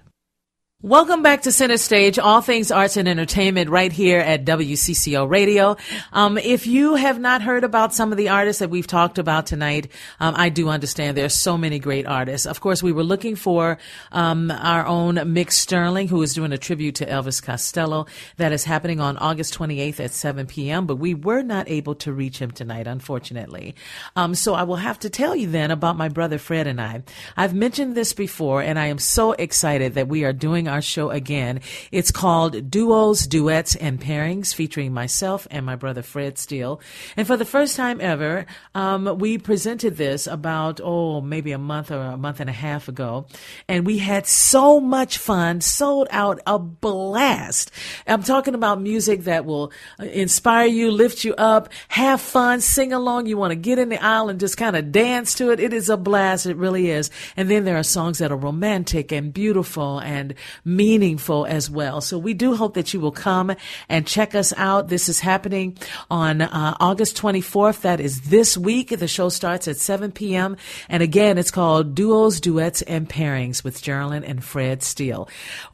Welcome 0.82 1.22
back 1.22 1.42
to 1.42 1.52
Center 1.52 1.76
Stage, 1.76 2.18
all 2.18 2.40
things 2.40 2.70
arts 2.70 2.96
and 2.96 3.06
entertainment 3.06 3.68
right 3.68 3.92
here 3.92 4.18
at 4.18 4.46
WCCO 4.46 5.28
Radio. 5.28 5.76
Um, 6.10 6.38
if 6.38 6.66
you 6.66 6.94
have 6.94 7.20
not 7.20 7.42
heard 7.42 7.64
about 7.64 7.92
some 7.92 8.12
of 8.12 8.16
the 8.16 8.30
artists 8.30 8.60
that 8.60 8.70
we've 8.70 8.86
talked 8.86 9.18
about 9.18 9.44
tonight, 9.44 9.92
um, 10.20 10.34
I 10.38 10.48
do 10.48 10.70
understand 10.70 11.18
there's 11.18 11.34
so 11.34 11.58
many 11.58 11.78
great 11.80 12.06
artists. 12.06 12.46
Of 12.46 12.62
course, 12.62 12.82
we 12.82 12.92
were 12.92 13.04
looking 13.04 13.36
for 13.36 13.76
um, 14.10 14.50
our 14.50 14.86
own 14.86 15.16
Mick 15.16 15.52
Sterling, 15.52 16.08
who 16.08 16.22
is 16.22 16.32
doing 16.32 16.50
a 16.50 16.56
tribute 16.56 16.94
to 16.94 17.04
Elvis 17.04 17.42
Costello. 17.42 18.06
That 18.38 18.52
is 18.52 18.64
happening 18.64 19.00
on 19.00 19.18
August 19.18 19.52
28th 19.58 20.00
at 20.00 20.12
7 20.12 20.46
p.m., 20.46 20.86
but 20.86 20.96
we 20.96 21.12
were 21.12 21.42
not 21.42 21.68
able 21.68 21.94
to 21.96 22.10
reach 22.10 22.38
him 22.38 22.52
tonight, 22.52 22.86
unfortunately. 22.86 23.74
Um, 24.16 24.34
so 24.34 24.54
I 24.54 24.62
will 24.62 24.76
have 24.76 24.98
to 25.00 25.10
tell 25.10 25.36
you 25.36 25.50
then 25.50 25.70
about 25.70 25.98
my 25.98 26.08
brother 26.08 26.38
Fred 26.38 26.66
and 26.66 26.80
I. 26.80 27.02
I've 27.36 27.52
mentioned 27.52 27.94
this 27.94 28.14
before, 28.14 28.62
and 28.62 28.78
I 28.78 28.86
am 28.86 28.98
so 28.98 29.32
excited 29.32 29.92
that 29.92 30.08
we 30.08 30.24
are 30.24 30.32
doing 30.32 30.69
our 30.70 30.80
show 30.80 31.10
again. 31.10 31.60
It's 31.92 32.10
called 32.10 32.70
Duos, 32.70 33.26
Duets, 33.26 33.76
and 33.76 34.00
Pairings, 34.00 34.54
featuring 34.54 34.94
myself 34.94 35.46
and 35.50 35.66
my 35.66 35.76
brother 35.76 36.02
Fred 36.02 36.38
Steele. 36.38 36.80
And 37.16 37.26
for 37.26 37.36
the 37.36 37.44
first 37.44 37.76
time 37.76 38.00
ever, 38.00 38.46
um, 38.74 39.18
we 39.18 39.36
presented 39.36 39.96
this 39.96 40.26
about, 40.26 40.80
oh, 40.82 41.20
maybe 41.20 41.52
a 41.52 41.58
month 41.58 41.90
or 41.90 42.00
a 42.00 42.16
month 42.16 42.40
and 42.40 42.48
a 42.48 42.54
half 42.54 42.88
ago. 42.88 43.26
And 43.68 43.86
we 43.86 43.98
had 43.98 44.26
so 44.26 44.80
much 44.80 45.18
fun, 45.18 45.60
sold 45.60 46.08
out 46.10 46.40
a 46.46 46.58
blast. 46.58 47.70
I'm 48.06 48.22
talking 48.22 48.54
about 48.54 48.80
music 48.80 49.24
that 49.24 49.44
will 49.44 49.72
inspire 49.98 50.66
you, 50.66 50.90
lift 50.90 51.24
you 51.24 51.34
up, 51.34 51.68
have 51.88 52.20
fun, 52.20 52.60
sing 52.60 52.92
along. 52.92 53.26
You 53.26 53.36
want 53.36 53.50
to 53.50 53.56
get 53.56 53.78
in 53.78 53.88
the 53.88 54.02
aisle 54.02 54.28
and 54.28 54.40
just 54.40 54.56
kind 54.56 54.76
of 54.76 54.92
dance 54.92 55.34
to 55.34 55.50
it. 55.50 55.60
It 55.60 55.72
is 55.72 55.88
a 55.88 55.96
blast. 55.96 56.46
It 56.46 56.56
really 56.56 56.90
is. 56.90 57.10
And 57.36 57.50
then 57.50 57.64
there 57.64 57.76
are 57.76 57.82
songs 57.82 58.18
that 58.18 58.32
are 58.32 58.36
romantic 58.36 59.12
and 59.12 59.32
beautiful 59.32 59.98
and 59.98 60.34
meaningful 60.64 61.46
as 61.46 61.70
well. 61.70 62.00
So 62.00 62.18
we 62.18 62.34
do 62.34 62.56
hope 62.56 62.74
that 62.74 62.92
you 62.92 63.00
will 63.00 63.12
come 63.12 63.54
and 63.88 64.06
check 64.06 64.34
us 64.34 64.52
out. 64.56 64.88
This 64.88 65.08
is 65.08 65.20
happening 65.20 65.78
on 66.10 66.42
uh, 66.42 66.76
August 66.80 67.16
24th. 67.16 67.82
That 67.82 68.00
is 68.00 68.22
this 68.22 68.56
week. 68.56 68.90
The 68.90 69.08
show 69.08 69.28
starts 69.28 69.68
at 69.68 69.76
7 69.76 70.12
p.m. 70.12 70.56
And 70.88 71.02
again, 71.02 71.38
it's 71.38 71.50
called 71.50 71.94
Duos, 71.94 72.40
Duets, 72.40 72.82
and 72.82 73.08
Pairings 73.08 73.64
with 73.64 73.82
Geraldine 73.82 74.24
and 74.24 74.42
Fred 74.44 74.82
Steele. 74.82 75.28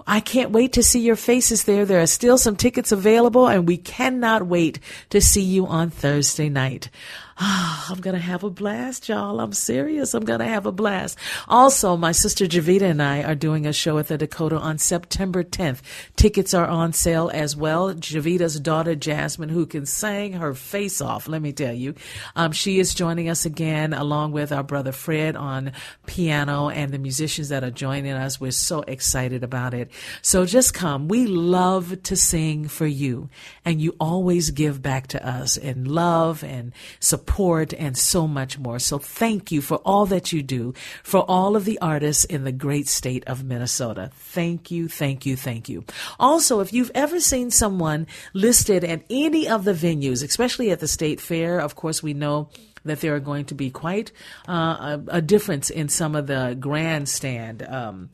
I 0.07 0.21
can't 0.21 0.51
wait 0.51 0.73
to 0.75 0.83
see 0.83 1.01
your 1.01 1.17
faces 1.17 1.65
there. 1.65 1.85
There 1.85 2.01
are 2.01 2.07
still 2.07 2.39
some 2.39 2.57
tickets 2.57 2.93
available 2.93 3.49
and 3.49 3.67
we 3.67 3.77
cannot 3.77 4.47
wait 4.47 4.79
to 5.11 5.21
see 5.21 5.43
you 5.43 5.67
on 5.67 5.91
Thursday 5.91 6.49
night. 6.49 6.91
Oh, 7.39 7.87
I'm 7.91 8.01
going 8.01 8.17
to 8.17 8.23
have 8.23 8.45
a 8.45 8.51
blast, 8.51 9.11
y'all. 9.11 9.41
I'm 9.41 9.53
serious. 9.53 10.15
I'm 10.15 10.25
going 10.25 10.39
to 10.39 10.47
have 10.47 10.65
a 10.65 10.73
blast. 10.73 11.19
Also, 11.49 11.95
my 11.95 12.13
sister 12.13 12.47
Javita 12.47 12.87
and 12.87 13.03
I 13.03 13.23
are 13.23 13.35
doing 13.35 13.67
a 13.67 13.75
show 13.75 13.99
at 13.99 14.09
the 14.09 14.17
Dakota 14.17 14.57
on 14.57 14.79
September 14.79 15.45
10th. 15.45 15.83
Tickets 16.17 16.55
are 16.55 16.67
on 16.67 16.95
sale 16.95 17.31
as 17.35 17.55
well. 17.55 17.93
Javita's 17.93 18.59
daughter, 18.59 18.95
Jasmine, 18.95 19.51
who 19.51 19.67
can 19.67 19.85
sing 19.85 20.33
her 20.33 20.55
face 20.55 21.03
off, 21.03 21.29
let 21.29 21.43
me 21.43 21.53
tell 21.53 21.75
you. 21.75 21.95
Um, 22.37 22.53
she 22.53 22.79
is 22.79 22.95
joining 22.95 23.29
us 23.29 23.45
again, 23.45 23.93
along 23.93 24.33
with 24.33 24.51
our 24.51 24.65
brother 24.65 24.93
Fred 24.93 25.37
on 25.37 25.73
piano 26.07 26.71
and 26.71 26.91
the 26.91 26.99
musicians 26.99 27.51
that 27.51 27.63
are 27.63 27.71
joining 27.71 28.13
us. 28.13 28.41
We're 28.41 28.51
so 28.51 28.81
excited 28.81 29.45
about 29.45 29.75
it. 29.75 29.91
So 30.23 30.47
just 30.47 30.73
come. 30.73 31.07
We 31.07 31.27
love 31.27 32.03
to 32.05 32.17
sing 32.17 32.67
for 32.67 32.87
you, 32.87 33.29
and 33.63 33.79
you 33.79 33.95
always 34.01 34.53
give 34.53 34.81
back 34.81 35.09
to 35.09 35.29
us 35.29 35.59
in 35.59 35.85
love 35.85 36.43
and 36.43 36.73
support 36.99 37.26
support, 37.27 37.75
and 37.75 37.99
so 37.99 38.27
much 38.29 38.59
more. 38.59 38.79
So 38.79 38.99
thank 38.99 39.51
you 39.51 39.61
for 39.61 39.77
all 39.85 40.07
that 40.07 40.33
you 40.33 40.43
do 40.43 40.75
for 41.03 41.21
all 41.29 41.57
of 41.57 41.65
the 41.65 41.79
artists 41.81 42.25
in 42.25 42.45
the 42.45 42.53
great 42.53 42.87
state 42.87 43.25
of 43.27 43.45
Minnesota. 43.45 44.11
Thank 44.15 44.71
you, 44.71 44.89
thank 44.89 45.27
you, 45.27 45.37
thank 45.37 45.69
you. 45.69 45.85
Also, 46.21 46.61
if 46.61 46.73
you've 46.73 46.93
ever 46.95 47.19
seen 47.19 47.51
someone 47.51 48.07
listed 48.33 48.85
at 48.85 49.03
any 49.11 49.49
of 49.49 49.65
the 49.65 49.73
venues, 49.73 50.25
especially 50.25 50.71
at 50.71 50.79
the 50.79 50.89
state 50.89 51.21
fair, 51.21 51.59
of 51.59 51.75
course, 51.75 52.03
we 52.03 52.15
know 52.15 52.49
that 52.85 53.01
there 53.01 53.17
are 53.17 53.21
going 53.21 53.45
to 53.47 53.55
be 53.55 53.71
quite 53.71 54.13
uh, 54.49 54.53
a, 54.53 55.03
a, 55.09 55.21
difference 55.21 55.71
in 55.71 55.89
some 55.89 56.15
of 56.15 56.29
the 56.29 56.57
grandstand 56.59 57.63
um, 57.65 58.09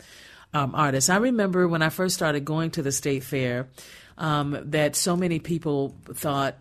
um, 0.55 0.75
artists. 0.75 1.11
I 1.11 1.19
remember 1.19 1.69
when 1.69 1.83
I 1.83 1.91
first 1.91 2.15
started 2.15 2.47
going 2.47 2.71
to 2.73 2.83
the 2.83 2.93
state 2.93 3.23
fair 3.23 3.69
um, 4.17 4.59
that 4.71 4.97
so 4.97 5.15
many 5.15 5.39
people 5.39 5.95
thought 6.15 6.57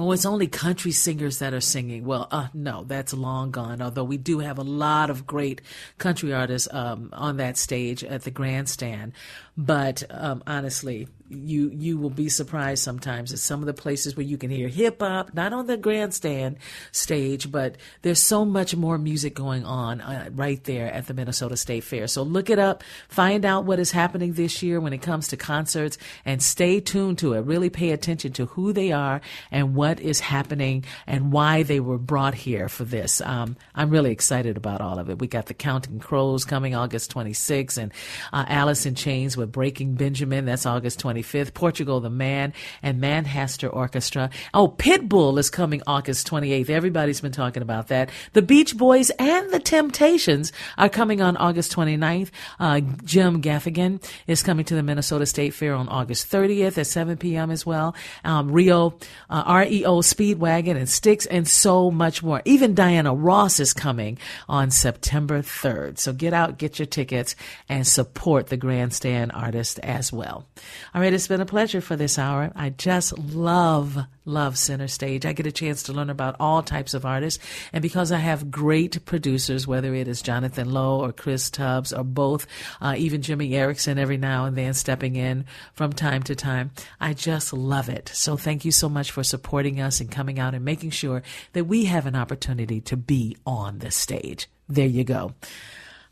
Oh, 0.00 0.12
it's 0.12 0.24
only 0.24 0.46
country 0.46 0.92
singers 0.92 1.40
that 1.40 1.52
are 1.52 1.60
singing. 1.60 2.04
Well, 2.04 2.28
uh, 2.30 2.46
no, 2.54 2.84
that's 2.84 3.12
long 3.12 3.50
gone. 3.50 3.82
Although 3.82 4.04
we 4.04 4.16
do 4.16 4.38
have 4.38 4.56
a 4.56 4.62
lot 4.62 5.10
of 5.10 5.26
great 5.26 5.60
country 5.98 6.32
artists 6.32 6.68
um, 6.70 7.08
on 7.12 7.36
that 7.38 7.56
stage 7.56 8.04
at 8.04 8.22
the 8.22 8.30
grandstand. 8.30 9.12
But 9.58 10.04
um, 10.08 10.44
honestly, 10.46 11.08
you 11.30 11.70
you 11.70 11.98
will 11.98 12.10
be 12.10 12.28
surprised 12.28 12.82
sometimes 12.82 13.32
at 13.32 13.38
some 13.38 13.60
of 13.60 13.66
the 13.66 13.74
places 13.74 14.16
where 14.16 14.24
you 14.24 14.38
can 14.38 14.50
hear 14.50 14.68
hip 14.68 15.00
hop, 15.00 15.34
not 15.34 15.52
on 15.52 15.66
the 15.66 15.76
grandstand 15.76 16.56
stage, 16.92 17.50
but 17.50 17.76
there's 18.02 18.22
so 18.22 18.44
much 18.44 18.74
more 18.76 18.98
music 18.98 19.34
going 19.34 19.64
on 19.64 20.00
uh, 20.00 20.30
right 20.32 20.62
there 20.64 20.90
at 20.92 21.06
the 21.06 21.14
Minnesota 21.14 21.56
State 21.56 21.84
Fair. 21.84 22.06
So 22.06 22.22
look 22.22 22.50
it 22.50 22.58
up, 22.58 22.82
find 23.08 23.44
out 23.44 23.64
what 23.64 23.78
is 23.78 23.90
happening 23.90 24.34
this 24.34 24.62
year 24.62 24.80
when 24.80 24.92
it 24.92 25.02
comes 25.02 25.28
to 25.28 25.36
concerts, 25.36 25.98
and 26.24 26.42
stay 26.42 26.80
tuned 26.80 27.18
to 27.18 27.34
it. 27.34 27.40
Really 27.40 27.68
pay 27.68 27.90
attention 27.90 28.32
to 28.34 28.46
who 28.46 28.72
they 28.72 28.92
are 28.92 29.20
and 29.50 29.74
what 29.74 30.00
is 30.00 30.20
happening 30.20 30.84
and 31.06 31.32
why 31.32 31.62
they 31.62 31.80
were 31.80 31.98
brought 31.98 32.34
here 32.34 32.68
for 32.68 32.84
this. 32.84 33.20
Um, 33.20 33.56
I'm 33.74 33.90
really 33.90 34.12
excited 34.12 34.56
about 34.56 34.80
all 34.80 34.98
of 34.98 35.10
it. 35.10 35.18
We 35.18 35.26
got 35.26 35.46
the 35.46 35.54
Counting 35.54 35.98
Crows 35.98 36.44
coming 36.44 36.74
August 36.74 37.12
26th, 37.12 37.76
and 37.76 37.92
uh, 38.32 38.44
Alice 38.48 38.86
in 38.86 38.94
Chains 38.94 39.36
with 39.36 39.47
Breaking 39.48 39.94
Benjamin. 39.94 40.44
That's 40.44 40.66
August 40.66 41.00
25th. 41.00 41.54
Portugal 41.54 42.00
the 42.00 42.10
Man 42.10 42.52
and 42.82 43.00
Manchester 43.00 43.68
Orchestra. 43.68 44.30
Oh, 44.54 44.68
Pitbull 44.68 45.38
is 45.38 45.50
coming 45.50 45.82
August 45.86 46.28
28th. 46.28 46.70
Everybody's 46.70 47.20
been 47.20 47.32
talking 47.32 47.62
about 47.62 47.88
that. 47.88 48.10
The 48.32 48.42
Beach 48.42 48.76
Boys 48.76 49.10
and 49.18 49.50
the 49.50 49.58
Temptations 49.58 50.52
are 50.76 50.88
coming 50.88 51.20
on 51.20 51.36
August 51.36 51.74
29th. 51.74 52.30
Uh, 52.60 52.80
Jim 53.04 53.42
Gaffigan 53.42 54.02
is 54.26 54.42
coming 54.42 54.64
to 54.66 54.74
the 54.74 54.82
Minnesota 54.82 55.26
State 55.26 55.54
Fair 55.54 55.74
on 55.74 55.88
August 55.88 56.30
30th 56.30 56.78
at 56.78 56.86
7 56.86 57.16
p.m. 57.16 57.50
as 57.50 57.66
well. 57.66 57.94
Um, 58.24 58.50
Rio, 58.50 58.94
uh, 59.30 59.64
REO 59.66 60.00
Speedwagon 60.00 60.76
and 60.76 60.88
Styx 60.88 61.26
and 61.26 61.46
so 61.46 61.90
much 61.90 62.22
more. 62.22 62.42
Even 62.44 62.74
Diana 62.74 63.14
Ross 63.14 63.60
is 63.60 63.72
coming 63.72 64.18
on 64.48 64.70
September 64.70 65.42
3rd. 65.42 65.98
So 65.98 66.12
get 66.12 66.32
out, 66.32 66.58
get 66.58 66.78
your 66.78 66.86
tickets 66.86 67.34
and 67.68 67.86
support 67.86 68.48
the 68.48 68.56
grandstand 68.56 69.32
artist 69.38 69.78
as 69.80 70.12
well. 70.12 70.46
All 70.94 71.00
right, 71.00 71.12
it's 71.12 71.28
been 71.28 71.40
a 71.40 71.46
pleasure 71.46 71.80
for 71.80 71.96
this 71.96 72.18
hour. 72.18 72.50
I 72.54 72.70
just 72.70 73.16
love, 73.18 73.98
love 74.24 74.58
Center 74.58 74.88
Stage. 74.88 75.24
I 75.24 75.32
get 75.32 75.46
a 75.46 75.52
chance 75.52 75.84
to 75.84 75.92
learn 75.92 76.10
about 76.10 76.36
all 76.40 76.62
types 76.62 76.94
of 76.94 77.06
artists. 77.06 77.42
And 77.72 77.82
because 77.82 78.12
I 78.12 78.18
have 78.18 78.50
great 78.50 79.04
producers, 79.04 79.66
whether 79.66 79.94
it 79.94 80.08
is 80.08 80.22
Jonathan 80.22 80.70
Lowe 80.70 81.00
or 81.00 81.12
Chris 81.12 81.50
Tubbs 81.50 81.92
or 81.92 82.04
both, 82.04 82.46
uh, 82.80 82.94
even 82.98 83.22
Jimmy 83.22 83.54
Erickson 83.54 83.98
every 83.98 84.16
now 84.18 84.44
and 84.44 84.56
then 84.56 84.74
stepping 84.74 85.16
in 85.16 85.44
from 85.74 85.92
time 85.92 86.22
to 86.24 86.34
time, 86.34 86.72
I 87.00 87.14
just 87.14 87.52
love 87.52 87.88
it. 87.88 88.10
So 88.12 88.36
thank 88.36 88.64
you 88.64 88.72
so 88.72 88.88
much 88.88 89.10
for 89.10 89.22
supporting 89.22 89.80
us 89.80 90.00
and 90.00 90.10
coming 90.10 90.38
out 90.38 90.54
and 90.54 90.64
making 90.64 90.90
sure 90.90 91.22
that 91.52 91.64
we 91.64 91.84
have 91.86 92.06
an 92.06 92.16
opportunity 92.16 92.80
to 92.82 92.96
be 92.96 93.36
on 93.46 93.78
the 93.78 93.90
stage. 93.90 94.48
There 94.68 94.86
you 94.86 95.04
go. 95.04 95.34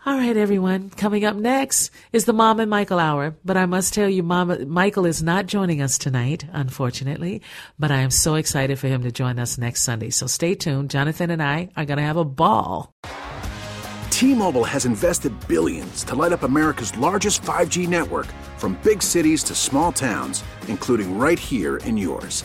All 0.07 0.17
right, 0.17 0.37
everyone. 0.37 0.91
Coming 0.91 1.25
up 1.25 1.35
next 1.35 1.91
is 2.13 2.27
the 2.27 2.33
Mom 2.33 2.61
and 2.61 2.71
Michael 2.71 3.01
Hour. 3.01 3.35
But 3.45 3.57
I 3.57 3.67
must 3.67 3.93
tell 3.93 4.09
you, 4.09 4.23
Mama, 4.23 4.65
Michael 4.65 5.05
is 5.05 5.21
not 5.21 5.47
joining 5.47 5.83
us 5.83 5.99
tonight, 5.99 6.47
unfortunately. 6.53 7.43
But 7.77 7.91
I 7.91 7.97
am 7.97 8.13
so 8.13 8.37
excited 8.37 8.79
for 8.79 8.87
him 8.87 9.03
to 9.03 9.11
join 9.11 9.41
us 9.41 9.59
next 9.59 9.83
Sunday. 9.83 10.11
So 10.11 10.29
stay 10.29 10.55
tuned. 10.55 10.91
Jonathan 10.91 11.33
and 11.33 11.43
I 11.43 11.71
are 11.77 11.85
going 11.85 11.97
to 11.97 12.05
have 12.05 12.19
a 12.19 12.25
ball. 12.25 12.93
T-Mobile 14.11 14.63
has 14.63 14.87
invested 14.87 15.33
billions 15.49 16.05
to 16.05 16.15
light 16.15 16.31
up 16.31 16.45
America's 16.45 16.97
largest 16.97 17.43
5G 17.43 17.89
network 17.89 18.29
from 18.59 18.79
big 18.85 19.03
cities 19.03 19.43
to 19.43 19.57
small 19.57 19.91
towns, 19.91 20.45
including 20.69 21.19
right 21.19 21.39
here 21.39 21.79
in 21.79 21.97
yours. 21.97 22.45